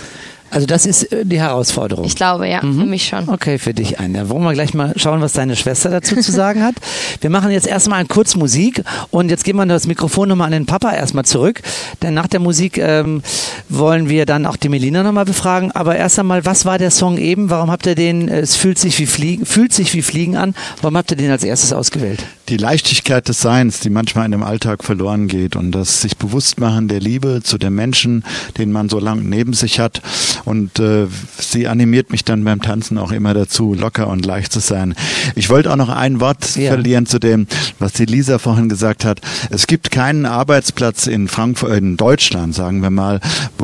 Also 0.51 0.67
das 0.67 0.87
ist 0.87 1.13
äh, 1.13 1.25
die 1.25 1.41
Herausforderung. 1.41 2.05
ich 2.05 2.17
glaube, 2.17 2.49
ja, 2.49 2.61
für 2.61 2.67
mich 2.67 3.07
schon. 3.07 3.29
Okay, 3.29 3.59
für 3.59 3.75
dich 3.75 4.01
ein. 4.01 4.15
Da 4.15 4.29
wollen 4.29 4.43
wir 4.43 4.53
gleich 4.53 4.75
mal 4.75 4.93
schauen, 4.97 5.21
was 5.21 5.33
deine 5.33 5.57
Schwester 5.57 5.91
dazu 5.91 6.17
zu 6.17 6.33
sagen 6.33 6.63
hat. 6.63 6.75
Wir 7.21 7.31
machen 7.31 7.51
jetzt 7.51 7.67
erstmal 7.67 8.05
kurz 8.07 8.37
Musik 8.37 8.83
und 9.11 9.31
jetzt 9.31 9.45
geben 9.45 9.59
wir 9.59 9.67
das 9.67 9.87
Mikrofon 9.87 10.29
nochmal 10.29 10.47
an 10.47 10.53
den 10.53 10.67
Papa 10.67 10.93
erstmal 10.93 11.25
zurück. 11.25 11.63
Denn 12.03 12.15
nach 12.15 12.27
der 12.29 12.41
Musik 12.41 12.79
ähm, 12.79 13.23
wollen 13.69 14.09
wir 14.09 14.25
dann 14.25 14.47
auch 14.47 14.57
die 14.57 14.69
Melina 14.69 15.03
nochmal 15.03 15.25
befragen. 15.25 15.73
Aber 15.73 15.97
erst 15.97 16.19
einmal, 16.19 16.45
was 16.45 16.65
war 16.65 16.79
der 16.79 16.91
Song 16.91 17.19
eben? 17.19 17.51
Warum 17.51 17.71
habt 17.71 17.87
ihr 17.87 17.95
den, 17.95 18.29
äh, 18.29 18.41
es 18.41 18.57
fühlt 18.57 18.79
sich 18.79 18.99
wie 18.99 19.07
Fliegen, 19.07 19.47
fühlt 19.47 19.73
sich 19.73 19.95
wie 19.95 20.03
Fliegen 20.03 20.37
an, 20.37 20.55
warum 20.81 20.97
habt 20.97 21.11
ihr 21.11 21.17
den 21.17 21.31
als 21.31 21.45
erstes 21.45 21.73
ausgewählt? 21.73 22.25
Die 22.49 22.57
Leichtigkeit 22.57 23.29
des 23.29 23.41
Seins, 23.41 23.81
die 23.81 23.91
manchmal 23.91 24.25
in 24.25 24.33
dem 24.33 24.43
Alltag 24.43 24.83
verloren 24.83 25.29
geht 25.29 25.55
und 25.55 25.73
das 25.73 26.01
sich 26.01 26.17
bewusst 26.17 26.59
machen 26.59 26.89
der 26.89 27.01
Liebe 27.01 27.41
zu 27.43 27.59
den 27.59 27.75
Menschen, 27.75 28.25
den 28.57 28.73
man 28.73 28.89
so 28.89 28.99
lange 28.99 29.23
neben 29.23 29.53
sich 29.53 29.81
hat. 29.81 30.01
Und 30.45 30.79
äh, 30.79 31.07
sie 31.39 31.69
animiert 31.69 32.11
mich 32.11 32.25
dann 32.25 32.45
beim 32.45 32.63
Tanzen 32.63 32.99
auch 32.99 33.13
immer 33.13 33.35
dazu, 33.35 33.75
locker 33.75 34.09
und 34.09 34.25
leicht 34.25 34.53
zu 34.53 34.61
sein. 34.61 34.95
Ich 35.35 35.51
wollte 35.51 35.71
auch 35.71 35.77
noch 35.77 35.91
ein 35.91 36.21
Wort 36.21 36.57
ja. 36.57 36.71
verlieren 36.71 37.07
zu 37.07 37.19
dem, 37.19 37.47
was 37.79 37.93
die 37.93 38.07
Lisa 38.07 38.39
vorhin 38.39 38.69
gesagt 38.69 39.05
hat. 39.05 39.21
Es 39.51 39.67
gibt 39.67 39.91
keinen 39.91 40.25
Arbeitsplatz 40.25 41.07
in 41.07 41.29
Frankfurt, 41.29 41.77
in 41.77 41.97
Deutschland, 41.97 42.55
sagen 42.55 42.83
wir 42.83 42.91
mal, 42.91 43.21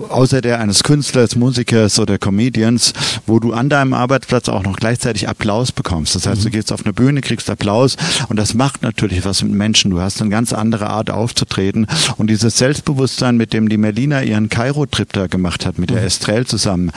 außer 0.09 0.41
der 0.41 0.61
eines 0.61 0.83
Künstlers, 0.83 1.37
Musikers 1.37 1.99
oder 1.99 2.19
Comedians, 2.19 2.93
wo 3.27 3.41
du 3.41 3.53
an 3.53 3.69
deinem 3.69 3.95
Arbeitsplatz 3.95 4.49
auch 4.49 4.63
noch 4.63 4.77
gleichzeitig 4.77 5.29
Applaus 5.29 5.73
bekommst. 5.73 6.15
Das 6.15 6.27
heißt, 6.27 6.41
mhm. 6.41 6.45
du 6.45 6.51
gehst 6.51 6.73
auf 6.73 6.85
eine 6.85 6.93
Bühne, 6.93 7.23
kriegst 7.23 7.49
Applaus 7.49 7.97
und 8.29 8.37
das 8.37 8.55
macht 8.55 8.74
natürlich 8.83 9.25
was 9.25 9.43
mit 9.43 9.53
Menschen. 9.53 9.91
Du 9.91 10.01
hast 10.01 10.21
eine 10.21 10.31
ganz 10.31 10.53
andere 10.53 10.89
Art 10.89 11.11
aufzutreten 11.11 11.87
und 12.17 12.29
dieses 12.29 12.59
Selbstbewusstsein, 12.59 13.37
mit 13.37 13.53
dem 13.53 13.69
die 13.69 13.77
Melina 13.77 14.23
ihren 14.23 14.49
Kairo-Trip 14.49 15.13
da 15.13 15.27
gemacht 15.27 15.67
hat, 15.67 15.79
mit 15.79 15.91
der 15.91 16.01
mhm. 16.01 16.07
Estrell 16.07 16.47
zusammen, 16.47 16.93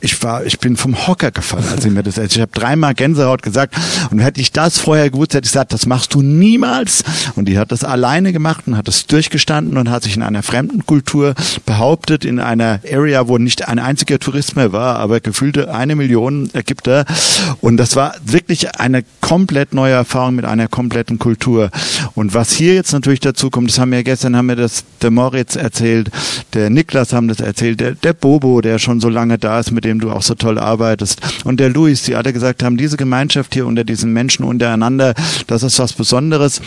ich 0.00 0.22
war, 0.22 0.44
ich 0.44 0.58
bin 0.58 0.76
vom 0.76 1.06
Hocker 1.06 1.30
gefallen, 1.30 1.64
als 1.70 1.84
ich 1.84 1.90
mir 1.90 2.02
das 2.02 2.18
erzählt. 2.18 2.36
Ich 2.36 2.40
habe 2.42 2.52
dreimal 2.52 2.94
Gänsehaut 2.94 3.42
gesagt 3.42 3.74
und 4.10 4.18
hätte 4.20 4.40
ich 4.40 4.52
das 4.52 4.78
vorher 4.78 5.10
gewusst, 5.10 5.34
hätte 5.34 5.46
ich 5.46 5.52
gesagt, 5.52 5.72
das 5.72 5.86
machst 5.86 6.14
du 6.14 6.22
niemals. 6.22 7.04
Und 7.36 7.46
die 7.46 7.58
hat 7.58 7.72
das 7.72 7.84
alleine 7.84 8.32
gemacht 8.32 8.64
und 8.66 8.76
hat 8.76 8.88
das 8.88 9.06
durchgestanden 9.06 9.76
und 9.78 9.90
hat 9.90 10.02
sich 10.02 10.16
in 10.16 10.22
einer 10.22 10.42
fremden 10.42 10.86
Kultur 10.86 11.34
behauptet, 11.66 12.24
in 12.24 12.38
einer 12.38 12.80
Area, 12.90 13.28
wo 13.28 13.38
nicht 13.38 13.66
ein 13.68 13.78
einziger 13.78 14.18
Tourist 14.18 14.56
mehr 14.56 14.72
war, 14.72 14.98
aber 14.98 15.20
gefühlte 15.20 15.74
eine 15.74 15.96
Million 15.96 16.50
Ägypter. 16.52 17.04
Und 17.60 17.76
das 17.76 17.96
war 17.96 18.14
wirklich 18.24 18.78
eine 18.78 19.04
komplett 19.20 19.74
neue 19.74 19.94
Erfahrung 19.94 20.36
mit 20.36 20.44
einer 20.44 20.68
kompletten 20.68 21.18
Kultur. 21.18 21.70
Und 22.14 22.34
was 22.34 22.52
hier 22.52 22.74
jetzt 22.74 22.92
natürlich 22.92 23.20
dazu 23.20 23.50
kommt, 23.50 23.70
das 23.70 23.78
haben 23.78 23.92
wir 23.92 24.04
gestern, 24.04 24.36
haben 24.36 24.46
wir 24.46 24.56
das 24.56 24.84
der 25.02 25.10
Moritz 25.10 25.56
erzählt, 25.56 26.10
der 26.52 26.70
Niklas 26.70 27.12
haben 27.12 27.28
das 27.28 27.40
erzählt, 27.40 27.80
der, 27.80 27.92
der 27.92 28.12
Bobo, 28.12 28.60
der 28.60 28.78
schon 28.78 29.00
so 29.00 29.08
lange 29.08 29.38
da 29.38 29.60
ist, 29.60 29.63
mit 29.70 29.84
dem 29.84 30.00
du 30.00 30.10
auch 30.10 30.22
so 30.22 30.34
toll 30.34 30.58
arbeitest. 30.58 31.20
Und 31.44 31.60
der 31.60 31.70
Luis, 31.70 32.02
die 32.02 32.14
alle 32.14 32.32
gesagt 32.32 32.62
haben, 32.62 32.76
diese 32.76 32.96
Gemeinschaft 32.96 33.54
hier 33.54 33.66
unter 33.66 33.84
diesen 33.84 34.12
Menschen 34.12 34.44
untereinander, 34.44 35.14
das 35.46 35.62
ist 35.62 35.78
was 35.78 35.92
Besonderes. 35.92 36.60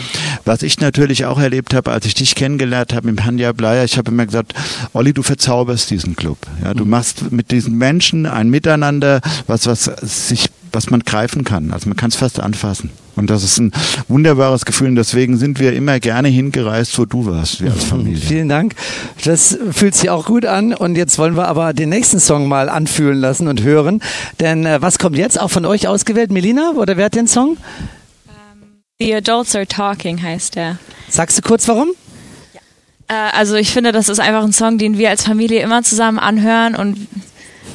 Was 0.44 0.62
ich 0.62 0.80
natürlich 0.80 1.24
auch 1.24 1.38
erlebt 1.38 1.74
habe, 1.74 1.90
als 1.90 2.06
ich 2.06 2.14
dich 2.14 2.34
kennengelernt 2.34 2.92
habe 2.92 3.10
mit 3.10 3.24
Hanja 3.24 3.52
Bleier, 3.52 3.84
ich 3.84 3.98
habe 3.98 4.10
immer 4.10 4.26
gesagt, 4.26 4.54
Olli, 4.92 5.12
du 5.12 5.22
verzauberst 5.22 5.90
diesen 5.90 6.16
Club. 6.16 6.38
Ja, 6.62 6.74
du 6.74 6.84
mhm. 6.84 6.90
machst 6.90 7.30
mit 7.30 7.50
diesen 7.50 7.76
Menschen 7.76 8.26
ein 8.26 8.48
Miteinander, 8.48 9.20
was, 9.46 9.66
was 9.66 9.84
sich 9.84 10.48
was 10.72 10.90
man 10.90 11.00
greifen 11.00 11.44
kann. 11.44 11.72
Also 11.72 11.88
man 11.88 11.96
kann 11.96 12.10
es 12.10 12.16
fast 12.16 12.40
anfassen. 12.40 12.90
Und 13.16 13.30
das 13.30 13.42
ist 13.42 13.58
ein 13.58 13.72
wunderbares 14.06 14.64
Gefühl. 14.64 14.88
Und 14.88 14.96
deswegen 14.96 15.36
sind 15.36 15.58
wir 15.58 15.72
immer 15.72 15.98
gerne 15.98 16.28
hingereist, 16.28 16.98
wo 16.98 17.04
du 17.04 17.26
warst, 17.26 17.60
wir 17.60 17.72
als 17.72 17.84
Familie. 17.92 18.20
Vielen 18.20 18.48
Dank. 18.48 18.74
Das 19.24 19.58
fühlt 19.72 19.94
sich 19.94 20.08
auch 20.10 20.26
gut 20.26 20.46
an. 20.46 20.72
Und 20.72 20.96
jetzt 20.96 21.18
wollen 21.18 21.36
wir 21.36 21.48
aber 21.48 21.72
den 21.72 21.88
nächsten 21.88 22.20
Song 22.20 22.46
mal 22.46 22.68
anfühlen 22.68 23.18
lassen 23.18 23.48
und 23.48 23.62
hören. 23.62 24.00
Denn 24.40 24.64
äh, 24.64 24.80
was 24.80 24.98
kommt 24.98 25.16
jetzt? 25.16 25.40
Auch 25.40 25.50
von 25.50 25.64
euch 25.64 25.88
ausgewählt, 25.88 26.30
Melina? 26.30 26.72
Oder 26.76 26.96
wer 26.96 27.06
hat 27.06 27.16
den 27.16 27.26
Song? 27.26 27.56
Um, 28.26 28.62
The 29.00 29.16
Adults 29.16 29.56
Are 29.56 29.66
Talking 29.66 30.22
heißt 30.22 30.54
der. 30.54 30.78
Sagst 31.08 31.38
du 31.38 31.42
kurz 31.42 31.66
warum? 31.66 31.88
Äh, 33.08 33.14
also 33.14 33.56
ich 33.56 33.70
finde, 33.70 33.90
das 33.92 34.08
ist 34.08 34.20
einfach 34.20 34.44
ein 34.44 34.52
Song, 34.52 34.78
den 34.78 34.96
wir 34.98 35.10
als 35.10 35.24
Familie 35.24 35.60
immer 35.62 35.82
zusammen 35.82 36.18
anhören 36.18 36.76
und 36.76 37.08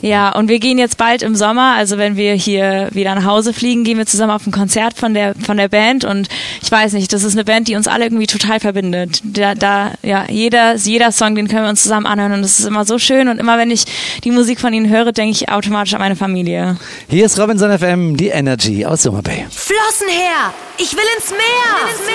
ja, 0.04 0.36
und 0.36 0.50
wir 0.50 0.60
gehen 0.60 0.78
jetzt 0.78 0.98
bald 0.98 1.22
im 1.22 1.34
Sommer, 1.34 1.76
also 1.78 1.98
wenn 1.98 2.18
wir 2.18 2.34
hier 2.34 2.90
wieder 2.92 3.16
nach 3.16 3.24
Hause 3.24 3.54
fliegen, 3.54 3.86
gehen 3.86 3.98
wir 3.98 4.06
zusammen 4.06 4.34
auf 4.34 4.46
ein 4.46 4.52
Konzert 4.52 4.98
von 4.98 5.14
der 5.14 5.34
von 5.34 5.56
der 5.56 5.70
Band 5.70 6.04
und 6.04 6.28
ich 6.62 6.70
weiß 6.70 6.92
nicht, 6.92 7.14
das 7.14 7.24
ist 7.24 7.36
eine 7.36 7.46
Band, 7.46 7.70
die 7.70 7.78
uns 7.78 7.88
alle 7.88 8.04
irgendwie 8.04 8.28
total 8.28 8.60
verbindet. 8.60 9.22
Da, 9.24 9.56
da 9.56 9.94
ja, 10.02 10.26
jeder 10.30 10.76
jeder 10.76 11.14
Song, 11.14 11.36
den 11.36 11.48
können 11.48 11.64
wir 11.64 11.70
uns 11.70 11.84
zusammen 11.84 12.06
anhören 12.06 12.34
und 12.34 12.42
das 12.42 12.60
ist 12.60 12.66
immer 12.66 12.84
so 12.84 13.00
schön 13.00 13.30
und 13.30 13.40
immer 13.40 13.58
wenn 13.58 13.72
ich 13.72 13.86
die 14.26 14.32
Musik 14.32 14.60
von 14.60 14.74
ihnen 14.74 14.90
höre, 14.90 15.14
denke 15.14 15.32
ich 15.32 15.48
automatisch 15.48 15.94
an 15.94 16.02
meine 16.02 16.18
Familie. 16.18 16.76
Hier 17.08 17.26
ist 17.26 17.40
Robinson 17.40 17.72
FM, 17.72 18.18
die 18.18 18.28
Energy 18.28 18.86
aus 18.86 19.04
Summer 19.04 19.22
Bay. 19.22 19.46
Flossen 19.52 20.10
her, 20.10 20.54
ich 20.80 20.92
will 20.92 21.00
ins 21.18 21.30
Meer. 21.30 21.40
Ich 21.88 22.00
will 22.02 22.14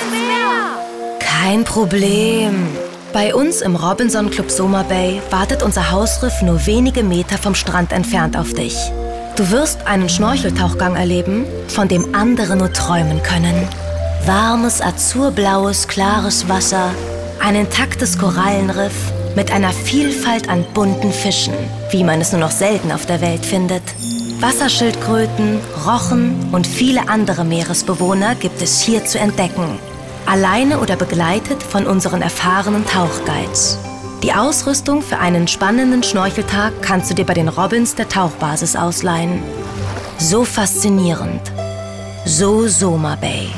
ins 0.00 0.14
Meer. 0.14 0.22
Ins 0.22 0.26
Meer. 0.26 1.18
Kein 1.20 1.64
Problem. 1.64 2.66
Bei 3.16 3.34
uns 3.34 3.62
im 3.62 3.76
Robinson 3.76 4.28
Club 4.28 4.50
Soma 4.50 4.82
Bay 4.82 5.22
wartet 5.30 5.62
unser 5.62 5.90
Hausriff 5.90 6.42
nur 6.42 6.66
wenige 6.66 7.02
Meter 7.02 7.38
vom 7.38 7.54
Strand 7.54 7.90
entfernt 7.90 8.36
auf 8.36 8.52
dich. 8.52 8.76
Du 9.36 9.50
wirst 9.50 9.86
einen 9.86 10.10
Schnorcheltauchgang 10.10 10.96
erleben, 10.96 11.46
von 11.68 11.88
dem 11.88 12.14
andere 12.14 12.56
nur 12.56 12.74
träumen 12.74 13.22
können. 13.22 13.66
Warmes, 14.26 14.82
azurblaues, 14.82 15.88
klares 15.88 16.46
Wasser, 16.50 16.90
ein 17.40 17.54
intaktes 17.54 18.18
Korallenriff 18.18 19.10
mit 19.34 19.50
einer 19.50 19.72
Vielfalt 19.72 20.50
an 20.50 20.66
bunten 20.74 21.10
Fischen, 21.10 21.54
wie 21.92 22.04
man 22.04 22.20
es 22.20 22.32
nur 22.32 22.42
noch 22.42 22.50
selten 22.50 22.92
auf 22.92 23.06
der 23.06 23.22
Welt 23.22 23.46
findet. 23.46 23.82
Wasserschildkröten, 24.40 25.58
Rochen 25.86 26.50
und 26.52 26.66
viele 26.66 27.08
andere 27.08 27.46
Meeresbewohner 27.46 28.34
gibt 28.34 28.60
es 28.60 28.82
hier 28.82 29.06
zu 29.06 29.18
entdecken 29.18 29.78
alleine 30.26 30.80
oder 30.80 30.96
begleitet 30.96 31.62
von 31.62 31.86
unseren 31.86 32.22
erfahrenen 32.22 32.86
Tauchguides. 32.86 33.78
Die 34.22 34.32
Ausrüstung 34.32 35.02
für 35.02 35.18
einen 35.18 35.46
spannenden 35.46 36.02
Schnorcheltag 36.02 36.72
kannst 36.82 37.10
du 37.10 37.14
dir 37.14 37.24
bei 37.24 37.34
den 37.34 37.48
Robins 37.48 37.94
der 37.94 38.08
Tauchbasis 38.08 38.74
ausleihen. 38.74 39.42
So 40.18 40.44
faszinierend. 40.44 41.40
So 42.24 42.66
Soma 42.66 43.16
Bay. 43.16 43.50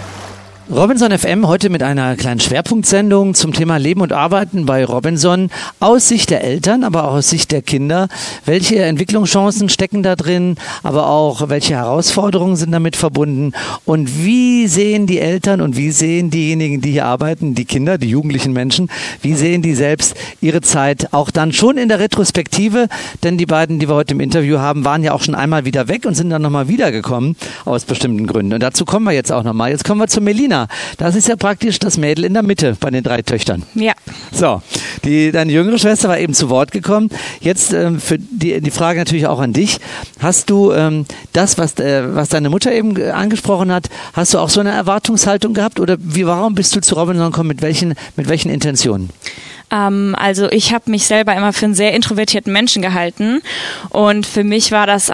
Robinson 0.71 1.17
FM 1.17 1.49
heute 1.49 1.71
mit 1.71 1.83
einer 1.83 2.15
kleinen 2.15 2.41
Schwerpunktsendung 2.41 3.33
zum 3.33 3.55
Thema 3.55 3.79
Leben 3.79 4.03
und 4.03 4.13
Arbeiten 4.13 4.67
bei 4.67 4.85
Robinson 4.85 5.49
aus 5.81 6.09
Sicht 6.09 6.29
der 6.29 6.45
Eltern, 6.45 6.85
aber 6.85 7.05
auch 7.05 7.15
aus 7.15 7.31
Sicht 7.31 7.53
der 7.53 7.63
Kinder. 7.63 8.09
Welche 8.45 8.83
Entwicklungschancen 8.83 9.71
stecken 9.71 10.03
da 10.03 10.15
drin, 10.15 10.57
aber 10.83 11.09
auch 11.09 11.49
welche 11.49 11.75
Herausforderungen 11.75 12.57
sind 12.57 12.73
damit 12.73 12.97
verbunden 12.97 13.53
und 13.87 14.23
wie 14.27 14.67
sehen 14.67 15.07
die 15.07 15.21
Eltern 15.21 15.63
und 15.63 15.79
wie 15.79 15.91
sehen 15.91 16.29
diejenigen, 16.29 16.83
die 16.83 16.93
hier 16.93 17.07
arbeiten, 17.07 17.55
die 17.55 17.65
Kinder, 17.65 17.97
die 17.97 18.11
jugendlichen 18.11 18.53
Menschen, 18.53 18.91
wie 19.23 19.33
sehen 19.33 19.63
die 19.63 19.75
selbst 19.75 20.17
ihre 20.43 20.61
Zeit 20.61 21.15
auch 21.15 21.31
dann 21.31 21.55
schon 21.55 21.79
in 21.79 21.89
der 21.89 21.99
Retrospektive, 21.99 22.89
denn 23.23 23.39
die 23.39 23.47
beiden, 23.47 23.79
die 23.79 23.89
wir 23.89 23.95
heute 23.95 24.13
im 24.13 24.21
Interview 24.21 24.59
haben, 24.59 24.85
waren 24.85 25.03
ja 25.03 25.13
auch 25.15 25.23
schon 25.23 25.35
einmal 25.35 25.65
wieder 25.65 25.89
weg 25.89 26.05
und 26.05 26.15
sind 26.15 26.29
dann 26.29 26.43
nochmal 26.43 26.69
wiedergekommen 26.69 27.37
aus 27.65 27.87
bestimmten 27.87 28.27
Gründen. 28.27 28.53
Und 28.53 28.63
dazu 28.63 28.85
kommen 28.85 29.07
wir 29.07 29.13
jetzt 29.13 29.33
auch 29.33 29.45
nochmal. 29.45 29.71
Jetzt 29.71 29.85
kommen 29.85 30.03
wir 30.03 30.09
zu 30.09 30.21
Melina. 30.21 30.58
Lena, 30.59 30.69
das 30.97 31.15
ist 31.15 31.29
ja 31.29 31.37
praktisch 31.37 31.79
das 31.79 31.97
Mädel 31.97 32.25
in 32.25 32.35
der 32.35 32.43
Mitte 32.43 32.77
bei 32.81 32.91
den 32.91 33.03
drei 33.03 33.23
Töchtern. 33.23 33.63
Ja. 33.75 33.93
So, 34.33 34.63
die, 35.05 35.31
deine 35.31 35.53
jüngere 35.53 35.79
Schwester 35.79 36.09
war 36.09 36.19
eben 36.19 36.35
zu 36.35 36.51
Wort 36.51 36.73
gekommen. 36.73 37.11
Jetzt 37.41 37.73
ähm, 37.73 38.01
für 38.01 38.19
die, 38.19 38.61
die 38.61 38.71
Frage 38.71 38.99
natürlich 38.99 39.27
auch 39.27 39.41
an 39.41 39.53
dich. 39.53 39.79
Hast 40.21 40.51
du 40.51 40.73
ähm, 40.73 41.07
das, 41.33 41.59
was, 41.59 41.79
äh, 41.79 42.15
was 42.15 42.31
deine 42.31 42.51
Mutter 42.51 42.73
eben 42.73 43.01
angesprochen 43.11 43.73
hat, 43.73 43.89
hast 44.13 44.35
du 44.35 44.39
auch 44.39 44.49
so 44.49 44.61
eine 44.61 44.71
Erwartungshaltung 44.71 45.55
gehabt 45.55 45.81
oder 45.81 45.97
wie, 46.01 46.27
warum 46.27 46.55
bist 46.55 46.75
du 46.75 46.81
zu 46.81 46.95
Robinson 46.95 47.31
gekommen? 47.31 47.49
Mit 47.49 47.63
welchen, 47.63 47.95
mit 48.17 48.29
welchen 48.29 48.51
Intentionen? 48.51 49.11
Ähm, 49.71 50.15
also 50.19 50.51
ich 50.51 50.73
habe 50.73 50.91
mich 50.91 51.07
selber 51.07 51.35
immer 51.35 51.53
für 51.53 51.67
einen 51.67 51.75
sehr 51.75 51.95
introvertierten 51.95 52.53
Menschen 52.53 52.83
gehalten 52.83 53.43
und 53.91 54.27
für 54.27 54.45
mich 54.45 54.73
war 54.73 54.87
das 54.87 55.13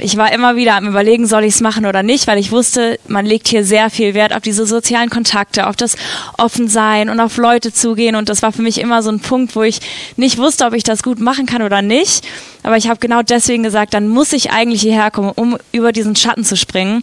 ich 0.00 0.16
war 0.16 0.32
immer 0.32 0.56
wieder 0.56 0.74
am 0.76 0.86
Überlegen, 0.86 1.26
soll 1.26 1.44
ich 1.44 1.54
es 1.54 1.60
machen 1.60 1.86
oder 1.86 2.02
nicht, 2.02 2.26
weil 2.26 2.38
ich 2.38 2.52
wusste, 2.52 2.98
man 3.08 3.24
legt 3.24 3.48
hier 3.48 3.64
sehr 3.64 3.90
viel 3.90 4.14
Wert 4.14 4.34
auf 4.34 4.42
diese 4.42 4.66
sozialen 4.66 5.10
Kontakte, 5.10 5.66
auf 5.66 5.76
das 5.76 5.96
Offensein 6.38 7.08
und 7.08 7.20
auf 7.20 7.36
Leute 7.36 7.72
zugehen. 7.72 8.16
Und 8.16 8.28
das 8.28 8.42
war 8.42 8.52
für 8.52 8.62
mich 8.62 8.80
immer 8.80 9.02
so 9.02 9.10
ein 9.10 9.20
Punkt, 9.20 9.56
wo 9.56 9.62
ich 9.62 9.80
nicht 10.16 10.38
wusste, 10.38 10.66
ob 10.66 10.74
ich 10.74 10.82
das 10.82 11.02
gut 11.02 11.20
machen 11.20 11.46
kann 11.46 11.62
oder 11.62 11.82
nicht. 11.82 12.26
Aber 12.64 12.78
ich 12.78 12.88
habe 12.88 12.98
genau 12.98 13.22
deswegen 13.22 13.62
gesagt, 13.62 13.92
dann 13.92 14.08
muss 14.08 14.32
ich 14.32 14.50
eigentlich 14.50 14.80
hierher 14.80 15.10
kommen, 15.10 15.32
um 15.34 15.58
über 15.72 15.92
diesen 15.92 16.16
Schatten 16.16 16.44
zu 16.44 16.56
springen. 16.56 17.02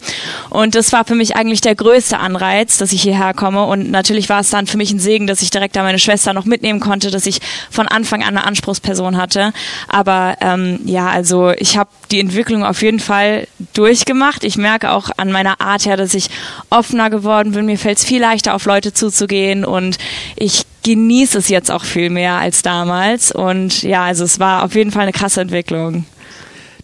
Und 0.50 0.74
das 0.74 0.92
war 0.92 1.06
für 1.06 1.14
mich 1.14 1.36
eigentlich 1.36 1.62
der 1.62 1.76
größte 1.76 2.18
Anreiz, 2.18 2.80
dass 2.80 2.92
ich 2.92 3.04
hierher 3.04 3.36
komme. 3.36 3.66
Und 3.66 3.92
natürlich 3.92 4.28
war 4.28 4.40
es 4.40 4.50
dann 4.50 4.66
für 4.66 4.78
mich 4.78 4.92
ein 4.92 5.00
Segen, 5.00 5.28
dass 5.28 5.44
ich 5.44 5.52
direkt 5.52 5.76
da 5.76 5.84
meine 5.84 6.00
Schwester 6.00 6.34
noch 6.34 6.46
mitnehmen 6.46 6.80
konnte, 6.80 7.12
dass 7.12 7.28
ich 7.28 7.40
von 7.70 7.88
Anfang 7.88 8.24
an 8.24 8.30
eine 8.30 8.46
Anspruchsperson 8.46 9.18
hatte. 9.18 9.54
Aber 9.88 10.36
ähm, 10.42 10.80
ja, 10.86 11.10
also 11.10 11.52
ich 11.52 11.78
habe 11.78 11.92
die 12.10 12.20
Entwicklung 12.20 12.51
auf 12.58 12.82
jeden 12.82 13.00
Fall 13.00 13.48
durchgemacht. 13.74 14.44
Ich 14.44 14.58
merke 14.58 14.92
auch 14.92 15.10
an 15.18 15.32
meiner 15.32 15.62
Art 15.62 15.86
her, 15.86 15.98
dass 15.98 16.14
ich 16.14 16.30
offener 16.70 17.10
geworden 17.10 17.54
bin. 17.54 17.66
Mir 17.66 17.78
fällt 17.78 17.98
es 17.98 18.06
viel 18.06 18.22
leichter, 18.22 18.54
auf 18.54 18.66
Leute 18.66 18.94
zuzugehen 18.94 19.66
und 19.66 19.98
ich 20.36 20.64
genieße 20.84 21.38
es 21.38 21.50
jetzt 21.50 21.72
auch 21.72 21.84
viel 21.84 22.10
mehr 22.10 22.36
als 22.36 22.62
damals. 22.62 23.32
Und 23.32 23.84
ja, 23.84 24.04
also 24.04 24.24
es 24.24 24.40
war 24.40 24.64
auf 24.64 24.76
jeden 24.76 24.92
Fall 24.92 25.04
eine 25.04 25.14
krasse 25.14 25.42
Entwicklung. 25.42 26.06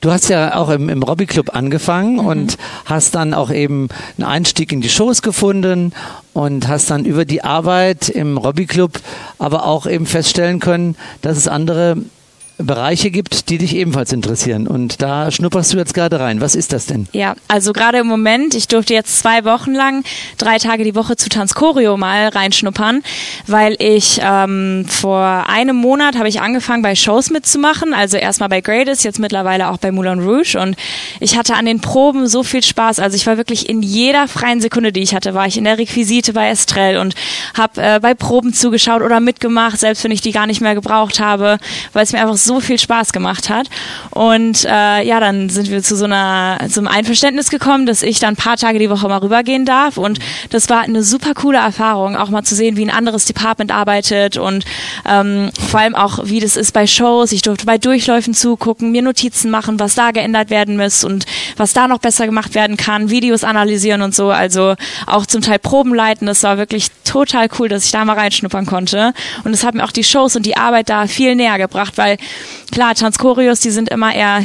Du 0.01 0.12
hast 0.12 0.30
ja 0.30 0.56
auch 0.56 0.69
im, 0.69 0.89
im 0.89 1.01
Robby 1.01 1.25
Club 1.25 1.56
angefangen 1.56 2.13
mhm. 2.13 2.25
und 2.25 2.58
hast 2.86 3.15
dann 3.15 3.34
auch 3.34 3.51
eben 3.51 3.89
einen 4.17 4.27
Einstieg 4.27 4.71
in 4.71 4.82
die 4.82 4.89
Shows 4.89 5.21
gefunden 5.21 5.93
und 6.34 6.67
hast 6.67 6.91
dann 6.91 7.06
über 7.06 7.25
die 7.25 7.43
Arbeit 7.43 8.10
im 8.10 8.38
Robby 8.38 8.67
Club 8.67 8.99
aber 9.39 9.65
auch 9.65 9.88
eben 9.88 10.06
feststellen 10.06 10.60
können, 10.60 10.95
dass 11.21 11.38
es 11.38 11.47
andere 11.47 11.97
Bereiche 12.57 13.11
gibt, 13.11 13.49
die 13.49 13.59
dich 13.59 13.75
ebenfalls 13.75 14.11
interessieren. 14.11 14.67
Und 14.67 15.01
da 15.01 15.29
schnupperst 15.29 15.73
du 15.73 15.77
jetzt 15.77 15.93
gerade 15.93 16.19
rein. 16.19 16.41
Was 16.41 16.55
ist 16.55 16.73
das 16.73 16.87
denn? 16.87 17.07
Ja, 17.11 17.35
also 17.47 17.71
gerade 17.71 17.99
im 17.99 18.07
Moment, 18.07 18.55
ich 18.55 18.67
durfte 18.67 18.93
jetzt 18.93 19.19
zwei 19.19 19.45
Wochen 19.45 19.73
lang, 19.73 20.03
drei 20.37 20.57
Tage 20.57 20.83
die 20.83 20.95
Woche 20.95 21.15
zu 21.15 21.29
Tanzchoreo 21.29 21.97
mal 21.97 22.29
reinschnuppern, 22.29 23.03
weil 23.45 23.75
ich 23.79 24.19
ähm, 24.23 24.85
vor 24.87 25.45
einem 25.47 25.75
Monat 25.75 26.17
habe 26.17 26.29
ich 26.29 26.41
angefangen 26.41 26.81
bei 26.81 26.95
Shows 26.95 27.29
mitzumachen, 27.29 27.93
also 27.93 28.17
erstmal 28.17 28.49
bei 28.49 28.62
Greatest, 28.62 29.03
jetzt 29.03 29.19
mittlerweile 29.19 29.69
auch 29.69 29.77
bei 29.77 29.91
Moulin 29.91 30.19
Rouge 30.19 30.60
und 30.60 30.75
ich 31.19 31.37
hatte 31.37 31.55
an 31.55 31.65
den 31.65 31.79
Proben 31.79 32.27
so 32.27 32.43
viel 32.43 32.63
Spaß, 32.63 32.99
also 32.99 33.15
ich 33.15 33.27
war 33.27 33.37
wirklich 33.37 33.69
in 33.69 33.83
jeder 33.83 34.27
freien 34.27 34.62
Sekunde, 34.62 34.91
die 34.91 35.01
ich 35.01 35.13
hatte, 35.13 35.33
war 35.33 35.45
ich 35.45 35.58
in 35.58 35.63
der 35.63 35.77
Requisite 35.77 36.33
bei 36.33 36.49
Estrell 36.49 36.97
und 36.97 37.13
habe 37.55 37.81
äh, 37.81 37.99
bei 37.99 38.13
Proben 38.13 38.53
zugeschaut 38.53 39.01
oder 39.01 39.19
mitgemacht, 39.19 39.79
selbst 39.79 40.03
wenn 40.03 40.12
ich 40.12 40.21
die 40.21 40.31
gar 40.31 40.47
nicht 40.47 40.62
mehr 40.62 40.75
gebraucht 40.75 41.19
habe, 41.19 41.60
weil 41.93 42.03
es 42.03 42.13
mir 42.13 42.21
einfach 42.21 42.37
so 42.37 42.46
viel 42.60 42.79
Spaß 42.79 43.13
gemacht 43.13 43.50
hat. 43.50 43.69
Und 44.12 44.65
äh, 44.65 45.04
ja, 45.04 45.19
dann 45.19 45.50
sind 45.50 45.69
wir 45.69 45.83
zu 45.83 45.95
so 45.95 46.06
einer 46.06 46.58
zum 46.69 46.87
Einverständnis 46.87 47.50
gekommen, 47.50 47.85
dass 47.85 48.02
ich 48.02 48.19
dann 48.19 48.33
ein 48.33 48.35
paar 48.35 48.58
Tage 48.58 48.79
die 48.79 48.89
Woche 48.89 49.08
mal 49.08 49.19
rübergehen 49.19 49.65
darf. 49.65 49.98
Und 49.98 50.19
das 50.50 50.69
war 50.69 50.81
eine 50.81 51.04
super 51.04 51.33
coole 51.33 51.58
Erfahrung, 51.58 52.15
auch 52.15 52.29
mal 52.29 52.43
zu 52.43 52.56
sehen, 52.56 52.77
wie 52.77 52.85
ein 52.85 52.89
anderes 52.89 53.25
Department 53.25 53.71
arbeitet 53.71 54.37
und 54.37 54.65
ähm, 55.08 55.52
vor 55.69 55.79
allem 55.79 55.95
auch, 55.95 56.19
wie 56.23 56.39
das 56.39 56.58
ist 56.58 56.73
bei 56.73 56.87
Shows. 56.87 57.31
Ich 57.31 57.41
durfte 57.41 57.65
bei 57.65 57.77
Durchläufen 57.77 58.33
zugucken, 58.33 58.91
mir 58.91 59.02
Notizen 59.02 59.52
machen, 59.52 59.79
was 59.79 59.95
da 59.95 60.12
geändert 60.12 60.50
werden 60.50 60.77
muss 60.77 61.04
und 61.04 61.25
was 61.56 61.73
da 61.73 61.87
noch 61.87 62.00
besser 62.00 62.25
gemacht 62.25 62.56
werden 62.56 62.77
kann, 62.77 63.10
Videos 63.10 63.43
analysieren 63.43 64.02
und 64.02 64.15
so. 64.15 64.29
Also 64.29 64.75
auch 65.06 65.25
zum 65.25 65.41
Teil 65.41 65.60
Proben 65.60 65.93
leiten. 65.93 66.27
Das 66.27 66.43
war 66.43 66.58
wirklich 66.58 66.87
total 67.04 67.48
cool, 67.60 67.69
dass 67.69 67.85
ich 67.85 67.91
da 67.91 68.06
mal 68.06 68.13
reinschnuppern 68.13 68.65
konnte. 68.65 69.13
Und 69.43 69.54
es 69.54 69.63
hat 69.63 69.75
mir 69.75 69.83
auch 69.83 69.91
die 69.91 70.04
Shows 70.04 70.35
und 70.35 70.45
die 70.45 70.58
Arbeit 70.58 70.89
da 70.89 71.08
viel 71.08 71.35
näher 71.35 71.58
gebracht, 71.58 71.98
weil 71.98 72.17
klar, 72.71 72.96
Tanzchoreos, 72.96 73.60
die 73.60 73.71
sind 73.71 73.90
immer 73.90 74.13
eher 74.13 74.44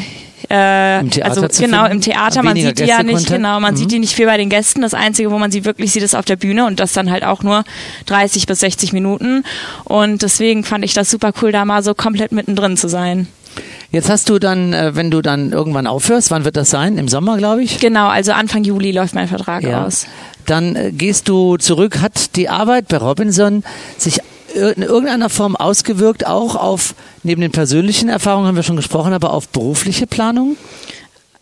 äh, 0.51 1.01
Im 1.01 1.11
Theater 1.11 1.43
also 1.43 1.63
genau 1.63 1.87
im 1.87 2.01
Theater, 2.01 2.43
man 2.43 2.55
Weniger 2.55 2.69
sieht 2.71 2.81
die 2.81 2.91
ja 2.91 3.03
nicht, 3.03 3.29
genau, 3.29 3.61
man 3.61 3.75
Mhm. 3.75 3.79
sieht 3.79 3.93
die 3.93 3.99
nicht 3.99 4.15
viel 4.15 4.27
bei 4.27 4.37
den 4.37 4.49
Gästen. 4.49 4.83
Das 4.83 4.93
Einzige, 4.93 5.31
wo 5.31 5.39
man 5.39 5.51
sie 5.51 5.65
wirklich 5.65 5.93
sieht, 5.93 6.03
ist 6.03 6.15
auf 6.15 6.25
der 6.25 6.37
Bühne 6.37 6.67
und 6.67 6.81
das 6.81 6.93
dann 6.93 7.11
halt 7.11 7.25
auch 7.25 7.43
nur 7.43 7.65
30 8.07 8.47
bis 8.47 8.61
60 8.61 8.93
Minuten. 8.93 9.45
Und 9.85 10.23
deswegen 10.23 10.65
fand 10.65 10.85
ich 10.85 10.95
das 10.95 11.11
super 11.11 11.33
cool, 11.41 11.53
da 11.53 11.65
mal 11.65 11.83
so 11.83 11.95
komplett 11.95 12.33
mittendrin 12.33 12.77
zu 12.77 12.89
sein. 12.89 13.29
Jetzt 13.91 14.09
hast 14.09 14.29
du 14.31 14.39
dann, 14.39 14.73
äh, 14.73 14.95
wenn 14.97 15.11
du 15.11 15.21
dann 15.21 15.53
irgendwann 15.53 15.87
aufhörst, 15.87 16.31
wann 16.31 16.45
wird 16.45 16.57
das 16.57 16.71
sein? 16.71 16.97
Im 16.97 17.09
Sommer, 17.09 17.37
glaube 17.37 17.63
ich? 17.63 17.79
Genau, 17.79 18.09
also 18.09 18.33
Anfang 18.33 18.65
Juli 18.65 18.91
läuft 18.91 19.15
mein 19.15 19.29
Vertrag 19.29 19.65
aus. 19.67 20.07
Dann 20.47 20.75
äh, 20.77 20.93
gehst 20.93 21.29
du 21.29 21.57
zurück. 21.59 22.01
Hat 22.01 22.37
die 22.37 22.49
Arbeit 22.49 22.89
bei 22.89 22.97
Robinson 22.97 23.63
sich 23.99 24.21
in 24.55 24.83
irgendeiner 24.83 25.31
Form 25.31 25.57
ausgewirkt, 25.57 26.27
auch 26.27 26.57
auf, 26.57 26.95
neben 27.23 27.41
den 27.41 27.53
persönlichen 27.53 28.09
Erfahrungen 28.09 28.47
haben 28.47 28.57
wir 28.57 28.63
schon 28.63 28.77
gesprochen, 28.77 29.13
aber 29.13 29.33
auf 29.33 29.49
berufliche 29.49 30.07
Planung? 30.07 30.57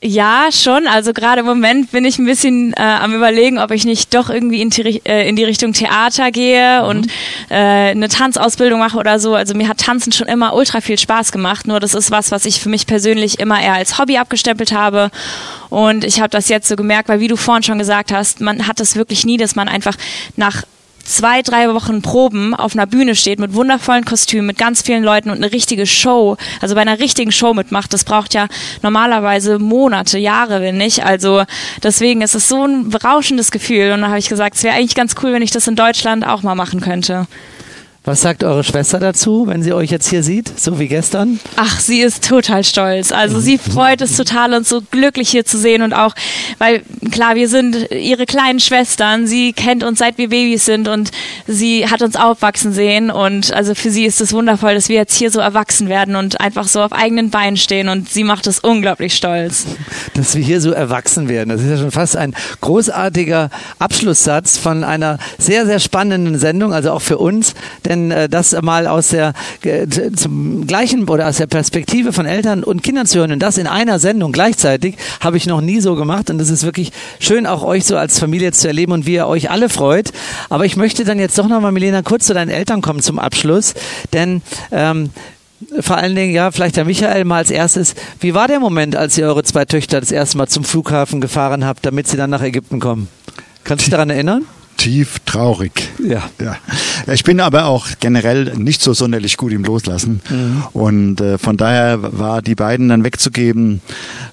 Ja, 0.02 0.48
schon. 0.50 0.86
Also 0.86 1.12
gerade 1.12 1.40
im 1.40 1.46
Moment 1.46 1.90
bin 1.90 2.06
ich 2.06 2.18
ein 2.18 2.24
bisschen 2.24 2.72
äh, 2.72 2.80
am 2.80 3.14
überlegen, 3.14 3.58
ob 3.58 3.70
ich 3.70 3.84
nicht 3.84 4.14
doch 4.14 4.30
irgendwie 4.30 4.62
in 4.62 4.70
die, 4.70 5.02
äh, 5.04 5.28
in 5.28 5.36
die 5.36 5.44
Richtung 5.44 5.74
Theater 5.74 6.30
gehe 6.30 6.86
und 6.86 7.06
äh, 7.50 7.90
eine 7.90 8.08
Tanzausbildung 8.08 8.80
mache 8.80 8.96
oder 8.96 9.18
so. 9.18 9.34
Also 9.34 9.54
mir 9.54 9.68
hat 9.68 9.76
Tanzen 9.76 10.11
schon 10.11 10.26
immer 10.26 10.54
ultra 10.54 10.80
viel 10.80 10.98
Spaß 10.98 11.32
gemacht. 11.32 11.66
Nur 11.66 11.80
das 11.80 11.92
ist 11.92 12.11
was, 12.11 12.30
was 12.30 12.46
ich 12.46 12.61
für 12.61 12.70
mich 12.70 12.86
persönlich 12.86 13.40
immer 13.40 13.61
eher 13.61 13.74
als 13.74 13.98
Hobby 13.98 14.16
abgestempelt 14.16 14.72
habe. 14.72 15.11
Und 15.68 16.02
ich 16.04 16.22
habe 16.22 16.30
das 16.30 16.48
jetzt 16.48 16.68
so 16.68 16.76
gemerkt, 16.76 17.11
weil 17.11 17.20
wie 17.20 17.28
du 17.28 17.36
vorhin 17.36 17.62
schon 17.62 17.78
gesagt 17.78 18.11
hast, 18.11 18.40
man 18.40 18.66
hat 18.66 18.80
das 18.80 18.96
wirklich 18.96 19.26
nie, 19.26 19.36
dass 19.36 19.54
man 19.54 19.68
einfach 19.68 19.96
nach 20.34 20.62
zwei, 21.11 21.42
drei 21.42 21.72
Wochen 21.74 22.02
Proben 22.02 22.54
auf 22.54 22.74
einer 22.74 22.86
Bühne 22.86 23.14
steht 23.14 23.38
mit 23.38 23.54
wundervollen 23.54 24.04
Kostümen, 24.04 24.46
mit 24.46 24.58
ganz 24.58 24.82
vielen 24.82 25.02
Leuten 25.02 25.30
und 25.30 25.36
eine 25.36 25.52
richtige 25.52 25.86
Show, 25.86 26.36
also 26.61 26.74
bei 26.74 26.80
einer 26.80 26.98
richtigen 26.98 27.32
Show 27.32 27.52
mitmacht, 27.52 27.92
das 27.92 28.04
braucht 28.04 28.34
ja 28.34 28.46
normalerweise 28.82 29.58
Monate, 29.58 30.18
Jahre, 30.18 30.61
wenn 30.62 30.76
nicht. 30.76 31.04
Also 31.04 31.44
deswegen 31.82 32.22
ist 32.22 32.34
es 32.34 32.48
so 32.48 32.64
ein 32.64 32.90
berauschendes 32.90 33.50
Gefühl 33.50 33.92
und 33.92 34.02
da 34.02 34.08
habe 34.08 34.18
ich 34.18 34.28
gesagt, 34.28 34.56
es 34.56 34.62
wäre 34.62 34.76
eigentlich 34.76 34.94
ganz 34.94 35.14
cool, 35.22 35.32
wenn 35.32 35.42
ich 35.42 35.50
das 35.50 35.66
in 35.66 35.76
Deutschland 35.76 36.26
auch 36.26 36.42
mal 36.42 36.54
machen 36.54 36.80
könnte. 36.80 37.26
Was 38.05 38.22
sagt 38.22 38.44
eure 38.44 38.64
Schwester 38.64 38.98
dazu, 38.98 39.46
wenn 39.46 39.62
sie 39.62 39.74
euch 39.74 39.90
jetzt 39.90 40.09
hier 40.09 40.22
sieht, 40.22 40.59
so 40.59 40.78
wie 40.78 40.88
gestern? 40.88 41.38
Ach, 41.57 41.78
sie 41.78 42.01
ist 42.01 42.26
total 42.26 42.64
stolz. 42.64 43.12
Also 43.12 43.40
sie 43.40 43.59
freut 43.59 44.01
es 44.01 44.16
total, 44.16 44.55
uns 44.55 44.70
so 44.70 44.80
glücklich 44.80 45.28
hier 45.28 45.44
zu 45.44 45.59
sehen 45.59 45.82
und 45.82 45.92
auch, 45.92 46.14
weil 46.57 46.82
klar, 47.11 47.34
wir 47.34 47.46
sind 47.46 47.90
ihre 47.90 48.24
kleinen 48.24 48.59
Schwestern. 48.59 49.26
Sie 49.26 49.53
kennt 49.53 49.84
uns 49.84 49.98
seit 49.98 50.16
wir 50.16 50.30
Babys 50.30 50.64
sind 50.64 50.88
und 50.88 51.11
sie 51.46 51.88
hat 51.88 52.01
uns 52.01 52.16
aufwachsen 52.16 52.72
sehen 52.72 53.11
und 53.11 53.53
also 53.53 53.74
für 53.74 53.90
sie 53.90 54.07
ist 54.07 54.22
es 54.22 54.32
wundervoll, 54.32 54.74
dass 54.74 54.88
wir 54.88 54.96
jetzt 54.96 55.14
hier 55.14 55.30
so 55.30 55.40
erwachsen 55.40 55.90
werden 55.90 56.16
und 56.16 56.40
einfach 56.40 56.68
so 56.68 56.80
auf 56.80 56.92
eigenen 56.92 57.28
Beinen 57.28 57.59
stehen 57.59 57.90
und 57.90 58.09
sie 58.09 58.24
macht 58.24 58.46
es 58.46 58.61
unglaublich 58.61 59.14
stolz. 59.14 59.66
dass 60.14 60.34
wir 60.34 60.42
hier 60.42 60.62
so 60.62 60.70
erwachsen 60.70 61.28
werden. 61.28 61.51
Das 61.51 61.61
ist 61.61 61.68
ja 61.68 61.76
schon 61.76 61.90
fast 61.90 62.16
ein 62.16 62.34
großartiger 62.62 63.51
Abschlusssatz 63.78 64.57
von 64.57 64.84
einer 64.84 65.18
sehr, 65.36 65.66
sehr 65.66 65.80
spannenden 65.80 66.38
Sendung, 66.38 66.72
also 66.72 66.92
auch 66.92 67.03
für 67.03 67.18
uns. 67.18 67.55
Denn 67.91 68.12
äh, 68.12 68.28
das 68.28 68.53
mal 68.62 68.86
aus 68.86 69.09
der 69.09 69.34
äh, 69.64 69.86
zum 70.14 70.64
gleichen 70.68 71.09
oder 71.09 71.26
aus 71.28 71.38
der 71.38 71.49
Perspektive 71.49 72.12
von 72.12 72.24
Eltern 72.24 72.62
und 72.62 72.84
Kindern 72.84 73.07
zu 73.07 73.18
hören 73.18 73.32
und 73.32 73.41
das 73.41 73.59
in 73.59 73.66
einer 73.66 73.99
Sendung 73.99 74.30
gleichzeitig, 74.30 74.95
habe 75.18 75.36
ich 75.36 75.47
noch 75.47 75.61
nie 75.61 75.80
so 75.80 75.97
gemacht. 75.97 76.30
Und 76.30 76.38
das 76.38 76.51
ist 76.51 76.62
wirklich 76.62 76.93
schön, 77.18 77.49
auch 77.49 77.64
euch 77.64 77.84
so 77.84 77.97
als 77.97 78.20
Familie 78.20 78.53
zu 78.53 78.68
erleben 78.68 78.93
und 78.93 79.07
wie 79.07 79.14
ihr 79.14 79.26
euch 79.26 79.51
alle 79.51 79.68
freut. 79.68 80.12
Aber 80.51 80.64
ich 80.64 80.76
möchte 80.76 81.05
dann 81.05 81.18
jetzt 81.18 81.36
doch 81.36 81.49
nochmal, 81.49 81.72
Milena, 81.72 82.03
kurz 82.03 82.26
zu 82.26 82.32
deinen 82.34 82.51
Eltern 82.51 82.80
kommen 82.80 83.01
zum 83.01 83.18
Abschluss. 83.18 83.74
Denn 84.12 84.43
ähm, 84.70 85.11
vor 85.80 85.97
allen 85.97 86.14
Dingen, 86.14 86.32
ja, 86.32 86.53
vielleicht 86.53 86.76
der 86.76 86.84
Michael 86.84 87.24
mal 87.24 87.38
als 87.38 87.51
erstes. 87.51 87.97
Wie 88.20 88.34
war 88.34 88.47
der 88.47 88.61
Moment, 88.61 88.95
als 88.95 89.18
ihr 89.18 89.26
eure 89.26 89.43
zwei 89.43 89.64
Töchter 89.64 89.99
das 89.99 90.12
erste 90.12 90.38
Mal 90.38 90.47
zum 90.47 90.62
Flughafen 90.62 91.20
gefahren 91.20 91.64
habt, 91.64 91.84
damit 91.84 92.07
sie 92.07 92.16
dann 92.16 92.30
nach 92.30 92.43
Ägypten 92.43 92.78
kommen? 92.78 93.09
Kannst 93.64 93.82
du 93.82 93.86
dich 93.86 93.91
daran 93.91 94.11
erinnern? 94.11 94.47
Tief 94.80 95.18
traurig. 95.26 95.90
Ja. 96.02 96.30
Ja. 96.40 96.56
Ich 97.12 97.22
bin 97.22 97.38
aber 97.40 97.66
auch 97.66 97.86
generell 98.00 98.56
nicht 98.56 98.80
so 98.80 98.94
sonderlich 98.94 99.36
gut 99.36 99.52
im 99.52 99.62
Loslassen. 99.62 100.22
Mhm. 100.30 100.62
Und 100.72 101.20
äh, 101.20 101.36
von 101.36 101.58
daher 101.58 101.98
war 102.18 102.40
die 102.40 102.54
beiden 102.54 102.88
dann 102.88 103.04
wegzugeben. 103.04 103.82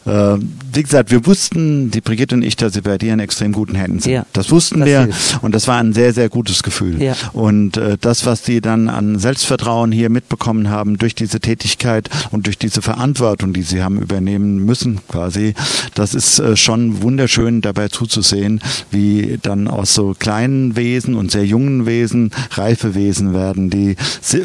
Äh, 0.06 0.38
wie 0.72 0.84
gesagt, 0.84 1.12
wir 1.12 1.26
wussten, 1.26 1.92
die 1.92 2.00
Brigitte 2.00 2.36
und 2.36 2.44
ich, 2.44 2.56
dass 2.56 2.74
sie 2.74 2.82
bei 2.82 2.98
dir 2.98 3.12
in 3.14 3.20
extrem 3.20 3.52
guten 3.52 3.76
Händen 3.76 4.00
sind. 4.00 4.14
Ja. 4.14 4.26
Das 4.32 4.50
wussten 4.50 4.80
Das 4.80 4.88
wir. 4.88 5.02
hilft. 5.02 5.44
Und 5.44 5.54
das 5.54 5.68
war 5.68 5.80
ein 5.80 5.92
sehr, 5.92 6.14
sehr 6.14 6.30
gutes 6.30 6.64
Gefühl. 6.64 7.02
Ja. 7.02 7.14
Und 7.34 7.76
äh, 7.76 7.98
das, 8.00 8.26
was 8.26 8.44
die 8.44 8.62
dann 8.62 8.88
an 8.88 9.20
Selbstvertrauen 9.20 9.92
hier 9.92 10.10
mitbekommen 10.10 10.70
haben 10.70 10.98
durch 10.98 11.14
diese 11.14 11.42
Tätigkeit 11.42 12.10
und 12.32 12.46
durch 12.46 12.58
diese 12.58 12.82
Verantwortung, 12.82 13.52
die 13.52 13.64
sie 13.64 13.84
haben 13.84 14.00
übernehmen 14.02 14.64
müssen, 14.64 15.02
quasi, 15.10 15.56
das 15.94 16.14
ist 16.14 16.40
äh, 16.40 16.56
schon 16.56 17.02
wunderschön 17.02 17.60
dabei 17.60 17.90
zuzusehen, 17.90 18.62
wie 18.92 19.40
dann 19.42 19.68
aus 19.68 19.94
so 19.94 20.16
kleinen 20.18 20.37
Wesen 20.76 21.16
und 21.16 21.32
sehr 21.32 21.46
jungen 21.46 21.86
Wesen 21.86 22.32
reife 22.52 22.96
Wesen 22.96 23.34
werden, 23.34 23.70
die, 23.70 23.96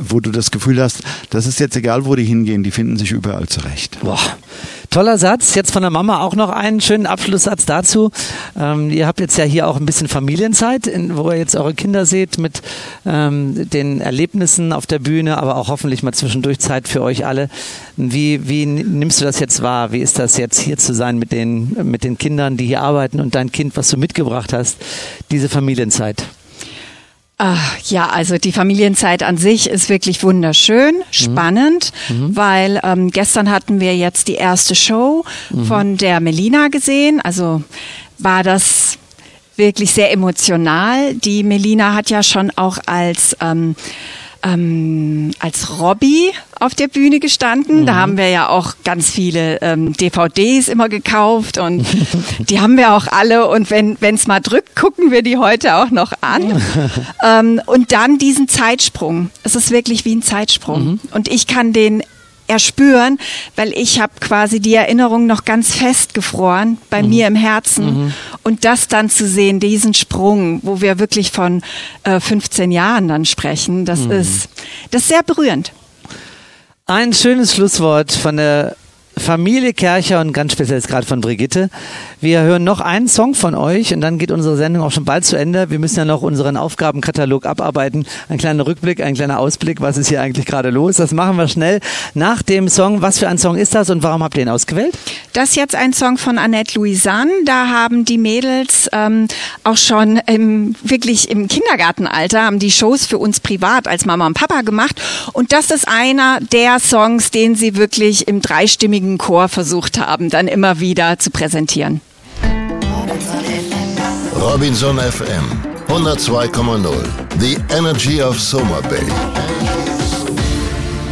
wo 0.08 0.20
du 0.20 0.30
das 0.30 0.50
Gefühl 0.50 0.80
hast, 0.80 1.02
das 1.30 1.46
ist 1.46 1.60
jetzt 1.60 1.76
egal, 1.76 2.06
wo 2.06 2.14
die 2.16 2.24
hingehen, 2.24 2.62
die 2.62 2.70
finden 2.70 2.96
sich 2.96 3.12
überall 3.12 3.48
zurecht. 3.48 3.98
Boah. 4.00 4.20
Toller 4.92 5.16
Satz. 5.16 5.54
Jetzt 5.54 5.70
von 5.70 5.80
der 5.80 5.90
Mama 5.90 6.20
auch 6.20 6.34
noch 6.34 6.50
einen 6.50 6.82
schönen 6.82 7.06
Abschlusssatz 7.06 7.64
dazu. 7.64 8.10
Ähm, 8.60 8.90
ihr 8.90 9.06
habt 9.06 9.20
jetzt 9.20 9.38
ja 9.38 9.44
hier 9.44 9.66
auch 9.66 9.78
ein 9.78 9.86
bisschen 9.86 10.06
Familienzeit, 10.06 10.86
in, 10.86 11.16
wo 11.16 11.30
ihr 11.30 11.38
jetzt 11.38 11.56
eure 11.56 11.72
Kinder 11.72 12.04
seht 12.04 12.36
mit 12.36 12.60
ähm, 13.06 13.70
den 13.70 14.02
Erlebnissen 14.02 14.70
auf 14.74 14.84
der 14.86 14.98
Bühne, 14.98 15.38
aber 15.38 15.56
auch 15.56 15.68
hoffentlich 15.68 16.02
mal 16.02 16.12
zwischendurch 16.12 16.58
Zeit 16.58 16.88
für 16.88 17.00
euch 17.00 17.24
alle. 17.24 17.48
Wie, 17.96 18.46
wie 18.50 18.66
nimmst 18.66 19.18
du 19.22 19.24
das 19.24 19.40
jetzt 19.40 19.62
wahr? 19.62 19.92
Wie 19.92 20.00
ist 20.00 20.18
das 20.18 20.36
jetzt 20.36 20.60
hier 20.60 20.76
zu 20.76 20.92
sein 20.92 21.18
mit 21.18 21.32
den, 21.32 21.74
mit 21.84 22.04
den 22.04 22.18
Kindern, 22.18 22.58
die 22.58 22.66
hier 22.66 22.82
arbeiten 22.82 23.18
und 23.20 23.34
dein 23.34 23.50
Kind, 23.50 23.78
was 23.78 23.88
du 23.88 23.96
mitgebracht 23.96 24.52
hast, 24.52 24.76
diese 25.30 25.48
Familienzeit? 25.48 26.22
Ah, 27.44 27.58
ja, 27.88 28.08
also 28.08 28.38
die 28.38 28.52
Familienzeit 28.52 29.24
an 29.24 29.36
sich 29.36 29.68
ist 29.68 29.88
wirklich 29.88 30.22
wunderschön, 30.22 31.02
spannend, 31.10 31.92
weil 32.08 32.78
ähm, 32.84 33.10
gestern 33.10 33.50
hatten 33.50 33.80
wir 33.80 33.96
jetzt 33.96 34.28
die 34.28 34.36
erste 34.36 34.76
Show 34.76 35.24
von 35.66 35.96
der 35.96 36.20
Melina 36.20 36.68
gesehen. 36.68 37.20
Also 37.20 37.64
war 38.18 38.44
das 38.44 38.96
wirklich 39.56 39.90
sehr 39.90 40.12
emotional. 40.12 41.14
Die 41.14 41.42
Melina 41.42 41.94
hat 41.94 42.10
ja 42.10 42.22
schon 42.22 42.52
auch 42.54 42.78
als 42.86 43.36
ähm, 43.40 43.74
ähm, 44.42 45.30
als 45.38 45.78
Robbie 45.78 46.30
auf 46.58 46.74
der 46.74 46.88
Bühne 46.88 47.20
gestanden. 47.20 47.86
Da 47.86 47.94
haben 47.96 48.16
wir 48.16 48.28
ja 48.28 48.48
auch 48.48 48.74
ganz 48.84 49.10
viele 49.10 49.60
ähm, 49.62 49.92
DVDs 49.94 50.68
immer 50.68 50.88
gekauft 50.88 51.58
und 51.58 51.84
die 52.38 52.60
haben 52.60 52.76
wir 52.76 52.94
auch 52.94 53.06
alle. 53.08 53.48
Und 53.48 53.70
wenn 53.70 53.96
es 54.00 54.26
mal 54.26 54.40
drückt, 54.40 54.76
gucken 54.76 55.10
wir 55.10 55.22
die 55.22 55.38
heute 55.38 55.76
auch 55.76 55.90
noch 55.90 56.12
an. 56.20 56.62
ähm, 57.24 57.60
und 57.66 57.92
dann 57.92 58.18
diesen 58.18 58.48
Zeitsprung. 58.48 59.30
Es 59.42 59.56
ist 59.56 59.70
wirklich 59.70 60.04
wie 60.04 60.14
ein 60.14 60.22
Zeitsprung. 60.22 61.00
Und 61.12 61.28
ich 61.28 61.46
kann 61.46 61.72
den 61.72 62.02
erspüren, 62.46 63.18
weil 63.56 63.72
ich 63.72 64.00
habe 64.00 64.12
quasi 64.20 64.60
die 64.60 64.74
Erinnerung 64.74 65.26
noch 65.26 65.44
ganz 65.44 65.74
fest 65.74 66.14
gefroren 66.14 66.78
bei 66.90 67.02
mir 67.02 67.26
im 67.26 67.36
Herzen. 67.36 68.12
Und 68.42 68.64
das 68.64 68.88
dann 68.88 69.10
zu 69.10 69.26
sehen, 69.26 69.60
diesen 69.60 69.94
Sprung, 69.94 70.60
wo 70.62 70.80
wir 70.80 70.98
wirklich 70.98 71.30
von 71.30 71.62
äh, 72.04 72.20
15 72.20 72.70
Jahren 72.70 73.08
dann 73.08 73.24
sprechen, 73.24 73.84
das 73.84 74.00
ist 74.00 74.48
das 74.90 75.02
ist 75.02 75.08
sehr 75.08 75.22
berührend. 75.22 75.72
Ein 76.86 77.12
schönes 77.12 77.54
Schlusswort 77.54 78.12
von 78.12 78.36
der 78.36 78.76
Familie 79.16 79.72
Kercher 79.72 80.20
und 80.20 80.32
ganz 80.32 80.52
speziell 80.52 80.78
jetzt 80.78 80.88
gerade 80.88 81.06
von 81.06 81.20
Brigitte. 81.20 81.70
Wir 82.20 82.42
hören 82.42 82.64
noch 82.64 82.80
einen 82.80 83.08
Song 83.08 83.34
von 83.34 83.54
euch 83.54 83.92
und 83.92 84.00
dann 84.00 84.18
geht 84.18 84.30
unsere 84.30 84.56
Sendung 84.56 84.82
auch 84.82 84.90
schon 84.90 85.04
bald 85.04 85.24
zu 85.24 85.36
Ende. 85.36 85.70
Wir 85.70 85.78
müssen 85.78 85.98
ja 85.98 86.04
noch 86.04 86.22
unseren 86.22 86.56
Aufgabenkatalog 86.56 87.46
abarbeiten. 87.46 88.06
Ein 88.28 88.38
kleiner 88.38 88.66
Rückblick, 88.66 89.02
ein 89.02 89.14
kleiner 89.14 89.38
Ausblick. 89.38 89.80
Was 89.80 89.96
ist 89.96 90.08
hier 90.08 90.22
eigentlich 90.22 90.46
gerade 90.46 90.70
los? 90.70 90.96
Das 90.96 91.12
machen 91.12 91.36
wir 91.36 91.48
schnell 91.48 91.80
nach 92.14 92.42
dem 92.42 92.68
Song. 92.68 93.02
Was 93.02 93.18
für 93.18 93.28
ein 93.28 93.38
Song 93.38 93.56
ist 93.56 93.74
das 93.74 93.90
und 93.90 94.02
warum 94.02 94.22
habt 94.22 94.36
ihr 94.36 94.42
ihn 94.42 94.48
ausgewählt? 94.48 94.96
Das 95.32 95.50
ist 95.50 95.56
jetzt 95.56 95.74
ein 95.74 95.92
Song 95.92 96.16
von 96.18 96.38
Annette 96.38 96.78
Louisanne. 96.78 97.30
Da 97.44 97.68
haben 97.68 98.04
die 98.04 98.18
Mädels 98.18 98.88
ähm, 98.92 99.28
auch 99.64 99.76
schon 99.76 100.18
im, 100.26 100.74
wirklich 100.82 101.30
im 101.30 101.48
Kindergartenalter 101.48 102.42
haben 102.42 102.58
die 102.58 102.70
Shows 102.70 103.06
für 103.06 103.18
uns 103.18 103.40
privat 103.40 103.88
als 103.88 104.04
Mama 104.04 104.26
und 104.26 104.34
Papa 104.34 104.62
gemacht. 104.62 105.00
Und 105.32 105.52
das 105.52 105.70
ist 105.70 105.88
einer 105.88 106.38
der 106.40 106.78
Songs, 106.80 107.30
den 107.30 107.54
sie 107.54 107.76
wirklich 107.76 108.28
im 108.28 108.40
dreistimmigen 108.40 109.11
Chor 109.18 109.48
versucht 109.48 109.98
haben, 109.98 110.30
dann 110.30 110.48
immer 110.48 110.80
wieder 110.80 111.18
zu 111.18 111.30
präsentieren. 111.30 112.00
Robinson 114.40 114.98
FM 114.98 115.62
102,0. 115.88 116.88
The 117.38 117.58
Energy 117.76 118.22
of 118.22 118.40
Soma 118.40 118.80
Bay. 118.88 118.98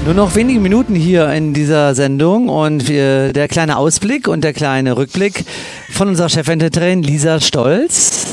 Nur 0.04 0.14
noch 0.14 0.34
wenige 0.34 0.58
Minuten 0.60 0.94
hier 0.94 1.30
in 1.30 1.52
dieser 1.52 1.94
Sendung 1.94 2.48
und 2.48 2.88
wir, 2.88 3.32
der 3.32 3.48
kleine 3.48 3.76
Ausblick 3.76 4.26
und 4.28 4.42
der 4.42 4.54
kleine 4.54 4.96
Rückblick 4.96 5.44
von 5.90 6.08
unserer 6.08 6.28
Chefentertainerin 6.28 7.02
Lisa 7.02 7.38
Stolz. 7.40 8.26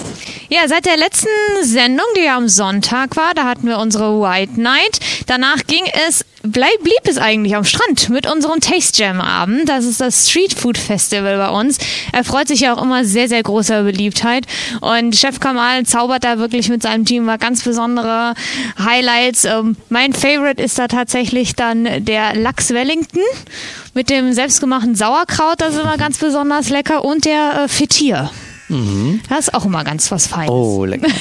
Ja, 0.50 0.66
seit 0.70 0.86
der 0.86 0.96
letzten 0.96 1.28
Sendung, 1.62 2.06
die 2.16 2.24
ja 2.24 2.38
am 2.38 2.48
Sonntag 2.48 3.18
war, 3.18 3.34
da 3.34 3.44
hatten 3.44 3.68
wir 3.68 3.80
unsere 3.80 4.22
White 4.22 4.62
Night. 4.62 5.02
Danach 5.26 5.58
ging 5.68 5.84
es, 6.08 6.24
bleib, 6.42 6.82
blieb 6.84 7.02
es 7.04 7.18
eigentlich 7.18 7.54
am 7.54 7.66
Strand 7.66 8.08
mit 8.08 8.32
unserem 8.32 8.62
Taste 8.62 9.04
Jam 9.04 9.20
Abend. 9.20 9.68
Das 9.68 9.84
ist 9.84 10.00
das 10.00 10.30
Street 10.30 10.54
Food 10.54 10.78
Festival 10.78 11.38
bei 11.38 11.50
uns. 11.50 11.80
Er 12.14 12.24
freut 12.24 12.48
sich 12.48 12.62
ja 12.62 12.74
auch 12.74 12.82
immer 12.82 13.04
sehr, 13.04 13.28
sehr 13.28 13.44
großer 13.44 13.84
Beliebtheit. 13.84 14.46
Und 14.80 15.18
Chef 15.18 15.42
Kamal 15.42 15.86
zaubert 15.86 16.24
da 16.24 16.40
wirklich 16.40 16.70
mit 16.70 16.82
seinem 16.82 17.04
Team 17.04 17.26
mal 17.26 17.38
ganz 17.38 17.64
besondere 17.64 18.34
Highlights. 18.80 19.44
Ähm, 19.44 19.76
mein 19.90 20.14
Favorite 20.14 20.64
ist 20.64 20.80
da 20.80 20.88
tatsächlich 20.88 21.56
dann 21.58 22.06
der 22.06 22.36
Lachs 22.36 22.70
Wellington 22.70 23.22
mit 23.94 24.10
dem 24.10 24.32
selbstgemachten 24.32 24.96
Sauerkraut. 24.96 25.60
Das 25.60 25.76
ist 25.76 25.82
immer 25.82 25.98
ganz 25.98 26.20
besonders 26.20 26.70
lecker. 26.70 27.04
Und 27.04 27.26
der 27.26 27.64
äh, 27.64 27.68
Fetier. 27.68 28.32
Das 29.30 29.40
ist 29.48 29.54
auch 29.54 29.66
immer 29.66 29.84
ganz 29.84 30.12
was 30.12 30.28
Feines. 30.28 30.52
Oh, 30.52 30.86
lecker. 30.86 31.08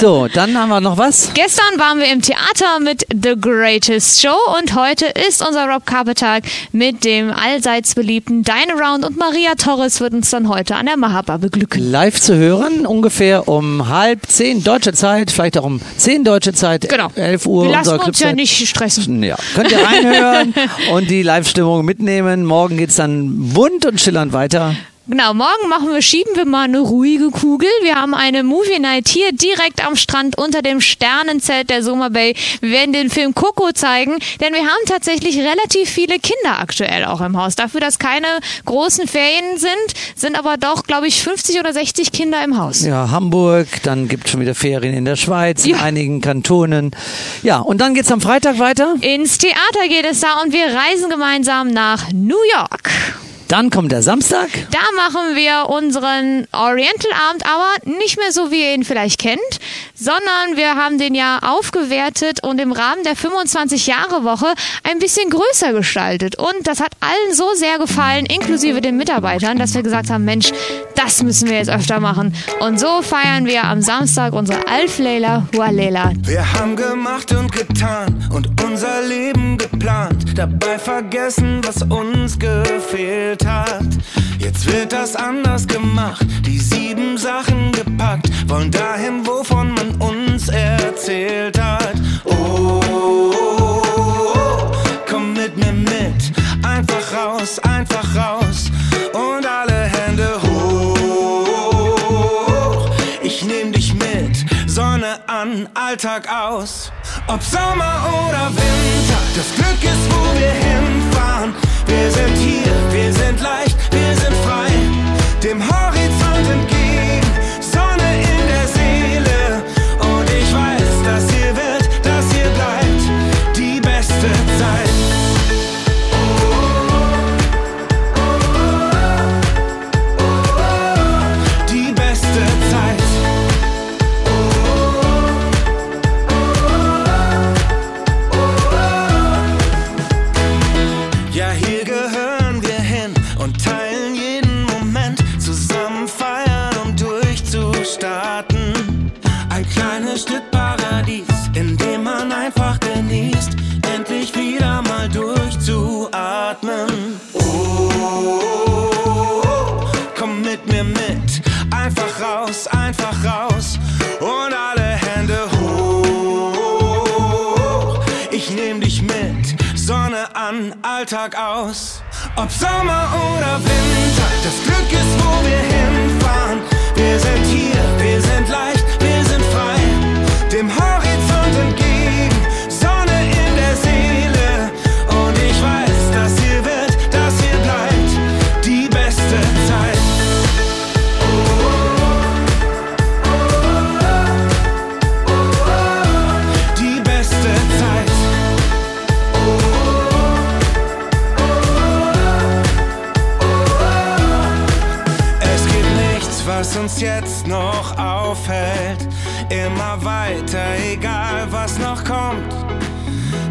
So, 0.00 0.26
dann 0.26 0.58
haben 0.58 0.70
wir 0.70 0.80
noch 0.80 0.98
was. 0.98 1.30
Gestern 1.34 1.78
waren 1.78 1.98
wir 2.00 2.12
im 2.12 2.20
Theater 2.20 2.80
mit 2.82 3.06
The 3.10 3.34
Greatest 3.40 4.20
Show 4.20 4.34
und 4.58 4.74
heute 4.74 5.06
ist 5.28 5.40
unser 5.46 5.68
Rob 5.68 5.86
Carpet 5.86 6.18
Tag 6.18 6.42
mit 6.72 7.04
dem 7.04 7.30
allseits 7.30 7.94
beliebten 7.94 8.42
Dine 8.42 8.74
Around 8.76 9.04
und 9.04 9.16
Maria 9.16 9.54
Torres 9.54 10.00
wird 10.00 10.14
uns 10.14 10.30
dann 10.30 10.48
heute 10.48 10.74
an 10.74 10.86
der 10.86 10.96
Mahaba 10.96 11.36
beglücken. 11.36 11.92
Live 11.92 12.20
zu 12.20 12.34
hören, 12.34 12.86
ungefähr 12.86 13.46
um 13.46 13.88
halb 13.88 14.26
zehn 14.26 14.64
deutsche 14.64 14.92
Zeit, 14.94 15.30
vielleicht 15.30 15.56
auch 15.56 15.64
um 15.64 15.80
zehn 15.96 16.24
deutsche 16.24 16.52
Zeit, 16.52 16.88
Genau. 16.88 17.10
11 17.14 17.46
Uhr. 17.46 17.64
Wir 17.66 17.70
lassen 17.70 18.00
uns 18.00 18.18
ja 18.18 18.32
nicht 18.32 18.66
stressen. 18.68 19.22
Ja, 19.22 19.36
könnt 19.54 19.70
ihr 19.70 19.78
reinhören 19.78 20.54
und 20.92 21.08
die 21.08 21.22
Live-Stimmung 21.22 21.84
mitnehmen. 21.84 22.44
Morgen 22.44 22.78
geht's 22.78 22.96
dann 22.96 23.50
bunt 23.50 23.86
und 23.86 24.00
schillernd 24.00 24.32
weiter. 24.32 24.74
Genau, 25.10 25.32
morgen 25.32 25.70
machen 25.70 25.88
wir, 25.90 26.02
schieben 26.02 26.36
wir 26.36 26.44
mal 26.44 26.64
eine 26.64 26.80
ruhige 26.80 27.30
Kugel. 27.30 27.70
Wir 27.80 27.94
haben 27.94 28.12
eine 28.12 28.42
Movie 28.42 28.78
Night 28.78 29.08
hier 29.08 29.32
direkt 29.32 29.82
am 29.82 29.96
Strand 29.96 30.36
unter 30.36 30.60
dem 30.60 30.82
Sternenzelt 30.82 31.70
der 31.70 31.82
Soma 31.82 32.10
Bay. 32.10 32.34
Wir 32.60 32.70
werden 32.72 32.92
den 32.92 33.08
Film 33.08 33.32
Coco 33.34 33.72
zeigen, 33.72 34.18
denn 34.42 34.52
wir 34.52 34.60
haben 34.60 34.84
tatsächlich 34.86 35.38
relativ 35.38 35.88
viele 35.88 36.18
Kinder 36.18 36.58
aktuell 36.60 37.06
auch 37.06 37.22
im 37.22 37.38
Haus. 37.38 37.56
Dafür, 37.56 37.80
dass 37.80 37.98
keine 37.98 38.26
großen 38.66 39.08
Ferien 39.08 39.56
sind, 39.56 39.70
sind 40.14 40.38
aber 40.38 40.58
doch, 40.58 40.82
glaube 40.82 41.06
ich, 41.06 41.22
50 41.22 41.58
oder 41.58 41.72
60 41.72 42.12
Kinder 42.12 42.44
im 42.44 42.58
Haus. 42.58 42.82
Ja, 42.84 43.10
Hamburg, 43.10 43.66
dann 43.84 44.08
gibt's 44.08 44.30
schon 44.32 44.40
wieder 44.42 44.54
Ferien 44.54 44.92
in 44.92 45.06
der 45.06 45.16
Schweiz, 45.16 45.64
in 45.64 45.70
Ja. 45.70 45.78
einigen 45.78 46.20
Kantonen. 46.20 46.90
Ja, 47.42 47.60
und 47.60 47.80
dann 47.80 47.94
geht's 47.94 48.12
am 48.12 48.20
Freitag 48.20 48.58
weiter. 48.58 48.96
Ins 49.00 49.38
Theater 49.38 49.88
geht 49.88 50.04
es 50.04 50.20
da 50.20 50.42
und 50.44 50.52
wir 50.52 50.66
reisen 50.66 51.08
gemeinsam 51.08 51.68
nach 51.68 52.12
New 52.12 52.36
York. 52.54 52.90
Dann 53.48 53.70
kommt 53.70 53.92
der 53.92 54.02
Samstag. 54.02 54.48
Da 54.70 54.78
machen 54.94 55.34
wir 55.34 55.70
unseren 55.70 56.46
Oriental-Abend, 56.52 57.46
aber 57.46 57.98
nicht 57.98 58.18
mehr 58.18 58.30
so, 58.30 58.50
wie 58.50 58.60
ihr 58.60 58.74
ihn 58.74 58.84
vielleicht 58.84 59.18
kennt, 59.18 59.40
sondern 59.94 60.56
wir 60.56 60.74
haben 60.74 60.98
den 60.98 61.14
ja 61.14 61.38
aufgewertet 61.42 62.44
und 62.44 62.60
im 62.60 62.72
Rahmen 62.72 63.04
der 63.04 63.16
25-Jahre-Woche 63.16 64.52
ein 64.84 64.98
bisschen 64.98 65.30
größer 65.30 65.72
gestaltet. 65.72 66.36
Und 66.38 66.66
das 66.66 66.80
hat 66.80 66.92
allen 67.00 67.34
so 67.34 67.54
sehr 67.54 67.78
gefallen, 67.78 68.26
inklusive 68.26 68.82
den 68.82 68.98
Mitarbeitern, 68.98 69.58
dass 69.58 69.74
wir 69.74 69.82
gesagt 69.82 70.10
haben, 70.10 70.26
Mensch, 70.26 70.52
das 70.94 71.22
müssen 71.22 71.48
wir 71.48 71.56
jetzt 71.56 71.70
öfter 71.70 72.00
machen. 72.00 72.34
Und 72.60 72.78
so 72.78 73.00
feiern 73.00 73.46
wir 73.46 73.64
am 73.64 73.80
Samstag 73.80 74.34
unsere 74.34 74.68
Alf-Leila 74.68 75.48
Hualela. 75.56 76.12
Wir 76.18 76.52
haben 76.52 76.76
gemacht 76.76 77.32
und 77.32 77.50
getan 77.50 78.28
und 78.30 78.48
unser 78.62 79.00
Leben 79.02 79.56
geplant, 79.56 80.36
dabei 80.36 80.78
vergessen, 80.78 81.62
was 81.64 81.82
uns 81.82 82.38
gefehlt 82.38 83.37
hat. 83.44 83.86
Jetzt 84.38 84.70
wird 84.72 84.92
das 84.92 85.16
anders 85.16 85.66
gemacht, 85.66 86.24
die 86.46 86.58
sieben 86.58 87.18
Sachen 87.18 87.72
gepackt, 87.72 88.28
wollen 88.48 88.70
dahin, 88.70 89.26
wovon 89.26 89.72
man 89.74 89.94
uns 89.96 90.48
erzählt 90.48 91.58
hat. 91.60 91.94
Oh, 92.24 92.80
komm 95.08 95.32
mit 95.34 95.56
mir 95.56 95.72
mit, 95.72 96.32
einfach 96.62 97.12
raus, 97.12 97.58
einfach 97.60 98.14
raus 98.14 98.70
und 99.12 99.46
alle 99.46 99.84
Hände 99.84 100.40
hoch. 100.42 100.98
Ich 103.22 103.44
nehm 103.44 103.72
dich 103.72 103.92
mit, 103.94 104.46
Sonne 104.66 105.20
an, 105.26 105.68
Alltag 105.74 106.28
aus. 106.32 106.92
Ob 107.26 107.42
Sommer 107.42 108.08
oder 108.26 108.50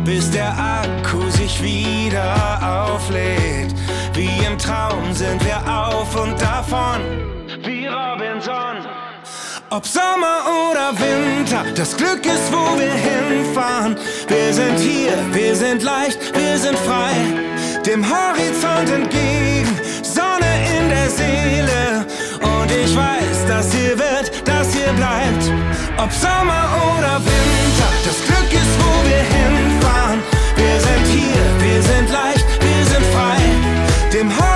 bis 0.07 0.31
der 0.31 0.53
Akku 0.57 1.29
sich 1.29 1.61
wieder 1.61 2.93
auflädt. 2.95 3.75
Wie 4.13 4.31
im 4.45 4.57
Traum 4.57 5.11
sind 5.11 5.43
wir 5.43 5.59
auf 5.67 6.15
und 6.15 6.41
davon, 6.41 7.01
wie 7.65 7.87
Robinson. 7.87 8.87
Ob 9.69 9.85
Sommer 9.85 10.37
oder 10.69 10.93
Winter, 10.97 11.65
das 11.75 11.97
Glück 11.97 12.25
ist, 12.25 12.49
wo 12.53 12.79
wir 12.79 12.93
hinfahren. 12.93 13.97
Wir 14.29 14.53
sind 14.53 14.79
hier, 14.79 15.11
wir 15.33 15.53
sind 15.53 15.83
leicht, 15.83 16.19
wir 16.33 16.57
sind 16.57 16.79
frei. 16.79 17.13
Dem 17.85 18.05
Horizont 18.09 18.89
entgegen, 18.89 19.77
Sonne 20.03 20.51
in 20.77 20.89
der 20.89 21.09
Seele. 21.09 22.05
Und 22.41 22.71
ich 22.71 22.95
weiß, 22.95 23.45
das 23.49 23.73
hier 23.73 23.99
wird, 23.99 24.31
das 24.45 24.73
hier 24.73 24.93
bleibt. 24.93 25.51
Ob 25.97 26.13
Sommer 26.13 26.69
oder 26.95 27.19
Winter, 27.19 27.89
wir 30.55 30.79
sind 30.79 31.07
hier, 31.07 31.43
wir 31.59 31.81
sind 31.81 32.09
leicht, 32.09 32.45
wir 32.61 32.85
sind 32.85 33.05
frei. 33.13 34.46